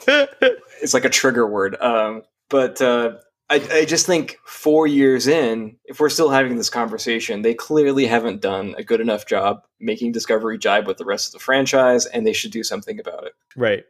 it's 0.80 0.94
like 0.94 1.04
a 1.04 1.10
trigger 1.10 1.46
word. 1.46 1.76
Um, 1.82 2.22
but 2.48 2.80
uh, 2.80 3.16
I, 3.50 3.56
I 3.70 3.84
just 3.84 4.06
think 4.06 4.38
four 4.46 4.86
years 4.86 5.26
in, 5.26 5.76
if 5.84 6.00
we're 6.00 6.08
still 6.08 6.30
having 6.30 6.56
this 6.56 6.70
conversation, 6.70 7.42
they 7.42 7.52
clearly 7.52 8.06
haven't 8.06 8.40
done 8.40 8.74
a 8.78 8.82
good 8.82 9.02
enough 9.02 9.26
job 9.26 9.62
making 9.80 10.12
Discovery 10.12 10.56
jibe 10.56 10.86
with 10.86 10.96
the 10.96 11.04
rest 11.04 11.28
of 11.28 11.32
the 11.32 11.44
franchise, 11.44 12.06
and 12.06 12.26
they 12.26 12.32
should 12.32 12.50
do 12.50 12.62
something 12.62 12.98
about 12.98 13.24
it. 13.26 13.32
Right. 13.54 13.84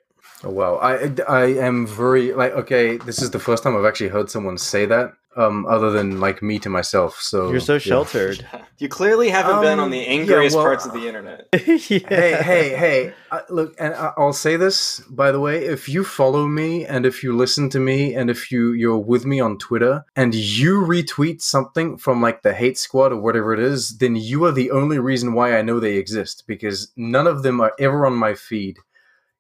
Oh, 0.45 0.51
wow, 0.51 0.77
I 0.77 1.13
I 1.29 1.45
am 1.47 1.87
very 1.87 2.33
like 2.33 2.53
okay. 2.53 2.97
This 2.99 3.21
is 3.21 3.31
the 3.31 3.41
first 3.41 3.63
time 3.63 3.77
I've 3.77 3.85
actually 3.85 4.11
heard 4.11 4.31
someone 4.31 4.57
say 4.57 4.87
that, 4.87 5.13
um, 5.37 5.67
other 5.67 5.91
than 5.91 6.21
like 6.21 6.43
me 6.43 6.59
to 6.61 6.69
myself. 6.69 7.21
So 7.21 7.51
you're 7.51 7.61
so 7.61 7.79
sheltered. 7.79 8.47
Yeah. 8.53 8.65
You 8.79 8.89
clearly 8.89 9.29
haven't 9.29 9.57
um, 9.57 9.63
been 9.63 9.81
on 9.81 9.91
the 9.91 10.07
angriest 10.07 10.55
yeah, 10.55 10.57
well, 10.57 10.65
parts 10.65 10.87
of 10.87 10.93
the 10.93 11.09
internet. 11.09 11.49
yeah. 11.53 11.99
Hey, 12.09 12.41
hey, 12.41 12.77
hey! 12.77 13.13
I, 13.33 13.41
look, 13.49 13.75
and 13.77 13.93
I'll 13.93 14.33
say 14.33 14.57
this 14.57 15.01
by 15.11 15.33
the 15.33 15.41
way: 15.41 15.65
if 15.65 15.89
you 15.89 16.05
follow 16.05 16.47
me 16.47 16.87
and 16.87 17.05
if 17.05 17.25
you 17.25 17.37
listen 17.37 17.71
to 17.71 17.81
me 17.81 18.15
and 18.15 18.31
if 18.31 18.53
you 18.53 18.71
you're 18.75 18.97
with 18.97 19.27
me 19.27 19.41
on 19.41 19.59
Twitter 19.59 20.05
and 20.15 20.33
you 20.33 20.81
retweet 20.83 21.43
something 21.43 21.97
from 21.97 22.23
like 22.23 22.43
the 22.43 22.55
Hate 22.55 22.79
Squad 22.79 23.13
or 23.13 23.21
whatever 23.21 23.53
it 23.53 23.59
is, 23.59 23.99
then 23.99 24.15
you 24.15 24.45
are 24.45 24.53
the 24.53 24.71
only 24.71 25.01
reason 25.01 25.33
why 25.33 25.59
I 25.59 25.63
know 25.63 25.81
they 25.81 25.97
exist 25.97 26.45
because 26.47 26.93
none 26.97 27.27
of 27.27 27.43
them 27.43 27.61
are 27.61 27.73
ever 27.81 28.07
on 28.07 28.15
my 28.15 28.35
feed 28.35 28.79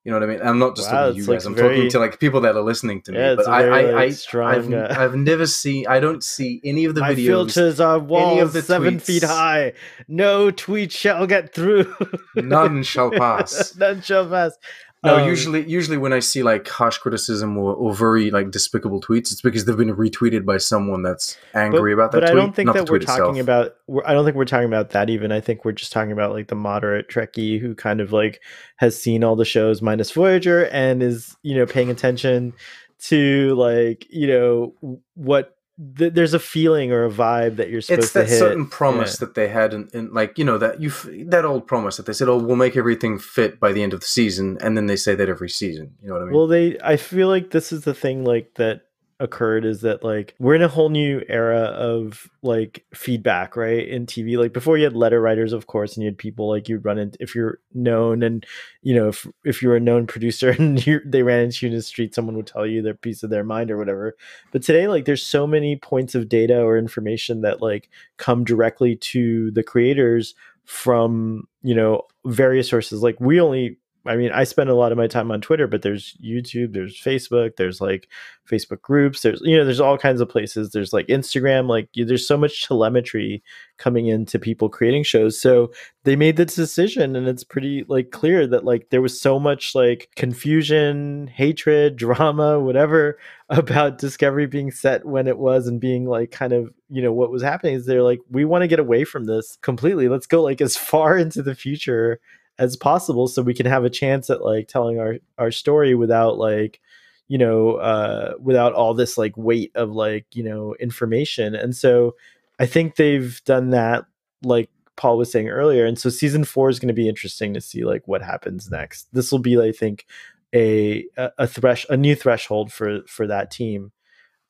You 0.08 0.14
know 0.14 0.20
what 0.20 0.30
I 0.30 0.32
mean? 0.38 0.42
I'm 0.42 0.58
not 0.58 0.74
just 0.74 0.90
wow, 0.90 1.08
talking 1.08 1.16
to 1.16 1.20
you 1.20 1.26
guys. 1.26 1.44
Like 1.44 1.50
I'm 1.50 1.54
very, 1.54 1.76
talking 1.76 1.90
to 1.90 1.98
like 1.98 2.18
people 2.18 2.40
that 2.40 2.56
are 2.56 2.62
listening 2.62 3.02
to 3.02 3.12
me. 3.12 3.18
Yeah, 3.18 3.34
but 3.34 3.46
I, 3.46 3.62
very, 3.62 3.92
I, 3.92 4.02
I, 4.04 4.08
strong, 4.08 4.54
I've, 4.54 4.72
uh, 4.72 4.94
I've 4.98 5.14
never 5.14 5.46
seen. 5.46 5.86
I 5.86 6.00
don't 6.00 6.24
see 6.24 6.62
any 6.64 6.86
of 6.86 6.94
the 6.94 7.02
my 7.02 7.12
videos. 7.12 7.26
filters 7.26 7.78
are 7.78 7.98
walls 7.98 8.52
seven 8.64 8.96
tweets. 8.96 9.02
feet 9.02 9.22
high. 9.24 9.74
No 10.08 10.50
tweet 10.50 10.92
shall 10.92 11.26
get 11.26 11.52
through. 11.52 11.94
None 12.36 12.84
shall 12.84 13.10
pass. 13.18 13.76
None 13.76 14.00
shall 14.00 14.26
pass. 14.26 14.56
No, 15.04 15.16
um, 15.16 15.28
usually, 15.28 15.68
usually 15.68 15.96
when 15.96 16.12
I 16.12 16.18
see 16.18 16.42
like 16.42 16.66
harsh 16.66 16.98
criticism 16.98 17.56
or, 17.56 17.72
or 17.72 17.94
very 17.94 18.32
like 18.32 18.50
despicable 18.50 19.00
tweets, 19.00 19.30
it's 19.30 19.40
because 19.40 19.64
they've 19.64 19.76
been 19.76 19.94
retweeted 19.94 20.44
by 20.44 20.58
someone 20.58 21.02
that's 21.02 21.38
angry 21.54 21.94
but, 21.94 22.00
about 22.00 22.12
that. 22.12 22.20
But 22.20 22.26
tweet, 22.26 22.38
I 22.38 22.44
don't 22.44 22.54
think 22.54 22.72
that 22.72 22.90
we're 22.90 22.98
talking 22.98 23.36
itself. 23.36 23.76
about. 23.88 24.04
I 24.04 24.12
don't 24.12 24.24
think 24.24 24.36
we're 24.36 24.44
talking 24.44 24.66
about 24.66 24.90
that 24.90 25.08
even. 25.08 25.30
I 25.30 25.40
think 25.40 25.64
we're 25.64 25.72
just 25.72 25.92
talking 25.92 26.10
about 26.10 26.32
like 26.32 26.48
the 26.48 26.56
moderate 26.56 27.08
Trekkie 27.08 27.60
who 27.60 27.76
kind 27.76 28.00
of 28.00 28.12
like 28.12 28.40
has 28.76 29.00
seen 29.00 29.22
all 29.22 29.36
the 29.36 29.44
shows 29.44 29.80
minus 29.80 30.10
Voyager 30.10 30.66
and 30.66 31.00
is 31.00 31.36
you 31.42 31.54
know 31.54 31.66
paying 31.66 31.90
attention 31.90 32.52
to 33.00 33.54
like 33.54 34.04
you 34.10 34.26
know 34.26 34.74
what 35.14 35.57
th- 35.96 36.12
there's 36.12 36.34
a 36.34 36.38
feeling 36.38 36.92
or 36.92 37.04
a 37.04 37.10
vibe 37.10 37.56
that 37.56 37.70
you're 37.70 37.80
supposed 37.80 38.04
it's 38.04 38.12
that 38.12 38.24
to 38.24 38.30
hit. 38.30 38.38
certain 38.38 38.66
promise 38.66 39.14
yeah. 39.14 39.26
that 39.26 39.34
they 39.34 39.48
had 39.48 39.72
and, 39.72 39.92
in, 39.94 40.12
like 40.12 40.38
you 40.38 40.44
know 40.44 40.58
that 40.58 40.80
you 40.80 40.90
that 41.26 41.44
old 41.44 41.66
promise 41.66 41.96
that 41.96 42.06
they 42.06 42.12
said 42.12 42.28
oh 42.28 42.36
we'll 42.36 42.56
make 42.56 42.76
everything 42.76 43.18
fit 43.18 43.60
by 43.60 43.72
the 43.72 43.82
end 43.82 43.92
of 43.92 44.00
the 44.00 44.06
season 44.06 44.58
and 44.60 44.76
then 44.76 44.86
they 44.86 44.96
say 44.96 45.14
that 45.14 45.28
every 45.28 45.48
season 45.48 45.94
you 46.02 46.08
know 46.08 46.14
what 46.14 46.22
i 46.22 46.24
mean 46.24 46.34
well 46.34 46.46
they 46.46 46.78
i 46.80 46.96
feel 46.96 47.28
like 47.28 47.50
this 47.50 47.72
is 47.72 47.82
the 47.82 47.94
thing 47.94 48.24
like 48.24 48.54
that 48.54 48.82
occurred 49.20 49.64
is 49.64 49.80
that 49.80 50.04
like 50.04 50.34
we're 50.38 50.54
in 50.54 50.62
a 50.62 50.68
whole 50.68 50.90
new 50.90 51.22
era 51.28 51.62
of 51.62 52.30
like 52.42 52.84
feedback 52.94 53.56
right 53.56 53.88
in 53.88 54.06
tv 54.06 54.38
like 54.38 54.52
before 54.52 54.78
you 54.78 54.84
had 54.84 54.94
letter 54.94 55.20
writers 55.20 55.52
of 55.52 55.66
course 55.66 55.96
and 55.96 56.04
you 56.04 56.08
had 56.08 56.16
people 56.16 56.48
like 56.48 56.68
you'd 56.68 56.84
run 56.84 56.98
into 56.98 57.16
if 57.20 57.34
you're 57.34 57.58
known 57.74 58.22
and 58.22 58.46
you 58.82 58.94
know 58.94 59.08
if, 59.08 59.26
if 59.44 59.60
you're 59.60 59.74
a 59.74 59.80
known 59.80 60.06
producer 60.06 60.50
and 60.58 60.86
you 60.86 61.00
they 61.04 61.22
ran 61.22 61.40
into 61.40 61.66
you 61.66 61.70
in 61.72 61.76
the 61.76 61.82
street 61.82 62.14
someone 62.14 62.36
would 62.36 62.46
tell 62.46 62.66
you 62.66 62.82
their 62.82 62.94
piece 62.94 63.22
of 63.22 63.30
their 63.30 63.44
mind 63.44 63.70
or 63.70 63.76
whatever. 63.76 64.16
But 64.52 64.62
today 64.62 64.88
like 64.88 65.04
there's 65.04 65.24
so 65.24 65.46
many 65.46 65.76
points 65.76 66.14
of 66.14 66.28
data 66.28 66.60
or 66.60 66.76
information 66.76 67.42
that 67.42 67.62
like 67.62 67.88
come 68.16 68.44
directly 68.44 68.96
to 68.96 69.50
the 69.52 69.62
creators 69.62 70.34
from 70.64 71.46
you 71.62 71.74
know 71.74 72.02
various 72.26 72.68
sources. 72.68 73.02
Like 73.02 73.20
we 73.20 73.40
only 73.40 73.78
I 74.06 74.16
mean, 74.16 74.30
I 74.32 74.44
spend 74.44 74.70
a 74.70 74.74
lot 74.74 74.92
of 74.92 74.98
my 74.98 75.06
time 75.06 75.30
on 75.30 75.40
Twitter, 75.40 75.66
but 75.66 75.82
there's 75.82 76.16
YouTube, 76.24 76.72
there's 76.72 76.96
Facebook, 76.96 77.56
there's 77.56 77.80
like 77.80 78.08
Facebook 78.48 78.80
groups, 78.80 79.22
there's 79.22 79.40
you 79.42 79.56
know, 79.56 79.64
there's 79.64 79.80
all 79.80 79.98
kinds 79.98 80.20
of 80.20 80.28
places. 80.28 80.70
There's 80.70 80.92
like 80.92 81.06
Instagram, 81.08 81.68
like 81.68 81.88
there's 81.94 82.26
so 82.26 82.36
much 82.36 82.66
telemetry 82.66 83.42
coming 83.76 84.06
into 84.06 84.38
people 84.38 84.68
creating 84.68 85.02
shows. 85.02 85.40
So 85.40 85.72
they 86.04 86.16
made 86.16 86.36
this 86.36 86.54
decision, 86.54 87.16
and 87.16 87.28
it's 87.28 87.44
pretty 87.44 87.84
like 87.88 88.10
clear 88.10 88.46
that 88.46 88.64
like 88.64 88.90
there 88.90 89.02
was 89.02 89.20
so 89.20 89.38
much 89.38 89.74
like 89.74 90.08
confusion, 90.16 91.26
hatred, 91.26 91.96
drama, 91.98 92.60
whatever 92.60 93.18
about 93.50 93.98
Discovery 93.98 94.46
being 94.46 94.70
set 94.70 95.06
when 95.06 95.26
it 95.26 95.38
was 95.38 95.66
and 95.66 95.80
being 95.80 96.06
like 96.06 96.30
kind 96.30 96.52
of 96.52 96.72
you 96.88 97.02
know 97.02 97.12
what 97.12 97.30
was 97.30 97.42
happening 97.42 97.74
is 97.74 97.86
they're 97.86 98.02
like 98.02 98.20
we 98.30 98.44
want 98.44 98.62
to 98.62 98.68
get 98.68 98.78
away 98.78 99.04
from 99.04 99.24
this 99.24 99.58
completely. 99.62 100.08
Let's 100.08 100.26
go 100.26 100.42
like 100.42 100.60
as 100.60 100.76
far 100.88 101.18
into 101.18 101.42
the 101.42 101.54
future 101.54 102.20
as 102.58 102.76
possible 102.76 103.28
so 103.28 103.42
we 103.42 103.54
can 103.54 103.66
have 103.66 103.84
a 103.84 103.90
chance 103.90 104.30
at 104.30 104.42
like 104.42 104.68
telling 104.68 104.98
our 104.98 105.16
our 105.38 105.50
story 105.50 105.94
without 105.94 106.38
like 106.38 106.80
you 107.28 107.38
know 107.38 107.74
uh 107.74 108.34
without 108.40 108.72
all 108.72 108.94
this 108.94 109.16
like 109.16 109.36
weight 109.36 109.70
of 109.74 109.90
like 109.92 110.26
you 110.34 110.42
know 110.42 110.74
information. 110.80 111.54
And 111.54 111.74
so 111.76 112.16
i 112.58 112.66
think 112.66 112.96
they've 112.96 113.40
done 113.44 113.70
that 113.70 114.04
like 114.42 114.70
paul 114.96 115.16
was 115.16 115.30
saying 115.30 115.48
earlier. 115.48 115.86
And 115.86 115.98
so 115.98 116.10
season 116.10 116.44
four 116.44 116.68
is 116.68 116.80
going 116.80 116.88
to 116.88 116.94
be 116.94 117.08
interesting 117.08 117.54
to 117.54 117.60
see 117.60 117.84
like 117.84 118.06
what 118.06 118.22
happens 118.22 118.70
next. 118.70 119.12
This 119.12 119.30
will 119.30 119.38
be 119.38 119.60
i 119.60 119.72
think 119.72 120.06
a 120.54 121.04
a 121.16 121.46
thresh 121.46 121.86
a 121.88 121.96
new 121.96 122.14
threshold 122.14 122.72
for 122.72 123.02
for 123.06 123.26
that 123.26 123.50
team. 123.50 123.92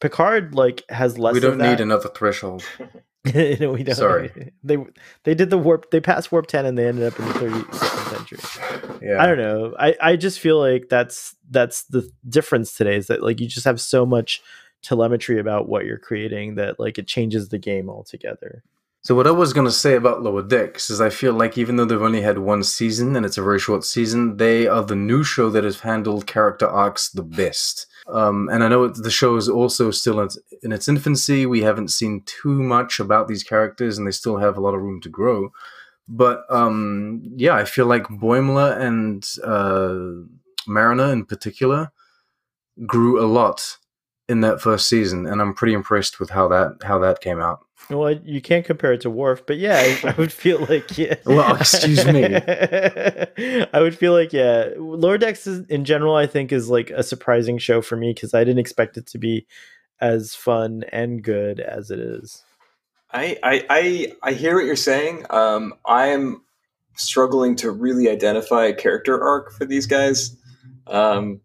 Picard 0.01 0.55
like 0.55 0.85
has 0.89 1.19
less 1.19 1.35
we 1.35 1.41
don't 1.41 1.59
need 1.59 1.81
another 1.81 2.09
threshold 2.09 2.65
no, 3.35 3.73
we 3.73 3.83
don't. 3.83 3.95
Sorry, 3.95 4.53
they 4.63 4.79
they 5.25 5.35
did 5.35 5.51
the 5.51 5.59
warp. 5.59 5.91
They 5.91 6.01
passed 6.01 6.31
warp 6.31 6.47
ten, 6.47 6.65
and 6.65 6.79
they 6.79 6.87
ended 6.87 7.13
up 7.13 7.19
in 7.19 7.27
the 7.27 7.33
32nd 7.35 8.11
century. 8.11 9.09
Yeah, 9.09 9.23
I 9.23 9.27
don't 9.27 9.39
know. 9.39 9.75
I 9.79 9.97
I 10.01 10.17
just 10.17 10.39
feel 10.39 10.59
like 10.59 10.89
that's 10.89 11.35
that's 11.51 11.85
the 11.85 12.09
difference 12.29 12.77
today 12.77 12.97
is 12.97 13.09
that 13.09 13.23
like 13.23 13.41
you 13.41 13.49
just 13.49 13.65
have 13.65 13.81
so 13.81 14.07
much 14.07 14.41
telemetry 14.83 15.41
about 15.41 15.69
what 15.69 15.85
you're 15.85 15.99
creating 15.99 16.55
that 16.55 16.79
like 16.79 16.99
it 16.99 17.09
changes 17.09 17.49
the 17.49 17.59
game 17.59 17.91
altogether. 17.91 18.63
So 19.03 19.15
what 19.15 19.27
I 19.27 19.31
was 19.31 19.53
gonna 19.53 19.71
say 19.71 19.95
about 19.95 20.23
Lower 20.23 20.43
Decks 20.43 20.91
is 20.91 21.01
I 21.01 21.11
feel 21.11 21.33
like 21.33 21.57
even 21.57 21.77
though 21.77 21.85
they've 21.85 22.01
only 22.01 22.23
had 22.23 22.39
one 22.39 22.63
season 22.63 23.17
and 23.17 23.25
it's 23.25 23.39
a 23.39 23.43
very 23.43 23.59
short 23.59 23.85
season, 23.85 24.37
they 24.37 24.67
are 24.67 24.85
the 24.85 24.97
new 24.97 25.25
show 25.25 25.51
that 25.51 25.65
has 25.65 25.81
handled 25.81 26.27
character 26.27 26.67
arcs 26.67 27.09
the 27.09 27.23
best. 27.23 27.87
Um, 28.09 28.49
and 28.49 28.65
I 28.65 28.69
know 28.69 28.89
the 28.89 29.11
show 29.11 29.37
is 29.37 29.49
also 29.49 29.91
still 29.91 30.21
in 30.63 30.73
its 30.73 30.89
infancy. 30.89 31.47
We 31.47 31.63
haven't 31.63 31.89
seen 31.89 32.23
too 32.25 32.63
much 32.63 33.01
about 33.01 33.29
these 33.29 33.43
characters, 33.43 33.99
and 33.99 34.07
they 34.07 34.13
still 34.13 34.39
have 34.39 34.57
a 34.57 34.61
lot 34.61 34.75
of 34.75 34.81
room 34.81 35.01
to 35.03 35.09
grow. 35.09 35.53
But 36.09 36.45
um, 36.49 37.23
yeah, 37.37 37.55
I 37.55 37.65
feel 37.65 37.87
like 37.87 38.05
Boimler 38.05 38.79
and 38.79 39.27
uh, 39.45 40.27
Mariner 40.67 41.13
in 41.13 41.27
particular 41.27 41.91
grew 42.87 43.23
a 43.23 43.27
lot 43.27 43.78
in 44.29 44.43
that 44.43 44.61
first 44.61 44.89
season, 44.89 45.27
and 45.27 45.41
I'm 45.41 45.55
pretty 45.55 45.73
impressed 45.73 46.21
with 46.21 46.31
how 46.31 46.49
that 46.49 46.79
how 46.85 46.99
that 46.99 47.21
came 47.21 47.41
out. 47.41 47.61
Well, 47.91 48.13
you 48.13 48.43
can't 48.43 48.67
compare 48.67 48.93
it 48.93 49.01
to 49.03 49.11
Worf, 49.11 49.47
but 49.47 49.57
yeah, 49.57 49.77
I, 49.77 50.11
I 50.11 50.15
would 50.19 50.33
feel 50.33 50.61
like 50.61 50.99
yeah. 50.99 51.15
well, 51.27 51.57
excuse 51.57 52.05
me. 52.05 52.35
I 53.73 53.81
would 53.81 53.97
feel 53.97 54.13
like 54.13 54.33
yeah, 54.33 54.69
Lower 54.77 55.17
Decks 55.17 55.47
is, 55.47 55.67
in 55.69 55.85
general, 55.85 56.15
I 56.15 56.27
think 56.27 56.53
is 56.53 56.69
like 56.69 56.91
a 56.91 57.03
surprising 57.03 57.57
show 57.57 57.81
for 57.81 57.97
me 57.97 58.13
because 58.13 58.35
I 58.35 58.41
didn't 58.41 58.59
expect 58.59 58.99
it 58.99 59.07
to 59.09 59.19
be 59.19 59.47
as 60.01 60.35
fun 60.35 60.85
and 60.93 61.23
good 61.23 61.61
as 61.61 61.91
it 61.91 61.99
is. 61.99 62.43
I 63.11 63.39
I 63.43 63.67
I, 63.71 64.13
I 64.23 64.33
hear 64.33 64.57
what 64.57 64.67
you're 64.67 64.77
saying. 64.77 65.25
Um, 65.31 65.73
I 65.87 66.09
am 66.09 66.43
struggling 66.95 67.57
to 67.57 67.71
really 67.71 68.11
identify 68.11 68.67
a 68.67 68.75
character 68.75 69.23
arc 69.23 69.53
for 69.53 69.65
these 69.65 69.87
guys. 69.87 70.37
Um, 70.87 71.41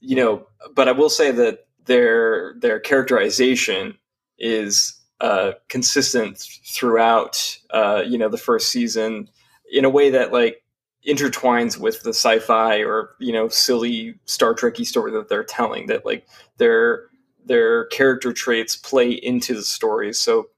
you 0.00 0.16
know, 0.16 0.46
but 0.74 0.88
I 0.88 0.92
will 0.92 1.10
say 1.10 1.32
that 1.32 1.66
their 1.86 2.54
their 2.58 2.80
characterization 2.80 3.96
is 4.38 5.00
uh, 5.20 5.52
consistent 5.68 6.38
throughout 6.66 7.58
uh, 7.70 8.02
you 8.06 8.18
know 8.18 8.28
the 8.28 8.38
first 8.38 8.70
season 8.70 9.28
in 9.70 9.84
a 9.84 9.90
way 9.90 10.10
that 10.10 10.32
like 10.32 10.62
intertwines 11.06 11.78
with 11.78 12.02
the 12.02 12.10
sci-fi 12.10 12.78
or 12.78 13.10
you 13.18 13.32
know 13.32 13.48
silly 13.48 14.14
Star 14.24 14.54
Trekky 14.54 14.86
story 14.86 15.12
that 15.12 15.28
they're 15.28 15.44
telling 15.44 15.86
that 15.86 16.04
like 16.04 16.26
their 16.58 17.06
their 17.44 17.86
character 17.86 18.32
traits 18.32 18.76
play 18.76 19.10
into 19.10 19.54
the 19.54 19.62
stories 19.62 20.18
so 20.18 20.48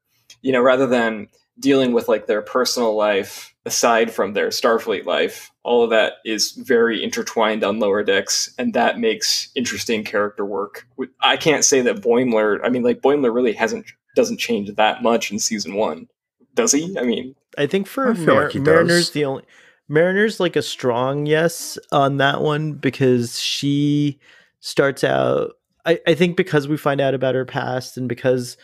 you 0.42 0.52
know 0.52 0.60
rather 0.60 0.86
than 0.86 1.28
dealing 1.60 1.92
with 1.92 2.08
like 2.08 2.26
their 2.26 2.42
personal 2.42 2.94
life 2.94 3.53
aside 3.66 4.10
from 4.10 4.32
their 4.32 4.48
Starfleet 4.48 5.04
life 5.04 5.50
all 5.62 5.82
of 5.82 5.90
that 5.90 6.14
is 6.24 6.52
very 6.52 7.02
intertwined 7.02 7.64
on 7.64 7.78
lower 7.78 8.02
decks 8.04 8.52
and 8.58 8.74
that 8.74 8.98
makes 8.98 9.48
interesting 9.54 10.04
character 10.04 10.44
work 10.44 10.86
i 11.20 11.36
can't 11.36 11.64
say 11.64 11.80
that 11.80 12.02
boimler 12.02 12.60
i 12.62 12.68
mean 12.68 12.82
like 12.82 13.00
boimler 13.00 13.34
really 13.34 13.52
hasn't 13.52 13.86
doesn't 14.14 14.38
change 14.38 14.74
that 14.74 15.02
much 15.02 15.30
in 15.30 15.38
season 15.38 15.74
one, 15.74 16.08
does 16.54 16.72
he? 16.72 16.96
I 16.98 17.02
mean, 17.02 17.34
I 17.58 17.66
think 17.66 17.86
for 17.86 18.10
I 18.10 18.12
Mar- 18.14 18.44
like 18.44 18.54
Mariner's 18.54 19.10
the 19.10 19.24
only 19.24 19.44
Mariner's 19.88 20.40
like 20.40 20.56
a 20.56 20.62
strong 20.62 21.26
yes 21.26 21.78
on 21.92 22.16
that 22.18 22.40
one 22.42 22.72
because 22.72 23.40
she 23.40 24.18
starts 24.60 25.04
out. 25.04 25.52
I, 25.84 26.00
I 26.06 26.14
think 26.14 26.36
because 26.36 26.66
we 26.66 26.76
find 26.76 27.00
out 27.00 27.14
about 27.14 27.34
her 27.34 27.44
past 27.44 27.96
and 27.96 28.08
because 28.08 28.56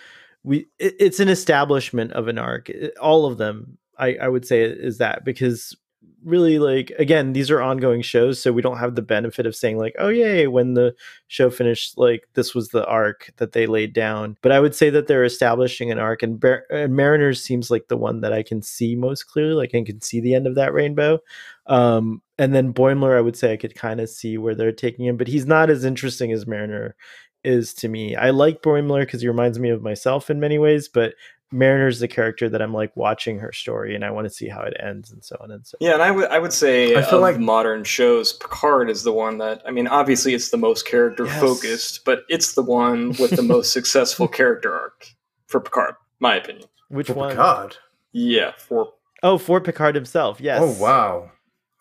we 0.42 0.68
it, 0.78 0.94
it's 0.98 1.20
an 1.20 1.28
establishment 1.28 2.12
of 2.12 2.28
an 2.28 2.38
arc. 2.38 2.70
All 3.00 3.26
of 3.26 3.38
them, 3.38 3.78
I, 4.00 4.16
I 4.22 4.28
would 4.28 4.46
say, 4.46 4.62
is 4.62 4.98
that 4.98 5.24
because 5.24 5.76
really 6.24 6.58
like 6.58 6.92
again 6.98 7.32
these 7.32 7.50
are 7.50 7.62
ongoing 7.62 8.02
shows 8.02 8.40
so 8.40 8.52
we 8.52 8.60
don't 8.60 8.78
have 8.78 8.94
the 8.94 9.02
benefit 9.02 9.46
of 9.46 9.56
saying 9.56 9.78
like 9.78 9.94
oh 9.98 10.08
yay 10.08 10.46
when 10.46 10.74
the 10.74 10.94
show 11.28 11.48
finished 11.48 11.96
like 11.96 12.28
this 12.34 12.54
was 12.54 12.68
the 12.68 12.84
arc 12.86 13.30
that 13.36 13.52
they 13.52 13.66
laid 13.66 13.94
down 13.94 14.36
but 14.42 14.52
i 14.52 14.60
would 14.60 14.74
say 14.74 14.90
that 14.90 15.06
they're 15.06 15.24
establishing 15.24 15.90
an 15.90 15.98
arc 15.98 16.22
and, 16.22 16.38
Bar- 16.38 16.64
and 16.70 16.94
mariners 16.94 17.42
seems 17.42 17.70
like 17.70 17.88
the 17.88 17.96
one 17.96 18.20
that 18.20 18.32
i 18.34 18.42
can 18.42 18.60
see 18.60 18.94
most 18.94 19.24
clearly 19.24 19.54
like 19.54 19.74
i 19.74 19.82
can 19.82 20.00
see 20.02 20.20
the 20.20 20.34
end 20.34 20.46
of 20.46 20.56
that 20.56 20.74
rainbow 20.74 21.18
um, 21.66 22.20
and 22.38 22.54
then 22.54 22.74
boimler 22.74 23.16
i 23.16 23.20
would 23.20 23.36
say 23.36 23.52
i 23.52 23.56
could 23.56 23.74
kind 23.74 24.00
of 24.00 24.08
see 24.08 24.36
where 24.36 24.54
they're 24.54 24.72
taking 24.72 25.06
him 25.06 25.16
but 25.16 25.28
he's 25.28 25.46
not 25.46 25.70
as 25.70 25.84
interesting 25.84 26.32
as 26.32 26.46
mariner 26.46 26.96
is 27.42 27.72
to 27.74 27.88
me. 27.88 28.14
I 28.16 28.30
like 28.30 28.62
Boimler 28.62 29.00
because 29.00 29.22
he 29.22 29.28
reminds 29.28 29.58
me 29.58 29.70
of 29.70 29.82
myself 29.82 30.30
in 30.30 30.40
many 30.40 30.58
ways, 30.58 30.88
but 30.88 31.14
Mariner's 31.52 31.98
the 31.98 32.08
character 32.08 32.48
that 32.48 32.62
I'm 32.62 32.72
like 32.72 32.96
watching 32.96 33.38
her 33.40 33.52
story 33.52 33.94
and 33.94 34.04
I 34.04 34.10
want 34.10 34.26
to 34.26 34.30
see 34.30 34.48
how 34.48 34.62
it 34.62 34.74
ends 34.78 35.10
and 35.10 35.24
so 35.24 35.36
on 35.40 35.50
and 35.50 35.66
so. 35.66 35.76
Yeah, 35.80 35.94
and 35.94 36.02
I 36.02 36.10
would 36.10 36.28
I 36.30 36.38
would 36.38 36.52
say 36.52 36.96
I 36.96 37.02
feel 37.02 37.20
like 37.20 37.38
modern 37.38 37.82
shows, 37.82 38.32
Picard 38.34 38.88
is 38.88 39.02
the 39.02 39.12
one 39.12 39.38
that 39.38 39.62
I 39.66 39.70
mean, 39.70 39.88
obviously 39.88 40.34
it's 40.34 40.50
the 40.50 40.56
most 40.56 40.86
character 40.86 41.26
yes. 41.26 41.40
focused, 41.40 42.04
but 42.04 42.22
it's 42.28 42.54
the 42.54 42.62
one 42.62 43.08
with 43.18 43.30
the 43.30 43.42
most 43.42 43.72
successful 43.72 44.28
character 44.28 44.72
arc 44.72 45.08
for 45.46 45.60
Picard, 45.60 45.94
my 46.20 46.36
opinion. 46.36 46.68
Which 46.88 47.08
for 47.08 47.14
one? 47.14 47.30
Picard. 47.30 47.76
Yeah, 48.12 48.52
for 48.56 48.92
oh, 49.22 49.38
for 49.38 49.60
Picard 49.60 49.94
himself. 49.94 50.40
Yes. 50.40 50.60
Oh 50.62 50.80
wow. 50.80 51.32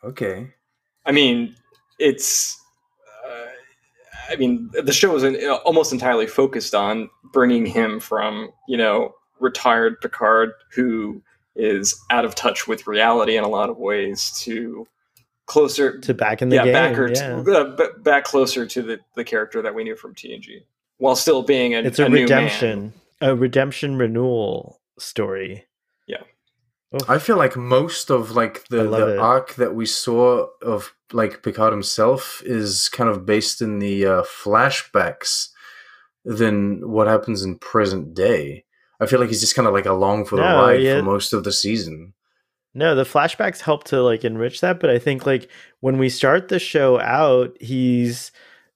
Okay. 0.04 0.52
I 1.06 1.12
mean, 1.12 1.56
it's 2.00 2.60
uh, 3.28 4.32
I 4.32 4.36
mean, 4.36 4.72
the 4.74 4.94
show 4.94 5.16
is 5.16 5.48
almost 5.64 5.94
entirely 5.94 6.28
focused 6.28 6.74
on 6.74 7.10
bringing 7.32 7.66
him 7.66 8.00
from, 8.00 8.50
you 8.68 8.78
know, 8.78 9.14
retired 9.40 10.00
Picard 10.02 10.52
who 10.74 11.22
is 11.56 12.00
out 12.10 12.26
of 12.26 12.36
touch 12.36 12.68
with 12.68 12.88
reality 12.88 13.38
in 13.38 13.44
a 13.44 13.48
lot 13.48 13.70
of 13.70 13.78
ways 13.78 14.32
to 14.42 14.88
closer 15.46 16.00
to 16.00 16.14
back 16.14 16.42
in 16.42 16.50
the 16.50 16.56
yeah, 16.58 16.64
game, 16.66 16.74
back, 16.74 17.16
yeah. 17.16 17.44
To, 17.44 17.52
uh, 17.52 17.88
back 18.00 18.24
closer 18.24 18.66
to 18.66 18.82
the, 18.82 19.00
the 19.16 19.24
character 19.24 19.62
that 19.62 19.76
we 19.76 19.84
knew 19.84 19.96
from 19.96 20.16
TNG, 20.16 20.64
while 20.98 21.16
still 21.16 21.44
being 21.44 21.76
a, 21.76 21.80
it's 21.80 22.00
a, 22.00 22.06
a 22.06 22.10
redemption, 22.10 22.94
a 23.20 23.36
redemption 23.36 23.98
renewal 23.98 24.80
story. 24.98 25.66
Yeah, 26.08 26.24
I 27.08 27.18
feel 27.18 27.38
like 27.38 27.58
most 27.58 28.10
of 28.10 28.32
like 28.32 28.68
the, 28.70 28.84
the 28.84 29.20
arc 29.20 29.56
that 29.56 29.76
we 29.76 29.86
saw 29.86 30.48
of 30.62 30.94
like 31.12 31.44
Picard 31.44 31.74
himself 31.74 32.42
is 32.46 32.88
kind 32.90 33.10
of 33.10 33.26
based 33.26 33.62
in 33.62 33.80
the 33.80 34.06
uh, 34.06 34.22
flashbacks 34.22 35.50
than 36.24 36.90
what 36.90 37.08
happens 37.08 37.44
in 37.44 37.58
present 37.58 38.14
day. 38.14 38.66
I 39.00 39.06
feel 39.06 39.20
like 39.20 39.30
he's 39.30 39.42
just 39.42 39.56
kind 39.56 39.68
of 39.68 39.74
like 39.74 39.86
along 39.86 40.26
for 40.26 40.36
the 40.36 40.42
no, 40.42 40.62
ride 40.62 40.82
yeah. 40.82 40.98
for 40.98 41.04
most 41.04 41.34
of 41.34 41.44
the 41.44 41.52
season. 41.52 42.14
No, 42.74 42.96
the 42.96 43.04
flashbacks 43.04 43.62
help 43.62 43.86
to 43.86 44.02
like 44.02 44.24
enrich 44.24 44.62
that, 44.62 44.80
but 44.80 44.90
I 44.90 45.00
think 45.00 45.26
like 45.26 45.50
when 45.80 45.98
we 45.98 46.10
start 46.10 46.50
the 46.50 46.60
show 46.60 47.00
out, 47.00 47.58
he's 47.60 48.32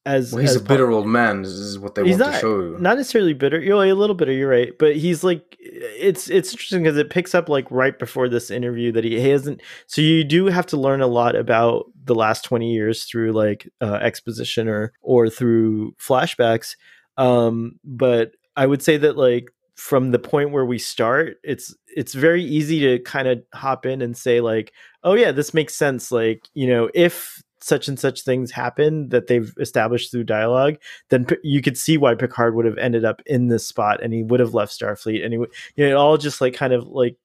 as 0.06 0.34
well, 0.34 0.42
he's 0.42 0.52
as 0.52 0.56
a 0.58 0.64
bitter 0.64 0.92
old 0.92 1.08
man. 1.08 1.44
This 1.44 1.52
is 1.52 1.80
what 1.80 1.96
they 1.96 2.04
want 2.04 2.18
not, 2.18 2.34
to 2.34 2.40
show 2.40 2.60
you. 2.62 2.78
Not 2.80 2.98
necessarily 2.98 3.34
bitter. 3.34 3.62
You're 3.62 3.84
a 3.86 3.94
little 3.94 4.16
bitter. 4.16 4.32
You're 4.32 4.50
right, 4.50 4.78
but 4.78 4.96
he's 4.96 5.24
like 5.24 5.56
it's 5.60 6.30
it's 6.30 6.52
interesting 6.52 6.84
because 6.84 6.98
it 6.98 7.10
picks 7.10 7.36
up 7.36 7.50
like 7.50 7.70
right 7.70 7.98
before 7.98 8.28
this 8.28 8.52
interview 8.52 8.92
that 8.92 9.04
he, 9.04 9.20
he 9.20 9.30
hasn't. 9.30 9.62
So 9.88 10.02
you 10.02 10.24
do 10.24 10.48
have 10.48 10.66
to 10.68 10.78
learn 10.78 11.02
a 11.02 11.08
lot 11.08 11.36
about 11.36 11.86
the 12.04 12.16
last 12.16 12.44
twenty 12.44 12.74
years 12.74 13.06
through 13.06 13.32
like 13.32 13.70
uh, 13.80 14.00
exposition 14.02 14.68
or 14.68 14.94
or 15.02 15.30
through 15.30 15.94
flashbacks. 15.94 16.76
Um, 17.18 17.80
but 17.84 18.32
I 18.56 18.66
would 18.66 18.82
say 18.82 18.98
that 18.98 19.18
like 19.18 19.50
from 19.76 20.12
the 20.12 20.20
point 20.20 20.52
where 20.52 20.66
we 20.66 20.78
start 20.78 21.38
it's 21.44 21.76
it's 21.96 22.14
very 22.14 22.44
easy 22.44 22.80
to 22.80 23.00
kind 23.00 23.28
of 23.28 23.42
hop 23.54 23.86
in 23.86 24.02
and 24.02 24.16
say 24.16 24.40
like 24.40 24.72
oh 25.04 25.14
yeah 25.14 25.32
this 25.32 25.54
makes 25.54 25.76
sense 25.76 26.12
like 26.12 26.48
you 26.54 26.68
know 26.68 26.90
if 26.94 27.42
such 27.60 27.88
and 27.88 27.98
such 27.98 28.22
things 28.22 28.52
happen 28.52 29.10
that 29.10 29.28
they've 29.28 29.54
established 29.60 30.12
through 30.12 30.24
dialogue 30.24 30.76
then 31.10 31.26
P- 31.26 31.38
you 31.44 31.62
could 31.62 31.78
see 31.78 31.98
why 31.98 32.14
picard 32.14 32.54
would 32.54 32.66
have 32.66 32.78
ended 32.78 33.04
up 33.04 33.22
in 33.26 33.48
this 33.48 33.66
spot 33.66 34.04
and 34.04 34.14
he 34.14 34.22
would 34.22 34.40
have 34.40 34.54
left 34.54 34.78
starfleet 34.78 35.24
and 35.24 35.34
he 35.34 35.38
would 35.38 35.52
you 35.76 35.84
know 35.84 35.90
it 35.90 35.96
all 35.96 36.18
just 36.18 36.40
like 36.40 36.54
kind 36.54 36.74
of 36.74 36.86
like 36.88 37.18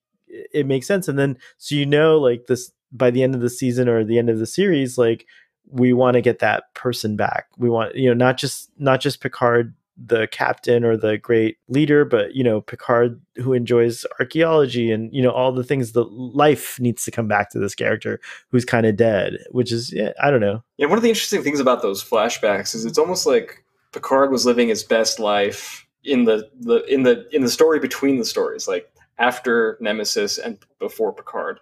it 0.52 0.66
makes 0.66 0.86
sense. 0.86 1.08
And 1.08 1.18
then 1.18 1.38
so 1.58 1.74
you 1.74 1.86
know 1.86 2.18
like 2.18 2.46
this 2.46 2.70
by 2.92 3.10
the 3.10 3.22
end 3.22 3.34
of 3.34 3.40
the 3.40 3.50
season 3.50 3.88
or 3.88 4.04
the 4.04 4.18
end 4.18 4.30
of 4.30 4.38
the 4.38 4.46
series 4.46 4.96
like 4.96 5.26
we 5.70 5.92
want 5.92 6.14
to 6.14 6.22
get 6.22 6.38
that 6.38 6.72
person 6.74 7.16
back. 7.16 7.46
We 7.58 7.68
want 7.68 7.94
you 7.94 8.08
know 8.08 8.14
not 8.14 8.38
just 8.38 8.70
not 8.78 9.00
just 9.00 9.20
picard 9.20 9.74
the 10.06 10.28
captain 10.28 10.84
or 10.84 10.96
the 10.96 11.18
great 11.18 11.58
leader, 11.68 12.04
but 12.04 12.34
you 12.34 12.44
know, 12.44 12.60
Picard 12.60 13.20
who 13.36 13.52
enjoys 13.52 14.04
archaeology 14.20 14.90
and 14.90 15.12
you 15.12 15.22
know 15.22 15.30
all 15.30 15.52
the 15.52 15.64
things 15.64 15.92
that 15.92 16.12
life 16.12 16.78
needs 16.78 17.04
to 17.04 17.10
come 17.10 17.26
back 17.26 17.50
to 17.50 17.58
this 17.58 17.74
character 17.74 18.20
who's 18.50 18.64
kind 18.64 18.86
of 18.86 18.96
dead, 18.96 19.38
which 19.50 19.72
is 19.72 19.92
yeah, 19.92 20.12
I 20.22 20.30
don't 20.30 20.40
know. 20.40 20.62
Yeah, 20.76 20.86
one 20.86 20.98
of 20.98 21.02
the 21.02 21.08
interesting 21.08 21.42
things 21.42 21.60
about 21.60 21.82
those 21.82 22.02
flashbacks 22.02 22.74
is 22.74 22.84
it's 22.84 22.98
almost 22.98 23.26
like 23.26 23.64
Picard 23.92 24.30
was 24.30 24.46
living 24.46 24.68
his 24.68 24.84
best 24.84 25.18
life 25.18 25.86
in 26.04 26.24
the, 26.24 26.48
the 26.60 26.84
in 26.84 27.02
the 27.02 27.28
in 27.34 27.42
the 27.42 27.50
story 27.50 27.80
between 27.80 28.18
the 28.18 28.24
stories, 28.24 28.68
like 28.68 28.90
after 29.18 29.76
Nemesis 29.80 30.38
and 30.38 30.58
before 30.78 31.12
Picard, 31.12 31.60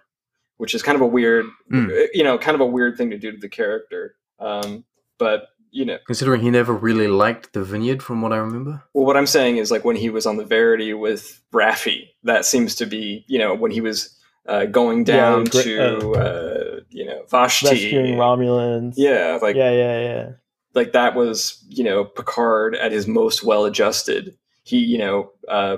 which 0.57 0.75
is 0.75 0.83
kind 0.83 0.95
of 0.95 1.01
a 1.01 1.07
weird, 1.07 1.45
mm. 1.71 2.07
you 2.13 2.23
know, 2.23 2.37
kind 2.37 2.55
of 2.55 2.61
a 2.61 2.65
weird 2.65 2.97
thing 2.97 3.09
to 3.09 3.17
do 3.17 3.31
to 3.31 3.37
the 3.37 3.49
character. 3.49 4.15
Um, 4.39 4.85
but 5.17 5.47
you 5.77 5.85
know, 5.85 5.99
considering 6.07 6.41
he 6.41 6.49
never 6.49 6.73
really 6.73 7.07
liked 7.07 7.53
the 7.53 7.63
vineyard, 7.63 8.01
from 8.01 8.23
what 8.23 8.33
I 8.33 8.37
remember. 8.37 8.83
Well, 8.93 9.05
what 9.05 9.15
I'm 9.15 9.27
saying 9.27 9.57
is 9.57 9.69
like 9.69 9.85
when 9.85 9.95
he 9.95 10.09
was 10.09 10.25
on 10.25 10.37
the 10.37 10.43
Verity 10.43 10.91
with 10.95 11.39
Raffi, 11.53 12.09
that 12.23 12.45
seems 12.45 12.73
to 12.77 12.87
be 12.87 13.23
you 13.27 13.37
know 13.37 13.53
when 13.53 13.69
he 13.69 13.79
was 13.79 14.17
uh, 14.47 14.65
going 14.65 15.03
down 15.03 15.45
yeah, 15.53 15.61
to 15.61 16.15
uh, 16.15 16.19
uh, 16.19 16.79
you 16.89 17.05
know 17.05 17.21
Vashti, 17.29 17.69
rescuing 17.69 18.15
Romulans. 18.15 18.95
Yeah, 18.97 19.37
like 19.39 19.55
yeah, 19.55 19.69
yeah, 19.69 19.99
yeah. 20.01 20.29
Like 20.73 20.93
that 20.93 21.13
was 21.13 21.63
you 21.69 21.83
know 21.83 22.05
Picard 22.05 22.75
at 22.75 22.91
his 22.91 23.07
most 23.07 23.43
well 23.43 23.65
adjusted. 23.65 24.35
He 24.63 24.79
you 24.79 24.97
know 24.97 25.31
uh, 25.47 25.77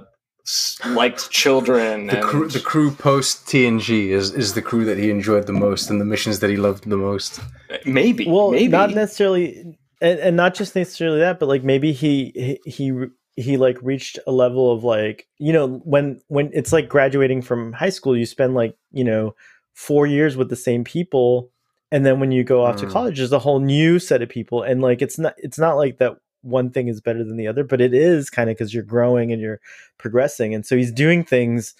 liked 0.86 1.30
children. 1.30 2.08
The, 2.08 2.20
and... 2.20 2.26
crew, 2.26 2.48
the 2.48 2.62
crew 2.62 2.92
post 2.92 3.46
TNG 3.48 4.12
is, 4.12 4.34
is 4.34 4.54
the 4.54 4.62
crew 4.62 4.86
that 4.86 4.98
he 4.98 5.10
enjoyed 5.10 5.46
the 5.46 5.54
most 5.54 5.90
and 5.90 6.00
the 6.00 6.06
missions 6.06 6.40
that 6.40 6.50
he 6.50 6.56
loved 6.56 6.90
the 6.90 6.98
most. 6.98 7.42
Maybe. 7.86 8.28
Well, 8.28 8.52
maybe. 8.52 8.70
not 8.70 8.92
necessarily 8.92 9.78
and, 10.02 10.20
and 10.20 10.38
not 10.38 10.56
just 10.56 10.76
necessarily 10.76 11.20
that, 11.20 11.40
but 11.40 11.50
like 11.50 11.64
maybe 11.64 11.92
he 11.92 12.32
he 12.66 12.70
he 12.70 13.06
he 13.36 13.58
like 13.58 13.78
reached 13.82 14.20
a 14.28 14.32
level 14.32 14.72
of 14.72 14.84
like 14.84 15.28
you 15.38 15.54
know 15.54 15.82
when 15.84 16.22
when 16.28 16.50
it's 16.54 16.74
like 16.74 16.90
graduating 16.90 17.42
from 17.42 17.74
high 17.74 17.90
school, 17.90 18.18
you 18.18 18.26
spend 18.26 18.54
like 18.56 18.76
you 18.92 19.04
know 19.04 19.36
four 19.74 20.06
years 20.06 20.36
with 20.36 20.50
the 20.50 20.56
same 20.56 20.84
people, 20.84 21.52
and 21.92 22.06
then 22.06 22.20
when 22.20 22.32
you 22.32 22.44
go 22.44 22.64
off 22.64 22.78
mm. 22.78 22.82
to 22.82 22.88
college, 22.88 23.18
there's 23.18 23.32
a 23.32 23.40
whole 23.40 23.60
new 23.60 24.00
set 24.00 24.22
of 24.22 24.30
people, 24.30 24.62
and 24.62 24.82
like 24.82 25.02
it's 25.02 25.18
not 25.18 25.34
it's 25.38 25.60
not 25.60 25.78
like 25.78 25.98
that 25.98 26.18
one 26.42 26.70
thing 26.70 26.88
is 26.88 27.02
better 27.02 27.24
than 27.24 27.36
the 27.36 27.48
other, 27.48 27.64
but 27.64 27.82
it 27.82 27.94
is 27.94 28.30
kind 28.30 28.50
of 28.50 28.56
because 28.56 28.74
you're 28.74 28.84
growing 28.84 29.32
and 29.32 29.42
you're 29.42 29.60
progressing, 29.98 30.54
and 30.54 30.66
so 30.66 30.76
he's 30.76 30.92
doing 30.92 31.24
things 31.24 31.76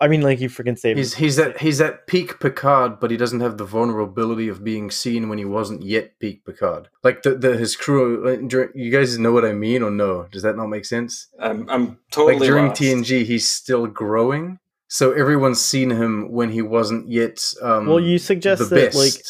I 0.00 0.06
mean, 0.06 0.22
like 0.22 0.40
you 0.40 0.48
freaking 0.48 0.78
saved. 0.78 0.96
He's 0.96 1.14
he's 1.14 1.38
at 1.38 1.58
he's 1.58 1.80
at 1.80 2.06
peak 2.06 2.38
Picard, 2.38 3.00
but 3.00 3.10
he 3.10 3.16
doesn't 3.16 3.40
have 3.40 3.58
the 3.58 3.64
vulnerability 3.64 4.48
of 4.48 4.62
being 4.62 4.90
seen 4.90 5.28
when 5.28 5.38
he 5.38 5.44
wasn't 5.44 5.82
yet 5.82 6.18
peak 6.20 6.44
Picard. 6.44 6.88
Like 7.02 7.22
the, 7.22 7.34
the 7.34 7.56
his 7.56 7.74
crew, 7.74 8.70
you 8.74 8.90
guys 8.92 9.18
know 9.18 9.32
what 9.32 9.44
I 9.44 9.52
mean 9.52 9.82
or 9.82 9.90
no? 9.90 10.28
Does 10.30 10.42
that 10.42 10.56
not 10.56 10.68
make 10.68 10.84
sense? 10.84 11.28
I'm 11.40 11.68
I'm 11.68 11.98
totally 12.12 12.38
like 12.38 12.46
during 12.46 12.68
lost. 12.68 12.80
TNG, 12.80 13.24
he's 13.24 13.48
still 13.48 13.86
growing, 13.88 14.60
so 14.86 15.12
everyone's 15.12 15.60
seen 15.60 15.90
him 15.90 16.30
when 16.30 16.50
he 16.50 16.62
wasn't 16.62 17.08
yet. 17.08 17.52
Um, 17.60 17.86
well, 17.86 18.00
you 18.00 18.18
suggest 18.18 18.70
that 18.70 18.92
best. 18.92 18.96
like 18.96 19.24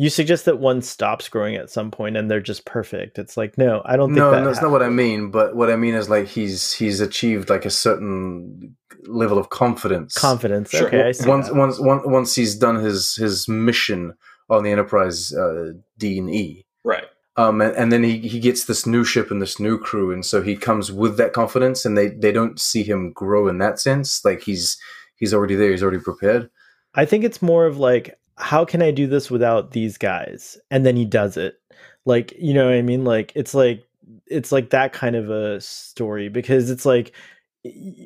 you 0.00 0.10
suggest 0.10 0.44
that 0.44 0.60
one 0.60 0.80
stops 0.80 1.28
growing 1.28 1.56
at 1.56 1.70
some 1.70 1.90
point 1.90 2.16
and 2.16 2.30
they're 2.30 2.40
just 2.40 2.64
perfect. 2.64 3.18
It's 3.18 3.36
like 3.36 3.58
no, 3.58 3.82
I 3.84 3.96
don't 3.96 4.10
think 4.10 4.18
no, 4.18 4.30
that 4.30 4.44
that's 4.44 4.62
not 4.62 4.70
what 4.70 4.82
I 4.82 4.88
mean. 4.88 5.32
But 5.32 5.56
what 5.56 5.70
I 5.70 5.76
mean 5.76 5.94
is 5.94 6.08
like 6.08 6.28
he's 6.28 6.72
he's 6.72 7.00
achieved 7.00 7.50
like 7.50 7.64
a 7.64 7.70
certain 7.70 8.76
level 9.08 9.38
of 9.38 9.50
confidence. 9.50 10.14
Confidence. 10.14 10.70
Sure. 10.70 10.86
Okay. 10.86 11.12
once, 11.26 11.50
once 11.50 11.80
once 11.80 12.02
once 12.06 12.34
he's 12.36 12.54
done 12.54 12.76
his 12.76 13.16
his 13.16 13.48
mission 13.48 14.14
on 14.48 14.62
the 14.62 14.70
Enterprise 14.70 15.34
uh, 15.34 15.72
D 15.98 16.20
and 16.20 16.30
E. 16.30 16.64
Right. 16.84 17.06
Um, 17.36 17.60
and, 17.60 17.74
and 17.76 17.92
then 17.92 18.04
he, 18.04 18.18
he 18.18 18.38
gets 18.38 18.64
this 18.64 18.86
new 18.86 19.04
ship 19.04 19.32
and 19.32 19.42
this 19.42 19.58
new 19.58 19.78
crew, 19.78 20.12
and 20.12 20.24
so 20.24 20.42
he 20.42 20.56
comes 20.56 20.92
with 20.92 21.16
that 21.18 21.32
confidence, 21.32 21.84
and 21.84 21.96
they, 21.96 22.08
they 22.08 22.32
don't 22.32 22.58
see 22.58 22.82
him 22.82 23.12
grow 23.12 23.46
in 23.46 23.58
that 23.58 23.78
sense. 23.80 24.24
Like 24.24 24.42
he's 24.42 24.76
he's 25.16 25.34
already 25.34 25.56
there, 25.56 25.72
he's 25.72 25.82
already 25.82 26.00
prepared. 26.00 26.50
I 26.94 27.04
think 27.04 27.24
it's 27.24 27.42
more 27.42 27.66
of 27.66 27.78
like 27.78 28.16
how 28.38 28.64
can 28.64 28.82
I 28.82 28.90
do 28.90 29.06
this 29.06 29.30
without 29.30 29.72
these 29.72 29.98
guys? 29.98 30.58
And 30.70 30.86
then 30.86 30.96
he 30.96 31.04
does 31.04 31.36
it. 31.36 31.60
Like, 32.04 32.32
you 32.38 32.54
know 32.54 32.66
what 32.66 32.74
I 32.74 32.82
mean? 32.82 33.04
Like 33.04 33.32
it's 33.34 33.54
like 33.54 33.84
it's 34.26 34.52
like 34.52 34.70
that 34.70 34.92
kind 34.92 35.16
of 35.16 35.30
a 35.30 35.60
story 35.60 36.28
because 36.28 36.70
it's 36.70 36.86
like 36.86 37.12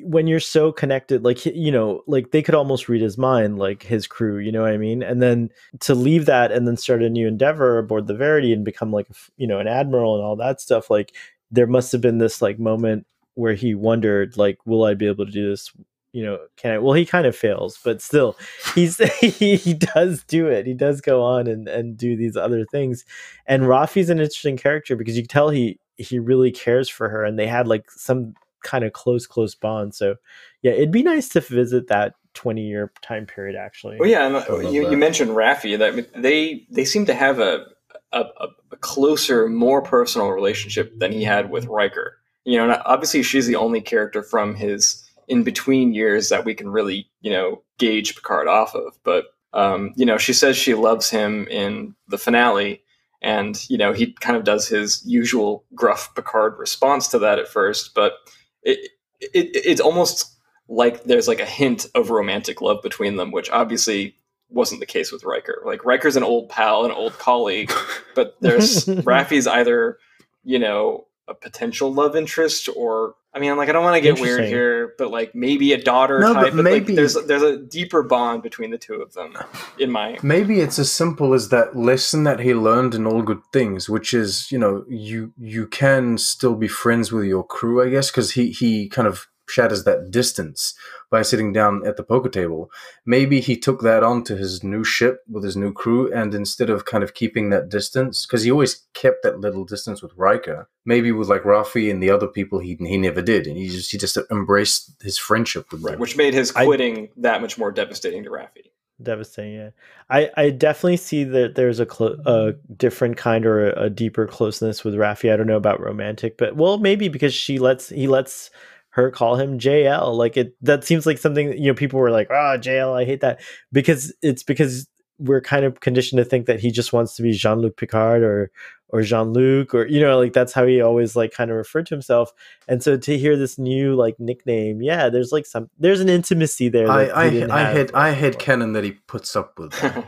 when 0.03 0.27
you're 0.27 0.39
so 0.39 0.71
connected 0.71 1.23
like 1.23 1.45
you 1.45 1.71
know 1.71 2.01
like 2.07 2.31
they 2.31 2.41
could 2.41 2.55
almost 2.55 2.89
read 2.89 3.01
his 3.01 3.17
mind 3.17 3.59
like 3.59 3.83
his 3.83 4.07
crew 4.07 4.39
you 4.39 4.51
know 4.51 4.63
what 4.63 4.71
i 4.71 4.77
mean 4.77 5.03
and 5.03 5.21
then 5.21 5.49
to 5.79 5.93
leave 5.93 6.25
that 6.25 6.51
and 6.51 6.67
then 6.67 6.75
start 6.75 7.03
a 7.03 7.09
new 7.09 7.27
endeavor 7.27 7.77
aboard 7.77 8.07
the 8.07 8.15
verity 8.15 8.51
and 8.51 8.65
become 8.65 8.91
like 8.91 9.07
you 9.37 9.45
know 9.45 9.59
an 9.59 9.67
admiral 9.67 10.15
and 10.15 10.23
all 10.23 10.35
that 10.35 10.59
stuff 10.59 10.89
like 10.89 11.15
there 11.51 11.67
must 11.67 11.91
have 11.91 12.01
been 12.01 12.17
this 12.17 12.41
like 12.41 12.57
moment 12.57 13.05
where 13.35 13.53
he 13.53 13.75
wondered 13.75 14.35
like 14.37 14.57
will 14.65 14.83
i 14.83 14.95
be 14.95 15.07
able 15.07 15.25
to 15.25 15.31
do 15.31 15.49
this 15.49 15.71
you 16.13 16.23
know, 16.23 16.39
can 16.57 16.71
I? 16.71 16.77
Well, 16.77 16.93
he 16.93 17.05
kind 17.05 17.25
of 17.25 17.35
fails, 17.35 17.79
but 17.83 18.01
still, 18.01 18.37
he's 18.75 18.97
he, 19.19 19.55
he 19.57 19.73
does 19.73 20.23
do 20.23 20.47
it. 20.47 20.65
He 20.65 20.73
does 20.73 21.01
go 21.01 21.21
on 21.23 21.47
and 21.47 21.67
and 21.67 21.97
do 21.97 22.15
these 22.15 22.37
other 22.37 22.65
things. 22.65 23.03
And 23.47 23.63
Raffi's 23.63 24.09
an 24.09 24.19
interesting 24.19 24.55
character 24.55 24.95
because 24.95 25.17
you 25.17 25.23
can 25.23 25.29
tell 25.29 25.49
he 25.49 25.79
he 25.97 26.19
really 26.19 26.51
cares 26.51 26.87
for 26.87 27.09
her, 27.09 27.25
and 27.25 27.37
they 27.37 27.47
had 27.47 27.67
like 27.67 27.89
some 27.91 28.35
kind 28.63 28.83
of 28.83 28.93
close 28.93 29.25
close 29.25 29.55
bond. 29.55 29.95
So, 29.95 30.15
yeah, 30.61 30.71
it'd 30.71 30.91
be 30.91 31.03
nice 31.03 31.29
to 31.29 31.41
visit 31.41 31.87
that 31.87 32.13
20 32.35 32.61
year 32.61 32.91
time 33.01 33.25
period 33.25 33.55
actually. 33.55 33.97
Well, 33.99 34.09
yeah, 34.09 34.27
and 34.27 34.35
uh, 34.35 34.69
you, 34.69 34.89
you 34.89 34.97
mentioned 34.97 35.31
Rafi 35.31 35.77
that 35.79 36.13
they 36.13 36.65
they 36.69 36.85
seem 36.85 37.05
to 37.07 37.15
have 37.15 37.39
a, 37.39 37.65
a, 38.11 38.25
a 38.71 38.77
closer, 38.77 39.47
more 39.47 39.81
personal 39.81 40.29
relationship 40.29 40.97
than 40.99 41.11
he 41.11 41.23
had 41.23 41.49
with 41.49 41.65
Riker. 41.65 42.17
You 42.45 42.57
know, 42.57 42.69
uh, 42.69 42.83
obviously 42.85 43.23
she's 43.23 43.47
the 43.47 43.55
only 43.55 43.81
character 43.81 44.21
from 44.21 44.53
his 44.55 45.03
in 45.33 45.43
between 45.43 45.95
years 45.95 46.29
that 46.29 46.45
we 46.45 46.53
can 46.53 46.69
really, 46.69 47.09
you 47.21 47.31
know, 47.31 47.63
gauge 47.79 48.13
Picard 48.13 48.47
off 48.47 48.75
of. 48.75 48.99
But 49.03 49.25
um, 49.51 49.91
you 49.95 50.05
know, 50.05 50.19
she 50.19 50.31
says 50.31 50.55
she 50.55 50.75
loves 50.75 51.09
him 51.09 51.47
in 51.47 51.95
the 52.07 52.19
finale, 52.19 52.83
and 53.23 53.59
you 53.67 53.79
know, 53.79 53.93
he 53.93 54.13
kind 54.13 54.37
of 54.37 54.43
does 54.43 54.67
his 54.67 55.03
usual 55.07 55.65
gruff 55.73 56.13
Picard 56.13 56.59
response 56.59 57.07
to 57.07 57.19
that 57.19 57.39
at 57.39 57.47
first, 57.47 57.95
but 57.95 58.13
it, 58.61 58.91
it 59.21 59.49
it's 59.55 59.81
almost 59.81 60.37
like 60.69 61.03
there's 61.05 61.27
like 61.27 61.39
a 61.39 61.45
hint 61.45 61.87
of 61.95 62.11
romantic 62.11 62.61
love 62.61 62.83
between 62.83 63.15
them, 63.15 63.31
which 63.31 63.49
obviously 63.49 64.15
wasn't 64.49 64.79
the 64.81 64.85
case 64.85 65.11
with 65.11 65.23
Riker. 65.23 65.63
Like 65.65 65.83
Riker's 65.83 66.15
an 66.15 66.23
old 66.23 66.47
pal, 66.49 66.85
an 66.85 66.91
old 66.91 67.17
colleague, 67.17 67.71
but 68.13 68.35
there's 68.39 68.85
Raffi's 69.03 69.47
either, 69.47 69.97
you 70.43 70.59
know, 70.59 71.07
a 71.27 71.33
potential 71.33 71.93
love 71.93 72.15
interest 72.15 72.69
or 72.75 73.15
I 73.35 73.39
mean, 73.39 73.57
like 73.57 73.67
I 73.67 73.71
don't 73.71 73.83
want 73.83 73.95
to 73.95 74.01
get 74.01 74.21
weird 74.21 74.45
here, 74.45 74.93
but 74.99 75.09
like 75.09 75.33
maybe 75.33 75.73
a 75.73 75.81
daughter 75.81 76.19
no, 76.19 76.33
type. 76.33 76.53
But, 76.53 76.63
maybe 76.63 76.87
like, 76.87 76.95
there's 76.95 77.15
there's 77.25 77.41
a 77.41 77.57
deeper 77.57 78.03
bond 78.03 78.43
between 78.43 78.69
the 78.69 78.77
two 78.77 79.01
of 79.01 79.13
them. 79.13 79.35
In 79.79 79.89
my 79.89 80.19
maybe 80.21 80.59
it's 80.59 80.77
as 80.77 80.91
simple 80.91 81.33
as 81.33 81.49
that 81.49 81.75
lesson 81.75 82.25
that 82.25 82.41
he 82.41 82.53
learned 82.53 82.93
in 82.93 83.07
All 83.07 83.23
Good 83.23 83.41
Things, 83.51 83.89
which 83.89 84.13
is 84.13 84.51
you 84.51 84.59
know 84.59 84.85
you 84.87 85.33
you 85.39 85.65
can 85.65 86.19
still 86.19 86.53
be 86.55 86.67
friends 86.67 87.11
with 87.11 87.25
your 87.25 87.43
crew, 87.43 87.83
I 87.83 87.89
guess, 87.89 88.11
because 88.11 88.33
he 88.33 88.51
he 88.51 88.87
kind 88.87 89.07
of 89.07 89.27
shatters 89.47 89.83
that 89.83 90.11
distance 90.11 90.73
by 91.11 91.21
sitting 91.21 91.53
down 91.53 91.85
at 91.85 91.97
the 91.97 92.03
poker 92.03 92.29
table. 92.29 92.71
Maybe 93.05 93.39
he 93.39 93.57
took 93.57 93.81
that 93.81 94.03
on 94.03 94.23
to 94.25 94.35
his 94.35 94.63
new 94.63 94.83
ship 94.83 95.21
with 95.29 95.43
his 95.43 95.55
new 95.55 95.71
crew, 95.71 96.11
and 96.13 96.33
instead 96.33 96.69
of 96.69 96.85
kind 96.85 97.03
of 97.03 97.13
keeping 97.13 97.49
that 97.49 97.69
distance, 97.69 98.25
because 98.25 98.43
he 98.43 98.51
always 98.51 98.83
kept 98.93 99.23
that 99.23 99.39
little 99.39 99.65
distance 99.65 100.01
with 100.01 100.11
Riker, 100.15 100.69
maybe 100.85 101.11
with 101.11 101.29
like 101.29 101.43
Raffi 101.43 101.91
and 101.91 102.01
the 102.01 102.09
other 102.09 102.27
people, 102.27 102.59
he 102.59 102.77
he 102.79 102.97
never 102.97 103.21
did, 103.21 103.47
and 103.47 103.57
he 103.57 103.69
just 103.69 103.91
he 103.91 103.97
just 103.97 104.17
embraced 104.31 104.95
his 105.01 105.17
friendship 105.17 105.71
with 105.71 105.83
right, 105.83 105.91
them. 105.91 105.99
which 105.99 106.17
made 106.17 106.33
his 106.33 106.51
quitting 106.51 107.05
I, 107.05 107.09
that 107.17 107.41
much 107.41 107.57
more 107.57 107.71
devastating 107.71 108.23
to 108.23 108.29
Raffi. 108.29 108.69
Devastating, 109.01 109.55
yeah. 109.55 109.69
I, 110.09 110.29
I 110.37 110.49
definitely 110.51 110.97
see 110.97 111.23
that 111.23 111.55
there's 111.55 111.79
a, 111.79 111.85
clo- 111.85 112.21
a 112.25 112.53
different 112.77 113.17
kind 113.17 113.45
or 113.45 113.71
a, 113.71 113.85
a 113.85 113.89
deeper 113.89 114.27
closeness 114.27 114.83
with 114.83 114.93
Raffi. 114.93 115.33
I 115.33 115.35
don't 115.35 115.47
know 115.47 115.57
about 115.57 115.81
romantic, 115.81 116.37
but 116.37 116.55
well, 116.55 116.77
maybe 116.77 117.09
because 117.09 117.33
she 117.33 117.57
lets 117.57 117.89
he 117.89 118.07
lets 118.07 118.51
her 118.93 119.09
call 119.09 119.37
him 119.37 119.57
JL. 119.57 120.15
Like 120.15 120.37
it 120.37 120.55
that 120.61 120.83
seems 120.83 121.05
like 121.05 121.17
something 121.17 121.57
you 121.57 121.67
know 121.67 121.73
people 121.73 121.99
were 121.99 122.11
like, 122.11 122.27
ah, 122.29 122.53
"Oh, 122.53 122.57
JL, 122.59 122.93
I 122.93 123.05
hate 123.05 123.21
that." 123.21 123.41
Because 123.71 124.13
it's 124.21 124.43
because 124.43 124.87
we're 125.17 125.41
kind 125.41 125.65
of 125.65 125.79
conditioned 125.79 126.19
to 126.19 126.25
think 126.25 126.45
that 126.45 126.59
he 126.59 126.71
just 126.71 126.93
wants 126.93 127.15
to 127.15 127.23
be 127.23 127.31
Jean-Luc 127.31 127.77
Picard 127.77 128.23
or 128.23 128.51
or 128.89 129.01
Jean-Luc 129.01 129.73
or 129.73 129.87
you 129.87 129.99
know 129.99 130.19
like 130.19 130.33
that's 130.33 130.53
how 130.53 130.65
he 130.67 130.79
always 130.79 131.15
like 131.15 131.33
kind 131.33 131.49
of 131.49 131.57
referred 131.57 131.87
to 131.87 131.95
himself. 131.95 132.31
And 132.67 132.83
so 132.83 132.95
to 132.95 133.17
hear 133.17 133.35
this 133.35 133.57
new 133.57 133.95
like 133.95 134.19
nickname, 134.19 134.81
yeah, 134.81 135.09
there's 135.09 135.31
like 135.31 135.47
some 135.47 135.69
there's 135.79 135.99
an 135.99 136.09
intimacy 136.09 136.69
there. 136.69 136.89
I 136.89 137.05
I, 137.05 137.25
I 137.49 137.61
had 137.71 137.91
I 137.93 138.09
had 138.11 138.37
canon 138.37 138.73
that 138.73 138.83
he 138.83 138.91
puts 138.91 139.35
up 139.35 139.57
with. 139.57 139.73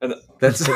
That's 0.40 0.68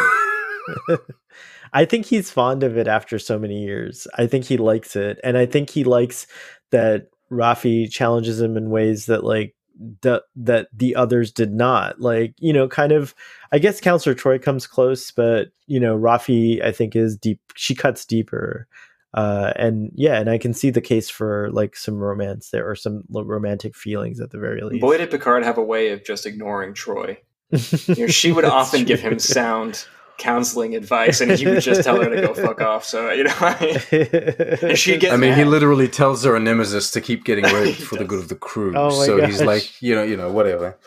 I 1.72 1.84
think 1.84 2.06
he's 2.06 2.30
fond 2.30 2.62
of 2.62 2.76
it 2.76 2.88
after 2.88 3.18
so 3.18 3.38
many 3.38 3.62
years. 3.62 4.06
I 4.16 4.26
think 4.26 4.44
he 4.44 4.56
likes 4.56 4.96
it, 4.96 5.18
and 5.24 5.36
I 5.36 5.46
think 5.46 5.70
he 5.70 5.84
likes 5.84 6.26
that 6.70 7.08
Raffi 7.30 7.90
challenges 7.90 8.40
him 8.40 8.56
in 8.56 8.70
ways 8.70 9.06
that 9.06 9.24
like 9.24 9.54
the, 10.02 10.22
that 10.36 10.68
the 10.72 10.96
others 10.96 11.32
did 11.32 11.52
not. 11.52 12.00
Like, 12.00 12.34
you 12.38 12.52
know, 12.52 12.68
kind 12.68 12.92
of 12.92 13.14
I 13.52 13.58
guess 13.58 13.80
Counselor 13.80 14.14
Troi 14.14 14.40
comes 14.40 14.66
close, 14.66 15.10
but 15.10 15.48
you 15.66 15.80
know, 15.80 15.96
Raffi 15.96 16.62
I 16.62 16.72
think 16.72 16.96
is 16.96 17.16
deep 17.16 17.40
she 17.54 17.74
cuts 17.74 18.04
deeper. 18.04 18.66
Uh, 19.14 19.52
and 19.56 19.90
yeah, 19.94 20.20
and 20.20 20.28
I 20.28 20.36
can 20.36 20.52
see 20.52 20.68
the 20.68 20.80
case 20.82 21.08
for 21.08 21.50
like 21.52 21.74
some 21.74 21.94
romance 21.94 22.50
there 22.50 22.68
or 22.68 22.74
some 22.74 23.04
romantic 23.08 23.74
feelings 23.74 24.20
at 24.20 24.30
the 24.30 24.38
very 24.38 24.60
least. 24.60 24.82
Boy, 24.82 24.98
did 24.98 25.10
Picard 25.10 25.42
have 25.42 25.56
a 25.56 25.62
way 25.62 25.90
of 25.90 26.04
just 26.04 26.26
ignoring 26.26 26.74
Troi 26.74 27.16
you 27.96 28.06
know, 28.06 28.06
she 28.08 28.32
would 28.32 28.44
often 28.44 28.80
true. 28.80 28.86
give 28.86 29.00
him 29.00 29.18
sound 29.18 29.86
counseling 30.18 30.74
advice, 30.74 31.20
and 31.20 31.32
he 31.32 31.46
would 31.46 31.60
just 31.60 31.82
tell 31.82 32.00
her 32.00 32.08
to 32.08 32.20
go 32.20 32.34
fuck 32.34 32.60
off. 32.60 32.84
So 32.84 33.10
you 33.10 33.24
know, 33.24 33.34
and 34.68 34.78
she 34.78 34.96
gets. 34.96 35.12
I 35.12 35.16
mean, 35.16 35.30
mad. 35.30 35.38
he 35.38 35.44
literally 35.44 35.88
tells 35.88 36.24
her 36.24 36.36
a 36.36 36.40
nemesis 36.40 36.90
to 36.92 37.00
keep 37.00 37.24
getting 37.24 37.44
raped 37.54 37.80
for 37.80 37.96
does. 37.96 37.98
the 37.98 38.04
good 38.04 38.18
of 38.20 38.28
the 38.28 38.36
crew. 38.36 38.74
Oh 38.76 38.90
so 38.90 39.18
gosh. 39.18 39.28
he's 39.28 39.42
like, 39.42 39.82
you 39.82 39.94
know, 39.94 40.02
you 40.02 40.16
know, 40.16 40.30
whatever. 40.30 40.78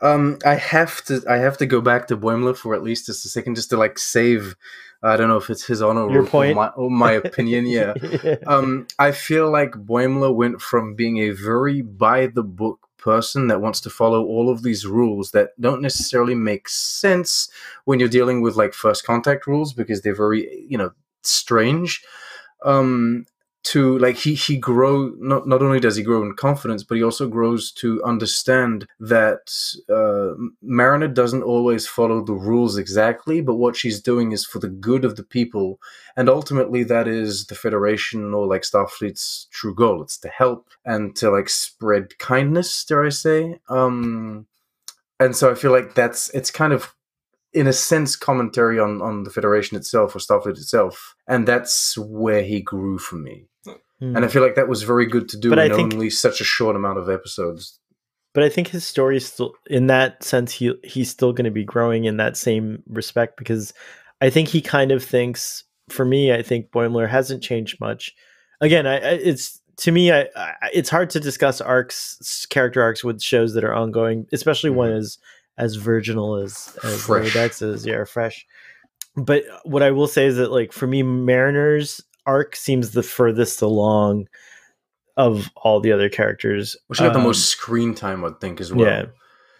Um, 0.00 0.38
I 0.44 0.56
have 0.56 1.02
to, 1.06 1.22
I 1.28 1.36
have 1.36 1.56
to 1.58 1.66
go 1.66 1.80
back 1.80 2.08
to 2.08 2.16
Boimler 2.16 2.56
for 2.56 2.74
at 2.74 2.82
least 2.82 3.06
just 3.06 3.24
a 3.24 3.28
second, 3.28 3.54
just 3.54 3.70
to 3.70 3.76
like 3.76 3.98
save. 3.98 4.56
I 5.02 5.18
don't 5.18 5.28
know 5.28 5.36
if 5.36 5.50
it's 5.50 5.66
his 5.66 5.82
honor 5.82 6.10
Your 6.10 6.22
or, 6.22 6.26
point? 6.26 6.56
my, 6.56 6.68
or 6.68 6.90
my 6.90 7.12
opinion. 7.24 7.66
Yeah. 7.66 7.92
yeah. 8.22 8.36
Um, 8.46 8.86
I 8.98 9.12
feel 9.12 9.50
like 9.50 9.72
Boimler 9.72 10.34
went 10.34 10.62
from 10.62 10.94
being 10.94 11.18
a 11.18 11.30
very 11.30 11.82
by 11.82 12.26
the 12.26 12.42
book 12.42 12.83
person 13.04 13.48
that 13.48 13.60
wants 13.60 13.80
to 13.82 13.90
follow 13.90 14.24
all 14.24 14.48
of 14.50 14.62
these 14.62 14.86
rules 14.86 15.30
that 15.32 15.50
don't 15.60 15.82
necessarily 15.82 16.34
make 16.34 16.68
sense 16.68 17.50
when 17.84 18.00
you're 18.00 18.08
dealing 18.08 18.40
with 18.40 18.56
like 18.56 18.72
first 18.72 19.04
contact 19.04 19.46
rules 19.46 19.74
because 19.74 20.00
they're 20.00 20.14
very 20.26 20.66
you 20.68 20.78
know 20.78 20.90
strange. 21.22 22.02
Um 22.64 23.26
to 23.64 23.98
like 23.98 24.16
he 24.16 24.34
he 24.34 24.56
grow 24.56 25.12
not 25.18 25.48
not 25.48 25.62
only 25.62 25.80
does 25.80 25.96
he 25.96 26.02
grow 26.02 26.22
in 26.22 26.34
confidence 26.34 26.82
but 26.82 26.96
he 26.96 27.02
also 27.02 27.26
grows 27.26 27.72
to 27.72 28.02
understand 28.04 28.86
that 29.00 29.52
uh, 29.88 30.34
Mariner 30.62 31.08
doesn't 31.08 31.42
always 31.42 31.86
follow 31.86 32.22
the 32.22 32.34
rules 32.34 32.76
exactly 32.76 33.40
but 33.40 33.54
what 33.54 33.74
she's 33.74 34.00
doing 34.00 34.32
is 34.32 34.44
for 34.44 34.58
the 34.58 34.68
good 34.68 35.04
of 35.04 35.16
the 35.16 35.22
people. 35.22 35.80
And 36.16 36.28
ultimately 36.28 36.84
that 36.84 37.08
is 37.08 37.46
the 37.46 37.54
Federation 37.54 38.34
or 38.34 38.46
like 38.46 38.62
Starfleet's 38.62 39.48
true 39.50 39.74
goal 39.74 40.02
it's 40.02 40.18
to 40.18 40.28
help 40.28 40.68
and 40.84 41.16
to 41.16 41.30
like 41.30 41.48
spread 41.48 42.18
kindness 42.18 42.84
dare 42.84 43.06
I 43.06 43.08
say. 43.08 43.58
Um 43.68 44.46
and 45.18 45.34
so 45.34 45.50
I 45.50 45.54
feel 45.54 45.72
like 45.72 45.94
that's 45.94 46.28
it's 46.30 46.50
kind 46.50 46.72
of 46.72 46.94
in 47.54 47.66
a 47.66 47.72
sense 47.72 48.16
commentary 48.16 48.78
on 48.78 49.00
on 49.00 49.24
the 49.24 49.30
Federation 49.30 49.76
itself 49.76 50.14
or 50.14 50.18
Starfleet 50.18 50.58
itself 50.58 51.14
and 51.28 51.46
that's 51.46 51.96
where 51.96 52.42
he 52.42 52.60
grew 52.60 52.98
for 52.98 53.16
me 53.16 53.48
Mm. 54.04 54.16
And 54.16 54.24
I 54.24 54.28
feel 54.28 54.42
like 54.42 54.56
that 54.56 54.68
was 54.68 54.82
very 54.82 55.06
good 55.06 55.28
to 55.30 55.38
do 55.38 55.50
but 55.50 55.58
in 55.58 55.72
I 55.72 55.74
think, 55.74 55.94
only 55.94 56.10
such 56.10 56.40
a 56.40 56.44
short 56.44 56.76
amount 56.76 56.98
of 56.98 57.08
episodes. 57.08 57.78
But 58.32 58.42
I 58.42 58.48
think 58.48 58.68
his 58.68 58.84
story 58.84 59.16
is 59.16 59.26
still, 59.26 59.54
in 59.66 59.86
that 59.86 60.22
sense, 60.22 60.52
he 60.52 60.74
he's 60.82 61.10
still 61.10 61.32
going 61.32 61.44
to 61.44 61.50
be 61.50 61.64
growing 61.64 62.04
in 62.04 62.16
that 62.16 62.36
same 62.36 62.82
respect 62.88 63.36
because 63.36 63.72
I 64.20 64.30
think 64.30 64.48
he 64.48 64.60
kind 64.60 64.92
of 64.92 65.02
thinks. 65.02 65.64
For 65.90 66.06
me, 66.06 66.32
I 66.32 66.40
think 66.40 66.70
Boimler 66.70 67.06
hasn't 67.06 67.42
changed 67.42 67.78
much. 67.78 68.14
Again, 68.62 68.86
I, 68.86 68.94
I 68.94 69.10
it's 69.10 69.60
to 69.78 69.92
me, 69.92 70.10
I, 70.10 70.28
I, 70.34 70.54
it's 70.72 70.88
hard 70.88 71.10
to 71.10 71.20
discuss 71.20 71.60
arcs, 71.60 72.46
character 72.48 72.82
arcs 72.82 73.04
with 73.04 73.20
shows 73.20 73.52
that 73.52 73.64
are 73.64 73.74
ongoing, 73.74 74.26
especially 74.32 74.70
mm-hmm. 74.70 74.78
one 74.78 74.92
as 74.92 75.18
as 75.58 75.76
virginal 75.76 76.36
as 76.36 76.76
as 76.82 77.06
Decks 77.32 77.62
is, 77.62 77.86
yeah, 77.86 78.04
fresh. 78.04 78.46
But 79.16 79.44
what 79.64 79.82
I 79.82 79.90
will 79.90 80.08
say 80.08 80.26
is 80.26 80.36
that, 80.36 80.50
like 80.50 80.72
for 80.72 80.86
me, 80.86 81.02
Mariners 81.02 82.00
arc 82.26 82.56
seems 82.56 82.90
the 82.90 83.02
furthest 83.02 83.62
along 83.62 84.28
of 85.16 85.50
all 85.56 85.80
the 85.80 85.92
other 85.92 86.08
characters. 86.08 86.76
Which 86.88 86.98
got 86.98 87.08
um, 87.08 87.14
the 87.14 87.20
most 87.20 87.46
screen 87.46 87.94
time, 87.94 88.20
I 88.24 88.28
would 88.28 88.40
think, 88.40 88.60
as 88.60 88.72
well. 88.72 88.86
Yeah, 88.86 89.04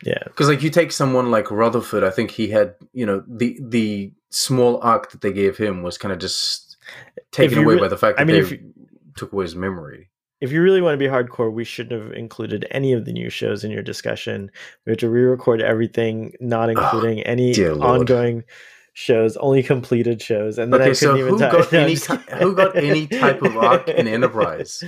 yeah. 0.02 0.22
Because 0.24 0.48
like 0.48 0.62
you 0.62 0.70
take 0.70 0.92
someone 0.92 1.30
like 1.30 1.50
Rutherford, 1.50 2.02
I 2.02 2.10
think 2.10 2.30
he 2.30 2.48
had 2.48 2.74
you 2.92 3.06
know 3.06 3.22
the 3.28 3.58
the 3.62 4.12
small 4.30 4.80
arc 4.82 5.12
that 5.12 5.20
they 5.20 5.32
gave 5.32 5.56
him 5.56 5.82
was 5.82 5.98
kind 5.98 6.12
of 6.12 6.18
just 6.18 6.76
taken 7.30 7.58
away 7.58 7.74
re- 7.74 7.80
by 7.80 7.88
the 7.88 7.96
fact 7.96 8.16
that 8.16 8.22
I 8.22 8.24
mean, 8.24 8.42
they 8.42 8.48
you, 8.48 8.74
took 9.16 9.32
away 9.32 9.44
his 9.44 9.54
memory. 9.54 10.10
If 10.40 10.52
you 10.52 10.62
really 10.62 10.82
want 10.82 10.94
to 10.94 10.98
be 10.98 11.10
hardcore, 11.10 11.52
we 11.52 11.64
shouldn't 11.64 12.02
have 12.02 12.12
included 12.12 12.66
any 12.70 12.92
of 12.92 13.04
the 13.04 13.12
new 13.12 13.30
shows 13.30 13.64
in 13.64 13.70
your 13.70 13.82
discussion. 13.82 14.50
We 14.84 14.90
have 14.90 14.98
to 14.98 15.08
re-record 15.08 15.62
everything, 15.62 16.34
not 16.40 16.70
including 16.70 17.20
oh, 17.20 17.22
any 17.24 17.54
ongoing 17.56 18.44
shows, 18.94 19.36
only 19.36 19.62
completed 19.62 20.22
shows, 20.22 20.58
and 20.58 20.72
then 20.72 20.80
okay, 20.80 20.90
I 20.90 20.94
couldn't 20.94 20.98
so 20.98 21.16
even 21.16 21.34
who 21.34 21.38
got 21.38 21.72
any 21.72 21.96
who 22.38 22.54
got 22.54 22.76
any 22.76 23.06
type 23.06 23.42
of 23.42 23.56
arc 23.56 23.88
in 23.88 24.08
Enterprise? 24.08 24.82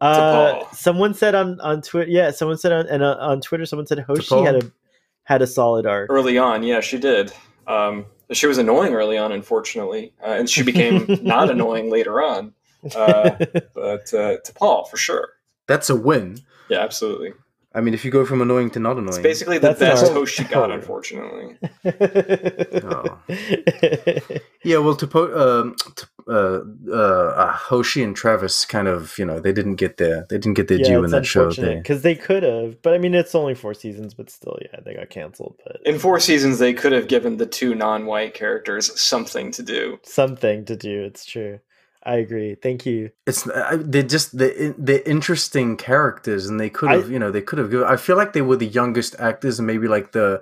uh, 0.00 0.64
someone 0.72 1.14
said 1.14 1.34
on 1.34 1.60
on 1.60 1.82
Twitter, 1.82 2.10
yeah, 2.10 2.30
someone 2.30 2.58
said 2.58 2.72
on 2.72 2.86
and 2.88 3.02
uh, 3.02 3.16
on 3.20 3.40
Twitter, 3.40 3.66
someone 3.66 3.86
said 3.86 4.00
Hoshi 4.00 4.42
had 4.42 4.56
a 4.56 4.72
had 5.24 5.42
a 5.42 5.46
solid 5.46 5.86
arc 5.86 6.10
early 6.10 6.38
on. 6.38 6.62
Yeah, 6.62 6.80
she 6.80 6.98
did. 6.98 7.32
Um, 7.66 8.06
she 8.32 8.46
was 8.46 8.58
annoying 8.58 8.94
early 8.94 9.16
on, 9.16 9.32
unfortunately, 9.32 10.12
uh, 10.22 10.30
and 10.30 10.48
she 10.48 10.62
became 10.62 11.06
not 11.22 11.50
annoying 11.50 11.90
later 11.90 12.22
on. 12.22 12.52
Uh, 12.94 13.36
but 13.74 14.12
uh, 14.14 14.36
Paul, 14.54 14.84
for 14.84 14.96
sure. 14.96 15.28
That's 15.66 15.90
a 15.90 15.96
win. 15.96 16.38
Yeah, 16.68 16.80
absolutely. 16.80 17.32
I 17.72 17.80
mean, 17.80 17.94
if 17.94 18.04
you 18.04 18.10
go 18.10 18.26
from 18.26 18.40
annoying 18.40 18.70
to 18.70 18.80
not 18.80 18.96
annoying, 18.96 19.08
it's 19.08 19.18
basically 19.18 19.58
the 19.58 19.74
best 19.74 20.12
host 20.12 20.34
she 20.34 20.42
got, 20.42 20.72
unfortunately. 20.72 21.56
oh. 22.82 23.18
Yeah, 24.64 24.78
well, 24.78 24.96
to 24.96 25.06
put 25.06 25.32
um, 25.36 25.76
uh, 26.28 26.60
uh, 26.88 26.94
uh, 26.94 27.52
Hoshi 27.52 28.02
and 28.02 28.16
Travis 28.16 28.64
kind 28.64 28.88
of, 28.88 29.16
you 29.18 29.24
know, 29.24 29.38
they 29.38 29.52
didn't 29.52 29.76
get 29.76 29.98
their 29.98 30.26
they 30.28 30.36
didn't 30.36 30.54
get 30.54 30.66
their 30.66 30.78
yeah, 30.78 30.86
due 30.86 31.04
in 31.04 31.10
that 31.12 31.24
show 31.24 31.48
because 31.50 32.02
they 32.02 32.16
could 32.16 32.42
have, 32.42 32.82
but 32.82 32.92
I 32.92 32.98
mean, 32.98 33.14
it's 33.14 33.36
only 33.36 33.54
four 33.54 33.74
seasons, 33.74 34.14
but 34.14 34.30
still, 34.30 34.58
yeah, 34.60 34.80
they 34.84 34.94
got 34.94 35.10
canceled. 35.10 35.54
But 35.64 35.80
in 35.86 35.98
four 36.00 36.18
seasons, 36.18 36.58
they 36.58 36.74
could 36.74 36.92
have 36.92 37.06
given 37.06 37.36
the 37.36 37.46
two 37.46 37.76
non-white 37.76 38.34
characters 38.34 39.00
something 39.00 39.52
to 39.52 39.62
do. 39.62 40.00
Something 40.02 40.64
to 40.64 40.76
do. 40.76 41.04
It's 41.04 41.24
true. 41.24 41.60
I 42.02 42.16
agree. 42.16 42.54
Thank 42.54 42.86
you. 42.86 43.10
It's 43.26 43.42
they're 43.42 44.02
just 44.02 44.36
the 44.36 44.74
the 44.78 45.08
interesting 45.08 45.76
characters, 45.76 46.48
and 46.48 46.58
they 46.58 46.70
could 46.70 46.90
have 46.90 47.10
you 47.10 47.18
know 47.18 47.30
they 47.30 47.42
could 47.42 47.58
have. 47.58 47.74
I 47.82 47.96
feel 47.96 48.16
like 48.16 48.32
they 48.32 48.42
were 48.42 48.56
the 48.56 48.66
youngest 48.66 49.16
actors, 49.18 49.58
and 49.58 49.66
maybe 49.66 49.86
like 49.86 50.12
the 50.12 50.40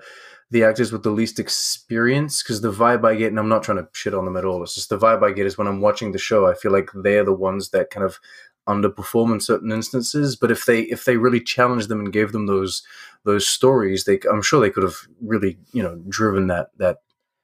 the 0.51 0.63
actors 0.63 0.93
with 0.93 1.03
the 1.03 1.11
least 1.11 1.41
experience. 1.41 2.43
Because 2.43 2.61
the 2.61 2.73
vibe 2.73 3.05
I 3.05 3.17
get, 3.17 3.29
and 3.29 3.41
I'm 3.41 3.49
not 3.49 3.65
trying 3.65 3.79
to 3.79 3.89
shit 3.93 4.15
on 4.15 4.25
them 4.25 4.37
at 4.37 4.45
all. 4.45 4.63
It's 4.63 4.77
just 4.77 4.89
the 4.89 4.99
vibe 4.99 5.25
I 5.25 5.33
get 5.33 5.47
is 5.47 5.59
when 5.59 5.67
I'm 5.67 5.81
watching 5.81 6.13
the 6.13 6.19
show. 6.19 6.47
I 6.47 6.55
feel 6.55 6.71
like 6.71 6.91
they're 6.95 7.25
the 7.25 7.33
ones 7.33 7.71
that 7.71 7.91
kind 7.91 8.07
of 8.07 8.21
underperform 8.69 9.33
in 9.33 9.41
certain 9.41 9.73
instances. 9.73 10.37
But 10.37 10.53
if 10.53 10.65
they 10.65 10.83
if 10.83 11.05
they 11.07 11.17
really 11.17 11.41
challenged 11.41 11.89
them 11.89 11.99
and 11.99 12.13
gave 12.13 12.31
them 12.31 12.47
those 12.47 12.85
those 13.25 13.49
stories, 13.49 14.05
they 14.05 14.21
I'm 14.31 14.43
sure 14.43 14.61
they 14.61 14.71
could 14.71 14.85
have 14.85 15.09
really 15.21 15.59
you 15.73 15.83
know 15.83 16.01
driven 16.09 16.47
that 16.49 16.71
that 16.77 16.99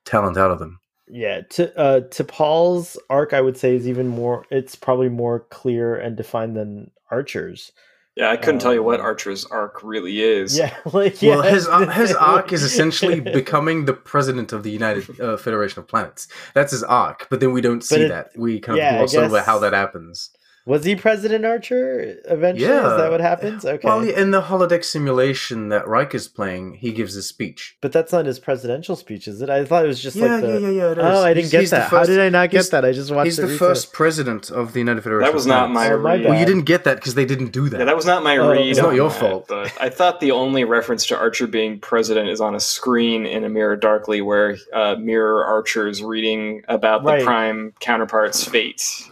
talent 0.05 0.37
out 0.37 0.53
of 0.53 0.61
them. 0.61 0.79
Yeah, 1.07 1.43
to 1.43 1.79
uh, 1.79 2.01
T'Pol's 2.01 2.99
arc, 3.11 3.33
I 3.33 3.41
would 3.41 3.57
say 3.57 3.77
is 3.77 3.87
even 3.87 4.09
more. 4.09 4.47
It's 4.51 4.75
probably 4.75 5.09
more 5.09 5.41
clear 5.41 5.95
and 5.97 6.17
defined 6.17 6.57
than 6.57 6.91
Archer's. 7.11 7.73
Yeah, 8.17 8.31
I 8.31 8.37
couldn't 8.37 8.57
um, 8.57 8.61
tell 8.61 8.75
you 8.75 8.83
what 8.83 9.01
um, 9.01 9.07
Archer's 9.07 9.45
arc 9.47 9.83
really 9.83 10.23
is. 10.23 10.57
Yeah, 10.57 10.75
like 10.93 11.21
yeah, 11.21 11.37
well, 11.37 11.43
his 11.43 11.67
uh, 11.67 11.87
his 11.89 12.15
arc 12.15 12.53
is 12.53 12.63
essentially 12.63 13.21
becoming 13.21 13.87
the 13.87 13.93
president 13.93 14.53
of 14.53 14.63
the 14.63 14.71
United 14.71 15.21
uh, 15.21 15.37
Federation 15.37 15.81
of 15.81 15.89
Planets. 15.89 16.29
That's 16.55 16.71
his 16.71 16.85
arc, 16.85 17.27
but 17.29 17.41
then 17.41 17.53
we 17.53 17.61
don't 17.61 17.83
see 17.83 18.03
it, 18.03 18.09
that. 18.09 18.31
We 18.37 18.61
kind 18.61 18.79
of 18.79 18.85
yeah, 18.85 18.99
gloss 18.99 19.15
over 19.15 19.43
how 19.43 19.59
that 19.59 19.73
happens. 19.73 20.31
Was 20.67 20.85
he 20.85 20.97
President 20.97 21.45
Archer 21.45 22.17
eventually? 22.25 22.71
Yeah. 22.71 22.93
Is 22.93 22.97
that 22.97 23.11
what 23.11 23.21
happens? 23.21 23.67
Okay. 23.67 23.87
Well, 23.87 24.01
in 24.01 24.31
the 24.31 24.41
holodeck 24.41 24.83
simulation 24.83 25.69
that 25.69 25.87
Riker 25.87 26.17
is 26.17 26.27
playing, 26.27 26.75
he 26.77 26.91
gives 26.91 27.15
a 27.17 27.23
speech. 27.23 27.77
But 27.83 27.93
that's 27.93 28.13
not 28.13 28.25
his 28.25 28.39
presidential 28.39 28.97
speech, 28.97 29.29
is 29.29 29.43
it? 29.43 29.51
I 29.51 29.67
thought 29.67 29.85
it 29.85 29.89
was 29.89 30.01
just 30.01 30.17
yeah, 30.17 30.37
like 30.37 30.41
the... 30.41 30.61
yeah, 30.61 30.69
yeah, 30.71 30.71
yeah. 30.71 30.95
Oh, 30.97 31.23
I 31.23 31.35
didn't 31.35 31.45
he's, 31.45 31.53
get 31.53 31.61
he's 31.61 31.71
that. 31.71 31.91
First, 31.91 32.09
How 32.09 32.15
did 32.15 32.19
I 32.19 32.31
not 32.31 32.49
get 32.49 32.71
that? 32.71 32.83
I 32.83 32.93
just 32.93 33.11
watched. 33.11 33.27
He's 33.27 33.37
the 33.37 33.49
first 33.49 33.93
president 33.93 34.51
of 34.51 34.73
the 34.73 34.79
United 34.79 35.03
Federation. 35.03 35.27
That 35.27 35.35
was 35.35 35.47
not 35.47 35.71
my 35.71 35.91
oh, 35.91 35.97
read. 35.97 36.25
Well, 36.25 36.39
you 36.39 36.47
didn't 36.47 36.65
get 36.65 36.85
that 36.85 36.95
because 36.97 37.15
they 37.15 37.27
didn't 37.27 37.53
do 37.53 37.69
that. 37.69 37.81
Yeah, 37.81 37.85
that 37.85 37.97
was 37.97 38.07
not 38.07 38.23
my 38.23 38.39
oh, 38.39 38.51
read. 38.51 38.67
It's 38.67 38.79
not 38.79 38.95
your 38.95 39.11
that, 39.11 39.21
fault. 39.21 39.49
But 39.49 39.71
I 39.79 39.91
thought 39.91 40.21
the 40.21 40.31
only 40.31 40.65
reference 40.65 41.05
to 41.07 41.19
Archer 41.19 41.47
being 41.47 41.79
president 41.79 42.31
is 42.31 42.41
on 42.41 42.55
a 42.55 42.61
screen 42.61 43.27
in 43.27 43.45
a 43.45 43.51
Mirror 43.51 43.77
Darkly, 43.77 44.23
where 44.23 44.57
uh, 44.73 44.97
Mirror 44.99 45.45
Archer 45.45 45.89
is 45.89 46.03
reading 46.03 46.63
about 46.69 47.05
right. 47.05 47.19
the 47.19 47.25
Prime 47.25 47.75
counterpart's 47.81 48.43
fate. 48.43 49.11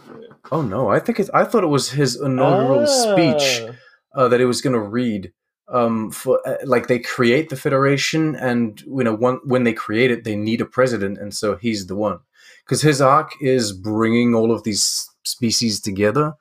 Oh 0.51 0.61
no, 0.61 0.89
I 0.89 0.99
think 0.99 1.19
it's. 1.19 1.29
I 1.33 1.42
thought 1.45 1.63
it 1.63 1.67
was 1.67 1.89
his 1.89 2.19
inaugural 2.19 2.87
speech 2.87 3.63
ah. 3.67 4.21
uh, 4.21 4.27
that 4.27 4.39
he 4.39 4.45
was 4.45 4.61
going 4.61 4.73
to 4.73 4.81
read. 4.81 5.33
Um, 5.69 6.11
for 6.11 6.45
uh, 6.45 6.57
like 6.65 6.87
they 6.87 6.99
create 6.99 7.49
the 7.49 7.55
federation, 7.55 8.35
and 8.35 8.81
you 8.81 9.03
know, 9.03 9.15
one, 9.15 9.39
when 9.45 9.63
they 9.63 9.73
create 9.73 10.11
it, 10.11 10.25
they 10.25 10.35
need 10.35 10.59
a 10.59 10.65
president, 10.65 11.17
and 11.17 11.33
so 11.33 11.55
he's 11.55 11.87
the 11.87 11.95
one. 11.95 12.19
Because 12.65 12.81
his 12.81 13.01
arc 13.01 13.31
is 13.41 13.71
bringing 13.71 14.35
all 14.35 14.51
of 14.51 14.63
these 14.63 15.09
species 15.23 15.79
together, 15.79 16.33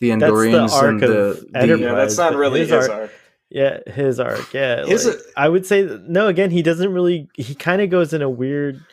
the 0.00 0.10
Andorians 0.10 0.78
the 0.78 0.88
and 0.88 1.00
the, 1.00 1.48
the 1.52 1.78
yeah, 1.78 1.94
that's 1.94 2.18
not 2.18 2.34
really 2.34 2.60
his, 2.60 2.70
his 2.70 2.88
arc. 2.88 3.00
arc. 3.00 3.10
Yeah, 3.50 3.78
his 3.86 4.20
arc. 4.20 4.52
Yeah, 4.52 4.84
his, 4.84 5.06
like, 5.06 5.16
I 5.36 5.48
would 5.48 5.64
say 5.64 5.88
no. 6.02 6.28
Again, 6.28 6.50
he 6.50 6.62
doesn't 6.62 6.92
really. 6.92 7.28
He 7.34 7.54
kind 7.54 7.80
of 7.80 7.90
goes 7.90 8.12
in 8.12 8.22
a 8.22 8.28
weird. 8.28 8.84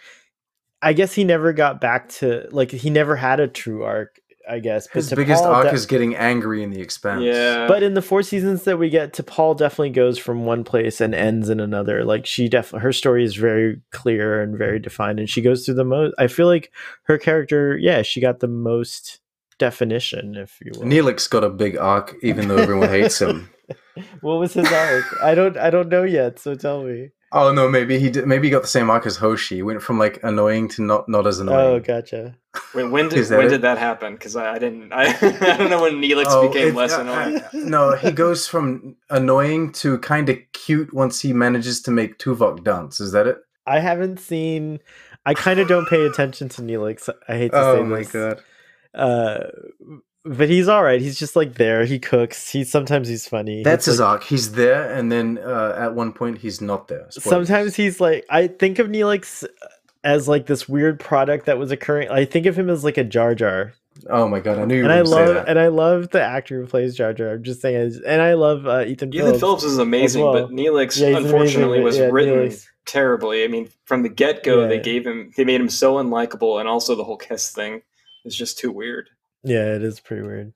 I 0.81 0.93
guess 0.93 1.13
he 1.13 1.23
never 1.23 1.51
got 1.53 1.81
back 1.81 2.09
to 2.09 2.47
like 2.51 2.71
he 2.71 2.89
never 2.89 3.15
had 3.15 3.39
a 3.39 3.47
true 3.47 3.83
arc 3.83 4.19
I 4.49 4.59
guess. 4.59 4.87
His 4.87 5.11
biggest 5.11 5.43
arc 5.43 5.69
de- 5.69 5.73
is 5.73 5.85
getting 5.85 6.15
angry 6.15 6.63
in 6.63 6.71
the 6.71 6.81
expanse. 6.81 7.23
Yeah. 7.23 7.67
But 7.67 7.83
in 7.83 7.93
the 7.93 8.01
four 8.01 8.23
seasons 8.23 8.63
that 8.63 8.77
we 8.77 8.89
get, 8.89 9.13
T'Pol 9.13 9.57
definitely 9.57 9.91
goes 9.91 10.17
from 10.17 10.45
one 10.45 10.63
place 10.63 11.01
and 11.01 11.15
ends 11.15 11.49
in 11.49 11.59
another. 11.59 12.05
Like 12.05 12.25
she 12.25 12.47
definitely, 12.49 12.81
her 12.81 12.93
story 12.93 13.23
is 13.23 13.35
very 13.35 13.81
clear 13.91 14.41
and 14.41 14.57
very 14.57 14.79
defined, 14.79 15.19
and 15.19 15.29
she 15.29 15.41
goes 15.41 15.65
through 15.65 15.75
the 15.75 15.85
most. 15.85 16.13
I 16.17 16.27
feel 16.27 16.47
like 16.47 16.71
her 17.03 17.17
character, 17.17 17.77
yeah, 17.77 18.01
she 18.01 18.21
got 18.21 18.39
the 18.39 18.47
most 18.47 19.19
definition, 19.57 20.35
if 20.35 20.59
you 20.63 20.71
will. 20.75 20.87
Neelix 20.87 21.29
got 21.29 21.43
a 21.43 21.49
big 21.49 21.77
arc, 21.77 22.15
even 22.21 22.47
though 22.47 22.57
everyone 22.57 22.89
hates 22.89 23.21
him. 23.21 23.49
what 24.21 24.39
was 24.39 24.53
his 24.53 24.71
arc? 24.71 25.05
I 25.21 25.35
don't, 25.35 25.57
I 25.57 25.69
don't 25.69 25.89
know 25.89 26.03
yet. 26.03 26.39
So 26.39 26.55
tell 26.55 26.83
me. 26.83 27.11
Oh 27.36 27.51
no, 27.51 27.67
maybe 27.67 27.99
he 27.99 28.09
did. 28.09 28.25
Maybe 28.25 28.47
he 28.47 28.51
got 28.51 28.61
the 28.61 28.69
same 28.69 28.89
arc 28.89 29.05
as 29.05 29.17
Hoshi. 29.17 29.57
He 29.57 29.61
went 29.61 29.81
from 29.81 29.99
like 29.99 30.23
annoying 30.23 30.69
to 30.69 30.81
not 30.81 31.09
not 31.09 31.27
as 31.27 31.39
annoying. 31.39 31.59
Oh, 31.59 31.79
gotcha. 31.81 32.33
Wait, 32.73 32.86
when 32.86 33.09
did 33.09 33.29
when 33.29 33.47
it? 33.47 33.49
did 33.49 33.61
that 33.61 33.77
happen? 33.77 34.13
Because 34.13 34.38
I, 34.38 34.53
I, 34.53 34.57
didn't. 34.57 34.93
I, 34.93 35.07
I 35.21 35.57
don't 35.57 35.69
know 35.69 35.81
when 35.81 35.95
Neelix 35.95 36.27
oh, 36.29 36.47
became 36.47 36.73
less 36.73 36.93
uh, 36.93 37.01
annoying. 37.01 37.41
No, 37.53 37.93
he 37.93 38.13
goes 38.13 38.47
from 38.47 38.95
annoying 39.09 39.73
to 39.73 39.97
kind 39.97 40.29
of 40.29 40.38
cute 40.53 40.93
once 40.93 41.19
he 41.19 41.33
manages 41.33 41.81
to 41.81 41.91
make 41.91 42.19
Tuvok 42.19 42.63
dance. 42.63 43.01
Is 43.01 43.11
that 43.11 43.27
it? 43.27 43.38
I 43.67 43.79
haven't 43.79 44.21
seen. 44.21 44.79
I 45.25 45.33
kind 45.33 45.59
of 45.59 45.67
don't 45.67 45.89
pay 45.89 46.05
attention 46.05 46.47
to 46.49 46.61
Neelix. 46.61 47.09
I 47.27 47.36
hate 47.36 47.51
to 47.51 47.57
oh, 47.57 47.75
say 47.75 48.03
this. 48.03 48.15
Oh 48.15 48.29
my 48.29 48.29
god. 48.29 48.43
Uh, 48.93 49.47
but 50.26 50.49
he's 50.49 50.67
all 50.67 50.84
right. 50.84 50.99
He's 50.99 51.17
just 51.17 51.36
like 51.36 51.53
there. 51.53 51.86
He 51.86 51.99
cooks. 51.99 52.49
He 52.49 52.63
sometimes 52.63 53.07
he's 53.07 53.28
funny. 53.28 53.63
That's 53.63 53.86
his 53.86 53.99
like, 53.99 54.09
arc. 54.09 54.23
He's 54.23 54.53
there, 54.53 54.91
and 54.91 55.11
then 55.11 55.38
uh, 55.38 55.76
at 55.78 55.93
one 55.93 56.13
point 56.13 56.39
he's 56.39 56.61
not 56.61 56.88
there. 56.88 57.05
Spoilers. 57.11 57.47
Sometimes 57.47 57.76
he's 57.76 58.01
like 58.01 58.26
I 58.30 58.47
think 58.47 58.80
of 58.80 58.88
Neelix 58.88 59.45
as 60.03 60.28
like 60.28 60.47
this 60.47 60.67
weird 60.67 60.99
product 60.99 61.45
that 61.45 61.57
was 61.57 61.71
occurring. 61.71 62.09
I 62.09 62.26
think 62.26 62.47
of 62.47 62.57
him 62.57 62.69
as 62.69 62.84
like 62.84 62.97
a 62.97 63.03
Jar 63.03 63.36
Jar. 63.36 63.73
Oh 64.09 64.28
my 64.28 64.39
god, 64.39 64.59
I 64.59 64.65
knew 64.65 64.76
you. 64.78 64.84
And 64.84 64.91
I 64.91 65.01
love 65.01 65.45
and 65.47 65.59
I 65.59 65.67
love 65.67 66.09
the 66.09 66.21
actor 66.21 66.59
who 66.59 66.67
plays 66.67 66.95
Jar 66.95 67.13
Jar. 67.13 67.34
I'm 67.34 67.43
just 67.43 67.61
saying, 67.61 68.01
and 68.05 68.21
I 68.21 68.34
love 68.34 68.65
uh, 68.67 68.82
Ethan. 68.82 69.09
Ethan 69.09 69.11
Phillips, 69.11 69.39
Phillips 69.39 69.63
is 69.63 69.78
amazing, 69.78 70.23
well. 70.23 70.34
but 70.34 70.49
Neelix 70.49 70.99
yeah, 70.99 71.17
unfortunately 71.17 71.80
amazing, 71.80 71.84
was 71.84 71.97
yeah, 71.97 72.09
written 72.11 72.49
Neelix. 72.49 72.65
terribly. 72.86 73.43
I 73.43 73.47
mean, 73.47 73.69
from 73.86 74.03
the 74.03 74.09
get 74.09 74.43
go, 74.43 74.63
yeah. 74.63 74.67
they 74.67 74.80
gave 74.80 75.05
him 75.05 75.32
they 75.38 75.45
made 75.45 75.61
him 75.61 75.69
so 75.69 75.95
unlikable, 75.95 76.59
and 76.59 76.67
also 76.67 76.95
the 76.95 77.03
whole 77.03 77.17
Kes 77.17 77.53
thing 77.53 77.84
is 78.26 78.36
just 78.36 78.59
too 78.59 78.71
weird. 78.71 79.09
Yeah, 79.45 79.75
it 79.75 79.83
is 79.83 79.99
pretty 79.99 80.23
weird. 80.23 80.53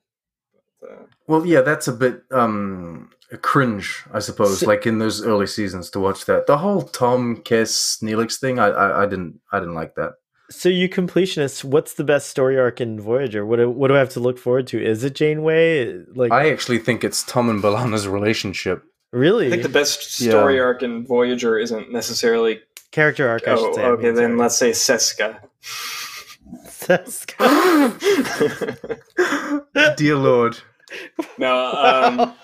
Well, 1.26 1.46
yeah, 1.46 1.60
that's 1.60 1.88
a 1.88 1.92
bit 1.92 2.22
um 2.30 3.10
cringe, 3.42 4.04
I 4.12 4.18
suppose. 4.18 4.62
Like 4.62 4.86
in 4.86 4.98
those 4.98 5.24
early 5.24 5.46
seasons 5.46 5.90
to 5.90 6.00
watch 6.00 6.26
that. 6.26 6.46
The 6.46 6.58
whole 6.58 6.82
Tom 6.82 7.38
Kes 7.38 8.02
Neelix 8.02 8.38
thing, 8.38 8.58
I, 8.58 8.68
I, 8.68 9.02
I 9.02 9.06
didn't 9.06 9.40
I 9.52 9.60
didn't 9.60 9.74
like 9.74 9.94
that. 9.94 10.14
So 10.50 10.68
you 10.68 10.88
completionists, 10.88 11.62
what's 11.62 11.94
the 11.94 12.02
best 12.02 12.28
story 12.28 12.58
arc 12.58 12.80
in 12.80 13.00
Voyager? 13.00 13.46
What 13.46 13.56
do, 13.56 13.70
what 13.70 13.86
do 13.86 13.94
I 13.94 14.00
have 14.00 14.08
to 14.10 14.20
look 14.20 14.36
forward 14.36 14.66
to? 14.68 14.84
Is 14.84 15.04
it 15.04 15.14
Janeway? 15.14 16.02
Like 16.12 16.32
I 16.32 16.50
actually 16.50 16.78
think 16.78 17.04
it's 17.04 17.22
Tom 17.22 17.48
and 17.48 17.62
B'Elanna's 17.62 18.08
relationship. 18.08 18.82
Really? 19.12 19.46
I 19.46 19.50
think 19.50 19.62
the 19.62 19.68
best 19.68 20.12
story 20.12 20.56
yeah. 20.56 20.62
arc 20.62 20.82
in 20.82 21.06
Voyager 21.06 21.58
isn't 21.58 21.92
necessarily 21.92 22.60
character 22.90 23.28
arc. 23.28 23.46
I 23.46 23.52
oh, 23.52 23.72
say, 23.74 23.82
okay, 23.82 24.08
I 24.08 24.10
mean, 24.10 24.14
then 24.16 24.38
let's 24.38 24.56
say 24.56 24.70
Seska. 24.70 25.38
Seska. 26.66 27.96
Dear 29.96 30.16
Lord. 30.16 30.58
No, 31.38 31.66
um, 31.66 32.34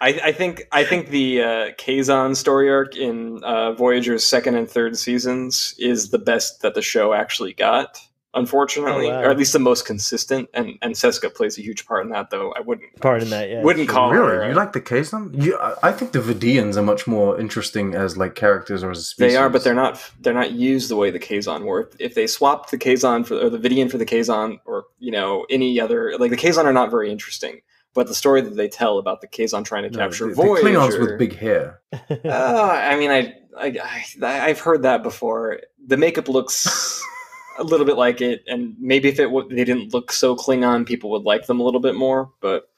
I, 0.00 0.20
I, 0.24 0.32
think 0.32 0.64
I 0.72 0.84
think 0.84 1.08
the 1.08 1.42
uh, 1.42 1.70
Kazon 1.78 2.36
story 2.36 2.70
arc 2.70 2.96
in 2.96 3.42
uh, 3.42 3.72
Voyager's 3.72 4.26
second 4.26 4.56
and 4.56 4.68
third 4.68 4.98
seasons 4.98 5.74
is 5.78 6.10
the 6.10 6.18
best 6.18 6.60
that 6.62 6.74
the 6.74 6.82
show 6.82 7.14
actually 7.14 7.54
got. 7.54 7.98
Unfortunately, 8.36 9.06
oh, 9.06 9.14
wow. 9.14 9.22
or 9.22 9.30
at 9.30 9.38
least 9.38 9.54
the 9.54 9.58
most 9.58 9.86
consistent, 9.86 10.48
and 10.52 10.78
and 10.82 10.94
Seska 10.94 11.34
plays 11.34 11.56
a 11.58 11.62
huge 11.62 11.86
part 11.86 12.04
in 12.04 12.12
that. 12.12 12.28
Though 12.30 12.52
I 12.52 12.60
wouldn't 12.60 13.00
part 13.00 13.22
in 13.22 13.30
that, 13.30 13.48
yeah. 13.48 13.62
Wouldn't 13.62 13.88
call 13.88 14.12
it 14.12 14.14
really. 14.14 14.36
Her, 14.36 14.48
you 14.50 14.54
like 14.54 14.74
the 14.74 14.80
Kazon? 14.80 15.42
You, 15.42 15.58
I 15.82 15.90
think 15.90 16.12
the 16.12 16.20
Vidians 16.20 16.76
are 16.76 16.82
much 16.82 17.06
more 17.06 17.40
interesting 17.40 17.94
as 17.94 18.18
like 18.18 18.34
characters 18.34 18.84
or 18.84 18.90
as 18.90 18.98
a 18.98 19.02
species. 19.02 19.32
They 19.32 19.36
are, 19.36 19.48
but 19.48 19.64
they're 19.64 19.74
not. 19.74 19.98
They're 20.20 20.34
not 20.34 20.52
used 20.52 20.90
the 20.90 20.96
way 20.96 21.10
the 21.10 21.18
Kazon 21.18 21.64
were. 21.64 21.90
If 21.98 22.14
they 22.14 22.26
swapped 22.26 22.70
the 22.70 22.78
Kazon 22.78 23.26
for 23.26 23.36
or 23.36 23.48
the 23.48 23.58
Vidian 23.58 23.90
for 23.90 23.96
the 23.96 24.06
Kazon, 24.06 24.60
or 24.66 24.84
you 24.98 25.10
know 25.10 25.46
any 25.48 25.80
other 25.80 26.14
like 26.18 26.30
the 26.30 26.36
Kazon 26.36 26.66
are 26.66 26.74
not 26.74 26.90
very 26.90 27.10
interesting 27.10 27.62
but 27.96 28.06
the 28.06 28.14
story 28.14 28.42
that 28.42 28.54
they 28.54 28.68
tell 28.68 28.98
about 28.98 29.22
the 29.22 29.26
Kazon 29.26 29.64
trying 29.64 29.84
to 29.84 29.90
no, 29.90 29.98
capture 29.98 30.28
the, 30.28 30.34
Voyager, 30.34 30.62
the 30.62 30.78
Klingons 30.78 31.00
with 31.00 31.18
big 31.18 31.34
hair. 31.34 31.80
uh, 31.92 31.98
I 32.26 32.94
mean, 32.94 33.10
I, 33.10 33.34
I, 33.58 33.74
I, 34.22 34.48
have 34.48 34.60
heard 34.60 34.82
that 34.82 35.02
before. 35.02 35.60
The 35.86 35.96
makeup 35.96 36.28
looks 36.28 37.02
a 37.58 37.64
little 37.64 37.86
bit 37.86 37.96
like 37.96 38.20
it, 38.20 38.44
and 38.46 38.74
maybe 38.78 39.08
if 39.08 39.18
it 39.18 39.24
w- 39.24 39.48
they 39.48 39.64
didn't 39.64 39.92
look 39.94 40.12
so 40.12 40.36
Klingon, 40.36 40.86
people 40.86 41.10
would 41.10 41.22
like 41.22 41.46
them 41.46 41.60
a 41.60 41.62
little 41.62 41.80
bit 41.80 41.94
more. 41.94 42.30
But 42.40 42.68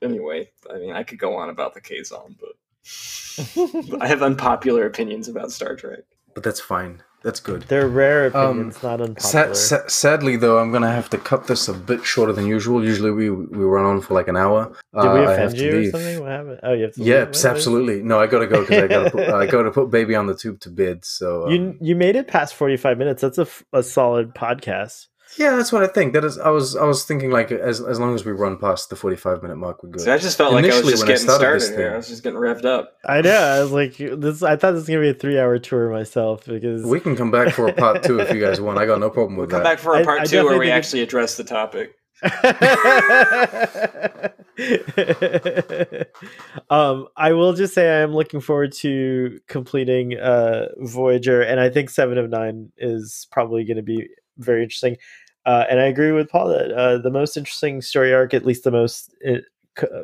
anyway, 0.00 0.50
I 0.70 0.78
mean, 0.78 0.92
I 0.92 1.02
could 1.02 1.18
go 1.18 1.36
on 1.36 1.48
about 1.48 1.74
the 1.74 1.80
Kazon, 1.80 2.36
but 2.40 3.96
I 4.02 4.06
have 4.06 4.22
unpopular 4.22 4.86
opinions 4.86 5.28
about 5.28 5.52
Star 5.52 5.76
Trek. 5.76 6.00
But 6.34 6.42
that's 6.42 6.60
fine. 6.60 7.02
That's 7.22 7.40
good. 7.40 7.62
They're 7.62 7.88
rare 7.88 8.26
opinions, 8.26 8.76
um, 8.76 8.90
not 8.90 9.00
unpopular. 9.00 9.54
Sa- 9.54 9.78
sa- 9.78 9.86
sadly, 9.88 10.36
though, 10.36 10.58
I'm 10.58 10.72
gonna 10.72 10.90
have 10.90 11.08
to 11.10 11.18
cut 11.18 11.46
this 11.46 11.68
a 11.68 11.72
bit 11.72 12.04
shorter 12.04 12.32
than 12.32 12.46
usual. 12.46 12.84
Usually, 12.84 13.10
we 13.10 13.30
we 13.30 13.64
run 13.64 13.84
on 13.84 14.00
for 14.00 14.14
like 14.14 14.28
an 14.28 14.36
hour. 14.36 14.72
Did 14.94 14.98
uh, 15.06 15.14
we 15.14 15.20
offend 15.24 15.58
you 15.58 15.78
or 15.78 15.90
something? 15.90 16.20
What 16.20 16.30
happened? 16.30 16.60
Oh, 16.62 16.72
you 16.72 16.82
have 16.84 16.94
to. 16.94 17.02
Yes, 17.02 17.44
absolutely. 17.44 18.02
No, 18.02 18.18
I 18.18 18.26
gotta 18.26 18.46
go 18.46 18.62
because 18.62 18.82
I 18.82 18.88
gotta 18.88 19.10
put, 19.10 19.28
I 19.42 19.46
gotta 19.46 19.70
put 19.70 19.90
baby 19.90 20.14
on 20.16 20.26
the 20.26 20.34
tube 20.34 20.60
to 20.60 20.70
bed. 20.70 21.04
So 21.04 21.46
um, 21.46 21.52
you 21.52 21.76
you 21.80 21.96
made 21.96 22.16
it 22.16 22.26
past 22.28 22.54
45 22.54 22.98
minutes. 22.98 23.22
That's 23.22 23.38
a, 23.38 23.46
a 23.72 23.82
solid 23.82 24.34
podcast. 24.34 25.06
Yeah, 25.38 25.56
that's 25.56 25.72
what 25.72 25.82
I 25.82 25.86
think. 25.86 26.12
That 26.12 26.24
is, 26.24 26.38
I 26.38 26.50
was, 26.50 26.76
I 26.76 26.84
was 26.84 27.04
thinking 27.04 27.30
like 27.30 27.50
as 27.50 27.80
as 27.80 27.98
long 27.98 28.14
as 28.14 28.24
we 28.24 28.32
run 28.32 28.58
past 28.58 28.90
the 28.90 28.96
forty 28.96 29.16
five 29.16 29.42
minute 29.42 29.56
mark, 29.56 29.82
we're 29.82 29.90
good. 29.90 30.08
I 30.08 30.18
just 30.18 30.36
felt 30.36 30.56
Initially, 30.58 30.70
like 30.70 30.82
I 30.82 30.84
was 30.84 30.92
just 30.92 31.06
getting 31.06 31.22
started 31.22 31.62
here. 31.62 31.76
Thing, 31.76 31.92
I 31.92 31.96
was 31.96 32.08
just 32.08 32.22
getting 32.22 32.38
revved 32.38 32.64
up. 32.64 32.98
I 33.04 33.22
know. 33.22 33.30
I 33.30 33.60
was 33.60 33.72
like, 33.72 33.96
this. 33.96 34.42
I 34.42 34.56
thought 34.56 34.72
this 34.72 34.80
was 34.80 34.88
gonna 34.88 35.00
be 35.00 35.08
a 35.08 35.14
three 35.14 35.38
hour 35.38 35.58
tour 35.58 35.90
myself 35.90 36.44
because 36.44 36.84
we 36.84 37.00
can 37.00 37.16
come 37.16 37.30
back 37.30 37.54
for 37.54 37.68
a 37.68 37.72
part 37.72 38.02
two 38.02 38.20
if 38.20 38.32
you 38.32 38.40
guys 38.40 38.60
want. 38.60 38.78
I 38.78 38.86
got 38.86 39.00
no 39.00 39.10
problem 39.10 39.36
with 39.36 39.50
we'll 39.50 39.60
that. 39.60 39.64
Come 39.64 39.72
back 39.72 39.78
for 39.78 39.98
a 39.98 40.04
part 40.04 40.20
I, 40.20 40.22
I 40.22 40.26
two 40.26 40.44
where 40.44 40.58
we 40.58 40.70
actually 40.70 41.00
it... 41.00 41.04
address 41.04 41.36
the 41.36 41.44
topic. 41.44 41.94
um, 46.70 47.08
I 47.16 47.32
will 47.32 47.52
just 47.52 47.74
say 47.74 47.90
I 47.90 48.02
am 48.02 48.14
looking 48.14 48.40
forward 48.40 48.70
to 48.74 49.40
completing 49.48 50.16
uh, 50.18 50.68
Voyager, 50.78 51.42
and 51.42 51.58
I 51.58 51.68
think 51.68 51.90
Seven 51.90 52.18
of 52.18 52.30
Nine 52.30 52.70
is 52.76 53.26
probably 53.32 53.64
going 53.64 53.78
to 53.78 53.82
be 53.82 54.08
very 54.38 54.62
interesting. 54.62 54.96
Uh, 55.44 55.64
and 55.68 55.80
I 55.80 55.86
agree 55.86 56.12
with 56.12 56.28
Paul 56.28 56.48
that 56.48 56.70
uh, 56.72 56.98
the 56.98 57.10
most 57.10 57.36
interesting 57.36 57.82
story 57.82 58.14
arc, 58.14 58.32
at 58.34 58.46
least 58.46 58.64
the 58.64 58.70
most 58.70 59.14
it, 59.20 59.44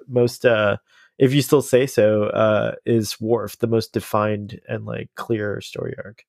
most 0.08 0.44
uh, 0.44 0.78
if 1.18 1.32
you 1.32 1.42
still 1.42 1.62
say 1.62 1.86
so, 1.86 2.24
uh, 2.24 2.74
is 2.86 3.20
Worf, 3.20 3.58
the 3.58 3.66
most 3.66 3.92
defined 3.92 4.60
and 4.68 4.84
like 4.86 5.10
clear 5.14 5.60
story 5.60 5.94
arc. 6.04 6.24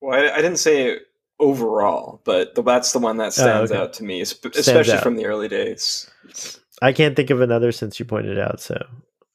Well, 0.00 0.18
I, 0.18 0.30
I 0.30 0.36
didn't 0.36 0.58
say 0.58 0.98
overall, 1.40 2.20
but 2.24 2.54
the, 2.54 2.62
that's 2.62 2.92
the 2.92 2.98
one 2.98 3.16
that 3.18 3.26
oh, 3.26 3.30
stands 3.30 3.70
oh, 3.70 3.74
okay. 3.74 3.82
out 3.82 3.92
to 3.94 4.04
me, 4.04 4.20
especially 4.20 4.92
out. 4.92 5.02
from 5.02 5.16
the 5.16 5.26
early 5.26 5.48
days. 5.48 6.10
I 6.80 6.92
can't 6.92 7.16
think 7.16 7.30
of 7.30 7.40
another 7.40 7.72
since 7.72 7.98
you 7.98 8.06
pointed 8.06 8.38
out, 8.38 8.60
so 8.60 8.82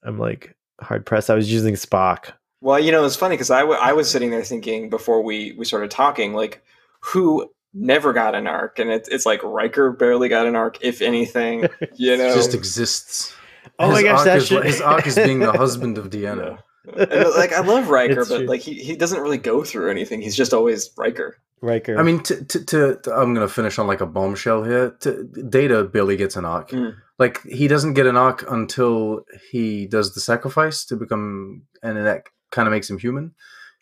I'm 0.04 0.18
like 0.18 0.56
hard 0.82 1.06
pressed. 1.06 1.30
I 1.30 1.36
was 1.36 1.52
using 1.52 1.76
Spock. 1.76 2.32
Well, 2.62 2.80
you 2.80 2.92
know, 2.92 3.04
it's 3.06 3.16
funny 3.16 3.36
because 3.36 3.52
I, 3.52 3.60
w- 3.60 3.80
I 3.80 3.92
was 3.92 4.10
sitting 4.10 4.32
there 4.32 4.44
thinking 4.44 4.90
before 4.90 5.22
we, 5.22 5.52
we 5.58 5.66
started 5.66 5.92
talking, 5.92 6.34
like, 6.34 6.64
who 7.02 7.52
never 7.74 8.14
got 8.14 8.36
an 8.36 8.48
arc? 8.48 8.80
And 8.80 8.90
it, 8.90 9.08
it's 9.12 9.26
like 9.26 9.44
Riker 9.44 9.92
barely 9.92 10.30
got 10.30 10.46
an 10.46 10.56
arc, 10.56 10.78
if 10.82 11.02
anything, 11.02 11.68
you 11.96 12.18
know. 12.18 12.34
just 12.36 12.54
exists. 12.54 13.34
Oh 13.80 13.90
his 13.90 13.96
my 13.96 14.04
gosh, 14.04 14.24
that 14.26 14.44
should... 14.44 14.66
his 14.66 14.82
arc 14.82 15.08
is 15.08 15.16
being 15.16 15.40
the 15.40 15.52
husband 15.52 15.98
of 15.98 16.10
Deanna. 16.10 16.60
Yeah. 16.88 17.06
And, 17.10 17.30
like 17.36 17.54
I 17.54 17.62
love 17.62 17.90
Riker, 17.90 18.26
but 18.26 18.46
like 18.46 18.62
he, 18.62 18.74
he 18.74 18.96
doesn't 18.96 19.22
really 19.22 19.38
go 19.38 19.64
through 19.64 19.90
anything. 19.90 20.22
He's 20.22 20.36
just 20.36 20.54
always 20.54 20.92
Riker. 20.98 21.38
Riker. 21.62 21.98
I 21.98 22.04
mean, 22.04 22.22
to, 22.24 22.44
to, 22.44 22.66
to, 22.66 23.14
I'm 23.14 23.34
gonna 23.34 23.48
finish 23.48 23.80
on 23.80 23.88
like 23.88 24.02
a 24.02 24.06
bombshell 24.06 24.64
here. 24.64 24.92
To, 25.02 25.24
Data 25.50 25.86
barely 25.86 26.18
gets 26.18 26.36
an 26.36 26.46
arc. 26.46 26.72
Mm. 26.72 26.96
Like 27.20 27.42
he 27.44 27.68
doesn't 27.70 27.94
get 27.94 28.06
an 28.06 28.18
arc 28.18 28.44
until 28.52 29.22
he 29.50 29.88
does 29.88 30.14
the 30.14 30.20
sacrifice 30.20 30.84
to 30.86 30.98
become, 30.98 31.64
and 31.82 31.98
that 32.06 32.26
kind 32.52 32.68
of 32.68 32.72
makes 32.74 32.90
him 32.90 33.00
human. 33.00 33.34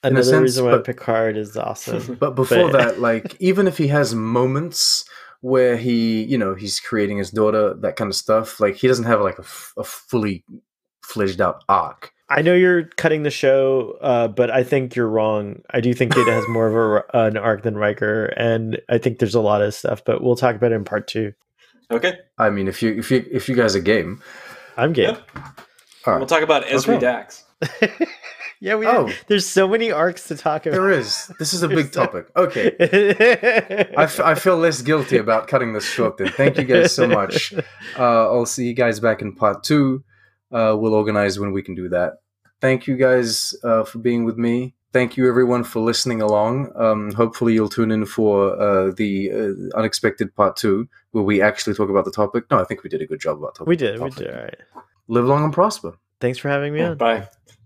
Another 0.04 0.24
sense, 0.24 0.42
reason 0.42 0.66
why 0.66 0.72
but, 0.72 0.86
Picard 0.86 1.38
is 1.38 1.56
awesome. 1.56 2.16
But 2.20 2.36
before 2.36 2.72
but... 2.72 2.78
that, 2.78 3.00
like 3.00 3.36
even 3.40 3.68
if 3.68 3.78
he 3.78 3.88
has 3.88 4.16
moments 4.16 5.06
where 5.42 5.78
he, 5.78 6.24
you 6.24 6.38
know, 6.38 6.56
he's 6.56 6.80
creating 6.80 7.18
his 7.18 7.32
daughter, 7.32 7.74
that 7.76 7.96
kind 7.96 8.10
of 8.10 8.16
stuff, 8.16 8.60
like 8.60 8.76
he 8.76 8.88
doesn't 8.88 9.06
have 9.06 9.22
like 9.22 9.38
a, 9.38 9.46
a 9.78 9.84
fully 9.84 10.44
fledged 11.04 11.42
out 11.42 11.64
arc. 11.70 12.14
I 12.30 12.42
know 12.42 12.54
you're 12.54 12.86
cutting 12.86 13.24
the 13.24 13.30
show, 13.30 13.98
uh, 14.02 14.30
but 14.30 14.50
I 14.50 14.64
think 14.64 14.96
you're 14.96 15.10
wrong. 15.10 15.62
I 15.72 15.82
do 15.82 15.94
think 15.94 16.16
Data 16.16 16.32
has 16.32 16.48
more 16.48 16.68
of 16.68 17.06
a, 17.14 17.18
an 17.26 17.38
arc 17.38 17.64
than 17.64 17.78
Riker, 17.78 18.26
and 18.38 18.80
I 18.88 19.00
think 19.00 19.20
there's 19.20 19.36
a 19.36 19.42
lot 19.42 19.62
of 19.62 19.74
stuff. 19.74 20.04
But 20.06 20.24
we'll 20.24 20.38
talk 20.38 20.56
about 20.56 20.72
it 20.72 20.76
in 20.76 20.86
part 20.86 21.08
two. 21.08 21.34
Okay. 21.92 22.18
I 22.38 22.50
mean, 22.50 22.70
if 22.70 22.82
you 22.82 22.98
if 22.98 23.12
you 23.12 23.26
if 23.30 23.50
you 23.50 23.56
guys 23.56 23.76
are 23.76 23.82
game, 23.82 24.22
I'm 24.78 24.94
game. 24.94 25.16
Yeah. 25.36 25.44
Right. 26.08 26.18
We'll 26.18 26.26
talk 26.26 26.42
about 26.42 26.64
Ezri 26.66 26.96
okay. 26.96 27.00
Dax. 27.00 27.44
Yeah, 28.62 28.76
we. 28.76 28.86
Oh. 28.86 29.10
There's 29.26 29.48
so 29.48 29.68
many 29.68 29.92
arcs 29.92 30.28
to 30.28 30.38
talk 30.38 30.68
about. 30.68 30.76
There 30.76 30.92
is. 30.92 31.32
This 31.40 31.52
is 31.52 31.64
a 31.64 31.68
big 31.68 31.92
topic. 31.92 32.28
Okay. 32.36 32.76
I, 33.98 34.04
f- 34.04 34.20
I 34.20 34.36
feel 34.36 34.56
less 34.56 34.84
guilty 34.84 35.18
about 35.18 35.48
cutting 35.48 35.74
this 35.74 35.84
short. 35.84 36.18
Then 36.18 36.30
thank 36.30 36.58
you 36.58 36.64
guys 36.64 36.94
so 36.96 37.08
much. 37.08 37.54
Uh, 37.98 38.32
I'll 38.32 38.46
see 38.46 38.66
you 38.68 38.74
guys 38.74 39.00
back 39.00 39.22
in 39.22 39.36
part 39.36 39.64
two. 39.64 40.04
Uh, 40.52 40.76
we'll 40.80 40.94
organize 40.94 41.40
when 41.40 41.52
we 41.52 41.62
can 41.62 41.76
do 41.76 41.90
that. 41.90 42.22
Thank 42.62 42.88
you 42.88 42.96
guys 42.96 43.54
uh, 43.64 43.84
for 43.84 44.00
being 44.00 44.24
with 44.24 44.38
me. 44.38 44.76
Thank 44.94 45.18
you 45.18 45.28
everyone 45.28 45.64
for 45.64 45.80
listening 45.82 46.22
along. 46.22 46.72
Um, 46.76 47.12
hopefully 47.12 47.54
you'll 47.54 47.70
tune 47.70 47.92
in 47.92 48.06
for 48.06 48.60
uh, 48.60 48.92
the 48.96 49.32
uh, 49.32 49.78
unexpected 49.78 50.34
part 50.36 50.56
two, 50.56 50.88
where 51.12 51.24
we 51.24 51.42
actually 51.42 51.76
talk 51.76 51.90
about 51.90 52.06
the 52.06 52.12
topic. 52.12 52.46
No, 52.50 52.60
I 52.60 52.64
think 52.64 52.84
we 52.84 52.90
did 52.90 53.02
a 53.02 53.06
good 53.06 53.20
job 53.20 53.40
about 53.40 53.56
topic. 53.56 53.68
We 53.68 53.76
did. 53.76 54.00
We 54.00 54.10
did. 54.12 54.34
All 54.34 54.42
right. 54.42 54.58
Live 55.08 55.26
long 55.26 55.44
and 55.44 55.54
prosper. 55.54 55.94
Thanks 56.22 56.38
for 56.38 56.50
having 56.50 56.74
me 56.74 56.82
on. 56.82 56.98
Bye. 56.98 57.28